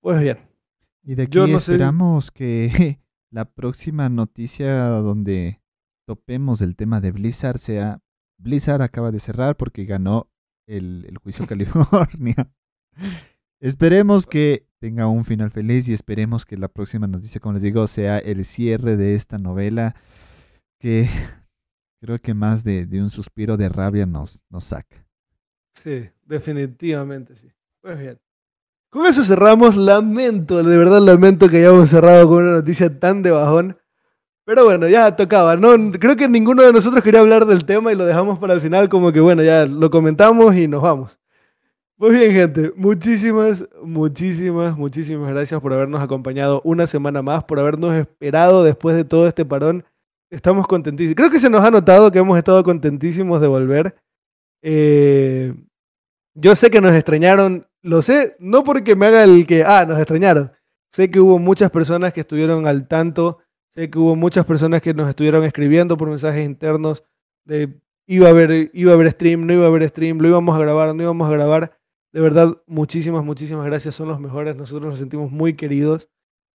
Pues 0.00 0.20
bien. 0.20 0.38
Y 1.02 1.14
de 1.14 1.24
aquí 1.24 1.38
esperamos 1.38 2.30
que 2.30 3.00
la 3.30 3.44
próxima 3.44 4.08
noticia 4.08 4.86
donde 4.88 5.60
topemos 6.06 6.60
el 6.60 6.76
tema 6.76 7.00
de 7.00 7.12
Blizzard 7.12 7.58
sea 7.58 8.00
Blizzard 8.38 8.82
acaba 8.82 9.10
de 9.10 9.20
cerrar 9.20 9.56
porque 9.56 9.84
ganó 9.84 10.30
el, 10.66 11.04
el 11.08 11.18
juicio 11.18 11.46
California. 11.48 12.50
Esperemos 13.60 14.26
que 14.26 14.66
tenga 14.80 15.06
un 15.06 15.24
final 15.24 15.52
feliz 15.52 15.88
y 15.88 15.92
esperemos 15.92 16.44
que 16.44 16.56
la 16.56 16.66
próxima 16.66 17.06
dice, 17.06 17.38
como 17.38 17.52
les 17.52 17.62
digo, 17.62 17.86
sea 17.86 18.18
el 18.18 18.44
cierre 18.44 18.96
de 18.96 19.14
esta 19.14 19.38
novela 19.38 19.94
que 20.80 21.08
creo 22.00 22.18
que 22.18 22.34
más 22.34 22.64
de, 22.64 22.88
un 23.00 23.10
suspiro 23.10 23.56
de 23.56 23.68
rabia 23.68 24.06
nos, 24.06 24.40
nos 24.50 24.64
saca. 24.64 25.06
Sí, 25.74 26.08
definitivamente 26.26 27.34
sí. 27.36 27.50
Pues 27.80 27.98
bien. 27.98 28.18
Con 28.90 29.06
eso 29.06 29.22
cerramos. 29.24 29.76
Lamento, 29.76 30.62
de 30.62 30.76
verdad 30.76 31.00
lamento 31.00 31.48
que 31.48 31.58
hayamos 31.58 31.88
cerrado 31.88 32.28
con 32.28 32.44
una 32.44 32.52
noticia 32.52 32.98
tan 32.98 33.22
de 33.22 33.30
bajón. 33.30 33.78
Pero 34.44 34.64
bueno, 34.64 34.88
ya 34.88 35.14
tocaba. 35.16 35.56
No, 35.56 35.70
creo 35.92 36.16
que 36.16 36.28
ninguno 36.28 36.62
de 36.62 36.72
nosotros 36.72 37.02
quería 37.02 37.20
hablar 37.20 37.46
del 37.46 37.64
tema 37.64 37.92
y 37.92 37.96
lo 37.96 38.04
dejamos 38.04 38.38
para 38.38 38.54
el 38.54 38.60
final 38.60 38.88
como 38.88 39.12
que 39.12 39.20
bueno, 39.20 39.42
ya 39.42 39.66
lo 39.66 39.90
comentamos 39.90 40.54
y 40.56 40.68
nos 40.68 40.82
vamos. 40.82 41.18
Pues 41.96 42.12
bien, 42.18 42.32
gente, 42.32 42.72
muchísimas, 42.74 43.64
muchísimas, 43.82 44.76
muchísimas 44.76 45.30
gracias 45.30 45.60
por 45.60 45.72
habernos 45.72 46.02
acompañado 46.02 46.60
una 46.64 46.88
semana 46.88 47.22
más, 47.22 47.44
por 47.44 47.60
habernos 47.60 47.94
esperado 47.94 48.64
después 48.64 48.96
de 48.96 49.04
todo 49.04 49.28
este 49.28 49.44
parón. 49.44 49.84
Estamos 50.28 50.66
contentísimos. 50.66 51.14
Creo 51.14 51.30
que 51.30 51.38
se 51.38 51.48
nos 51.48 51.62
ha 51.62 51.70
notado 51.70 52.10
que 52.10 52.18
hemos 52.18 52.36
estado 52.36 52.64
contentísimos 52.64 53.40
de 53.40 53.46
volver. 53.46 53.94
Eh, 54.62 55.54
yo 56.34 56.56
sé 56.56 56.70
que 56.70 56.80
nos 56.80 56.94
extrañaron, 56.94 57.66
lo 57.82 58.00
sé, 58.02 58.36
no 58.38 58.64
porque 58.64 58.96
me 58.96 59.06
haga 59.06 59.24
el 59.24 59.46
que, 59.46 59.64
ah, 59.64 59.84
nos 59.86 59.98
extrañaron. 59.98 60.52
Sé 60.90 61.10
que 61.10 61.20
hubo 61.20 61.38
muchas 61.38 61.70
personas 61.70 62.12
que 62.12 62.20
estuvieron 62.20 62.66
al 62.66 62.88
tanto, 62.88 63.38
sé 63.70 63.90
que 63.90 63.98
hubo 63.98 64.16
muchas 64.16 64.44
personas 64.46 64.82
que 64.82 64.94
nos 64.94 65.08
estuvieron 65.08 65.44
escribiendo 65.44 65.96
por 65.96 66.08
mensajes 66.08 66.44
internos 66.44 67.04
de 67.44 67.80
iba 68.06 68.28
a 68.28 68.30
haber, 68.30 68.70
iba 68.74 68.92
a 68.92 68.94
haber 68.94 69.10
stream, 69.10 69.46
no 69.46 69.52
iba 69.52 69.64
a 69.64 69.68
haber 69.68 69.88
stream, 69.88 70.18
lo 70.18 70.28
íbamos 70.28 70.56
a 70.56 70.58
grabar, 70.58 70.94
no 70.94 71.02
íbamos 71.02 71.28
a 71.28 71.32
grabar. 71.32 71.78
De 72.12 72.20
verdad, 72.20 72.58
muchísimas, 72.66 73.24
muchísimas 73.24 73.64
gracias. 73.66 73.94
Son 73.94 74.08
los 74.08 74.20
mejores. 74.20 74.54
Nosotros 74.56 74.90
nos 74.90 74.98
sentimos 74.98 75.30
muy 75.30 75.56
queridos. 75.56 76.10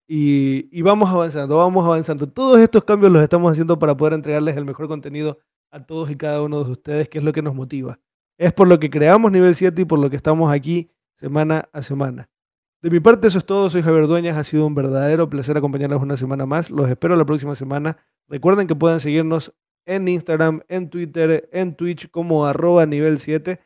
Y, 0.08 0.82
vamos 0.84 1.10
avanzando, 1.10 1.58
vamos 1.58 1.86
avanzando. 1.86 2.30
Todos 2.30 2.60
estos 2.60 2.84
cambios 2.84 3.12
los 3.12 3.22
estamos 3.22 3.52
haciendo 3.52 3.78
para 3.78 3.98
poder 3.98 4.14
entregarles 4.14 4.56
el 4.56 4.66
mejor 4.66 4.88
contenido 4.88 5.40
a 5.72 5.86
todos 5.86 6.10
y 6.12 6.16
cada 6.16 6.42
uno 6.42 6.64
de 6.64 6.72
ustedes, 6.72 7.10
que 7.10 7.18
es 7.18 7.24
lo 7.24 7.34
que 7.34 7.42
nos 7.42 7.56
motiva. 7.56 8.00
Es 8.38 8.54
por 8.54 8.68
lo 8.68 8.80
que 8.80 8.90
creamos 8.90 9.32
Nivel 9.32 9.56
7 9.56 9.82
y 9.82 9.86
por 9.86 10.00
lo 10.00 10.10
que 10.10 10.16
estamos 10.16 10.52
aquí 10.52 10.92
semana 11.16 11.70
a 11.74 11.82
semana. 11.82 12.30
De 12.82 12.92
mi 12.92 13.00
parte, 13.00 13.28
eso 13.28 13.40
es 13.40 13.46
todo. 13.46 13.70
Soy 13.70 13.82
Javier 13.82 14.06
Dueñas. 14.06 14.38
Ha 14.38 14.44
sido 14.44 14.68
un 14.68 14.76
verdadero 14.76 15.30
placer 15.30 15.58
acompañarlos 15.58 16.02
una 16.02 16.16
semana 16.16 16.46
más. 16.46 16.70
Los 16.70 16.90
espero 16.90 17.16
la 17.16 17.26
próxima 17.26 17.56
semana. 17.56 17.98
Recuerden 18.28 18.68
que 18.68 18.76
pueden 18.76 19.00
seguirnos 19.00 19.54
en 19.86 20.08
Instagram, 20.08 20.62
en 20.68 20.90
Twitter, 20.90 21.50
en 21.52 21.76
Twitch 21.76 22.12
como 22.12 22.46
arroba 22.46 22.86
nivel 22.86 23.18
7 23.18 23.60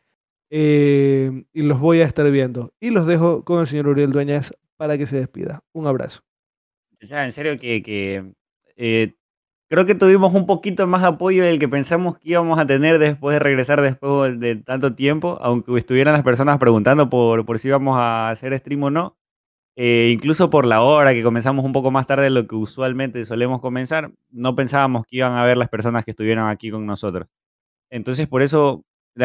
eh, 0.50 1.44
y 1.52 1.62
los 1.62 1.80
voy 1.80 2.00
a 2.00 2.04
estar 2.04 2.30
viendo. 2.30 2.72
Y 2.80 2.90
los 2.90 3.06
dejo 3.06 3.44
con 3.44 3.60
el 3.60 3.66
señor 3.66 3.88
Uriel 3.88 4.12
Dueñas 4.12 4.54
para 4.76 4.96
que 4.96 5.06
se 5.06 5.16
despida. 5.16 5.62
Un 5.72 5.86
abrazo. 5.86 6.22
Ya, 7.00 7.24
en 7.24 7.32
serio 7.32 7.58
que, 7.58 8.34
eh, 8.76 9.14
creo 9.72 9.86
que 9.86 9.94
tuvimos 9.94 10.34
un 10.34 10.44
poquito 10.44 10.86
más 10.86 11.02
apoyo 11.02 11.44
del 11.44 11.58
que 11.58 11.66
pensamos 11.66 12.18
que 12.18 12.32
íbamos 12.32 12.58
a 12.58 12.66
tener 12.66 12.98
después 12.98 13.32
de 13.36 13.38
regresar 13.38 13.80
después 13.80 14.38
de 14.38 14.56
tanto 14.56 14.94
tiempo, 14.94 15.38
aunque 15.40 15.74
estuvieran 15.78 16.12
las 16.12 16.22
personas 16.22 16.58
preguntando 16.58 17.08
por, 17.08 17.46
por 17.46 17.58
si 17.58 17.68
íbamos 17.68 17.98
a 17.98 18.28
hacer 18.28 18.54
stream 18.58 18.82
o 18.82 18.90
no. 18.90 19.16
Eh, 19.76 20.10
incluso 20.12 20.50
por 20.50 20.66
la 20.66 20.82
hora 20.82 21.14
que 21.14 21.22
comenzamos 21.22 21.64
un 21.64 21.72
poco 21.72 21.90
más 21.90 22.06
tarde 22.06 22.24
de 22.24 22.30
lo 22.30 22.46
que 22.46 22.54
usualmente 22.54 23.24
solemos 23.24 23.62
comenzar, 23.62 24.12
no 24.30 24.54
pensábamos 24.54 25.06
que 25.06 25.16
iban 25.16 25.32
a 25.32 25.44
ver 25.46 25.56
las 25.56 25.70
personas 25.70 26.04
que 26.04 26.10
estuvieron 26.10 26.50
aquí 26.50 26.70
con 26.70 26.84
nosotros. 26.84 27.26
Entonces, 27.90 28.28
por 28.28 28.42
eso 28.42 28.84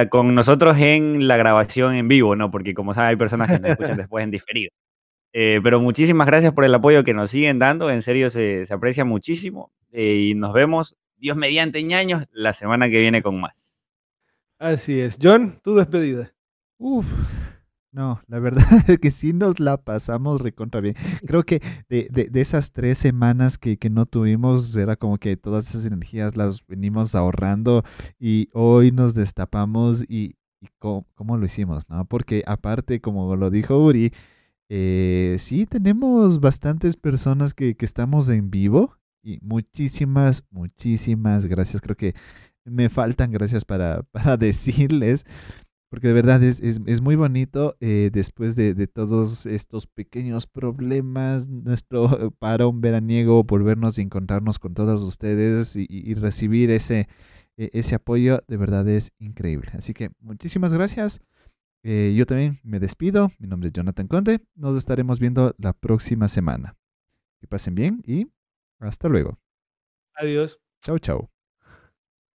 con 0.09 0.33
nosotros 0.33 0.77
en 0.79 1.27
la 1.27 1.35
grabación 1.35 1.95
en 1.95 2.07
vivo, 2.07 2.37
¿no? 2.37 2.51
Porque 2.51 2.73
como 2.73 2.93
saben, 2.93 3.09
hay 3.09 3.15
personas 3.17 3.49
que 3.49 3.59
nos 3.59 3.71
escuchan 3.71 3.97
después 3.97 4.23
en 4.23 4.31
diferido. 4.31 4.71
Eh, 5.34 5.59
pero 5.63 5.80
muchísimas 5.80 6.28
gracias 6.28 6.53
por 6.53 6.65
el 6.65 6.73
apoyo 6.73 7.03
que 7.03 7.13
nos 7.13 7.30
siguen 7.30 7.59
dando, 7.59 7.89
en 7.91 8.01
serio 8.01 8.30
se, 8.30 8.63
aprecia 8.71 9.05
muchísimo 9.05 9.71
eh, 9.91 10.15
y 10.15 10.36
nos 10.36 10.53
vemos, 10.53 10.97
Dios 11.17 11.38
mediante 11.38 11.84
ñaños, 11.84 12.25
la 12.32 12.53
semana 12.53 12.89
que 12.89 12.99
viene 12.99 13.21
con 13.21 13.39
más. 13.39 13.89
Así 14.59 14.99
es. 14.99 15.17
John, 15.21 15.59
tu 15.63 15.75
despedida. 15.75 16.34
Uf, 16.80 17.05
no, 17.91 18.21
la 18.28 18.39
verdad 18.39 18.63
es 18.88 18.99
que 18.99 19.11
sí 19.11 19.34
nos 19.34 19.59
la 19.59 19.78
pasamos 19.78 20.41
recontra 20.41 20.82
bien. 20.82 20.95
Creo 21.25 21.43
que 21.43 21.61
de, 21.89 22.07
de, 22.09 22.41
esas 22.41 22.71
tres 22.71 22.97
semanas 22.97 23.57
que, 23.57 23.78
que, 23.78 23.89
no 23.89 24.05
tuvimos, 24.05 24.75
era 24.75 24.95
como 24.95 25.17
que 25.17 25.36
todas 25.38 25.69
esas 25.69 25.86
energías 25.86 26.38
las 26.38 26.65
venimos 26.67 27.15
ahorrando 27.15 27.84
y 28.19 28.49
hoy 28.53 28.91
nos 28.91 29.15
destapamos 29.15 30.03
y, 30.07 30.36
y 30.61 30.67
cómo, 30.80 31.38
lo 31.38 31.45
hicimos, 31.45 31.89
¿no? 31.89 32.05
Porque 32.05 32.43
aparte, 32.45 33.01
como 33.01 33.36
lo 33.36 33.49
dijo 33.49 33.78
Uri, 33.78 34.13
eh, 34.70 35.38
sí 35.39 35.65
tenemos 35.65 36.39
bastantes 36.39 36.97
personas 36.97 37.53
que, 37.53 37.76
que 37.76 37.86
estamos 37.86 38.30
en 38.30 38.49
vivo 38.51 38.97
y 39.24 39.39
muchísimas, 39.41 40.45
muchísimas 40.51 41.45
gracias. 41.45 41.82
Creo 41.82 41.95
que 41.95 42.15
me 42.65 42.89
faltan 42.89 43.32
gracias 43.32 43.65
para, 43.65 44.03
para 44.11 44.38
decirles. 44.38 45.26
Porque 45.89 46.07
de 46.07 46.13
verdad 46.13 46.43
es, 46.43 46.59
es, 46.59 46.99
muy 47.01 47.15
bonito 47.15 47.78
eh, 47.80 48.09
después 48.11 48.57
de, 48.57 48.74
de, 48.74 48.88
todos 48.88 49.45
estos 49.45 49.88
pequeños 49.88 50.45
problemas, 50.45 51.47
nuestro 51.47 52.32
parón 52.39 52.82
veraniego, 52.82 53.41
volvernos 53.45 53.97
y 53.97 54.01
encontrarnos 54.01 54.59
con 54.59 54.74
todos 54.74 55.01
ustedes 55.01 55.78
y, 55.78 56.13
recibir 56.15 56.72
ese, 56.72 57.07
e, 57.55 57.70
ese 57.72 57.95
apoyo, 57.95 58.43
de 58.49 58.57
verdad 58.57 58.86
es 58.89 59.13
increíble. 59.18 59.72
Así 59.78 59.93
que 59.93 60.11
muchísimas 60.20 60.74
gracias. 60.74 61.22
Eh, 61.89 62.13
yo 62.17 62.25
también 62.25 62.59
me 62.63 62.81
despido. 62.81 63.31
Mi 63.39 63.47
nombre 63.47 63.67
es 63.67 63.73
Jonathan 63.73 64.09
Conde. 64.09 64.41
Nos 64.55 64.75
estaremos 64.75 65.21
viendo 65.21 65.55
la 65.57 65.71
próxima 65.71 66.27
semana. 66.27 66.75
Que 67.39 67.47
pasen 67.47 67.75
bien 67.75 68.03
y 68.05 68.27
hasta 68.79 69.07
luego. 69.07 69.39
Adiós. 70.15 70.59
Chau, 70.81 70.99
chau. 70.99 71.29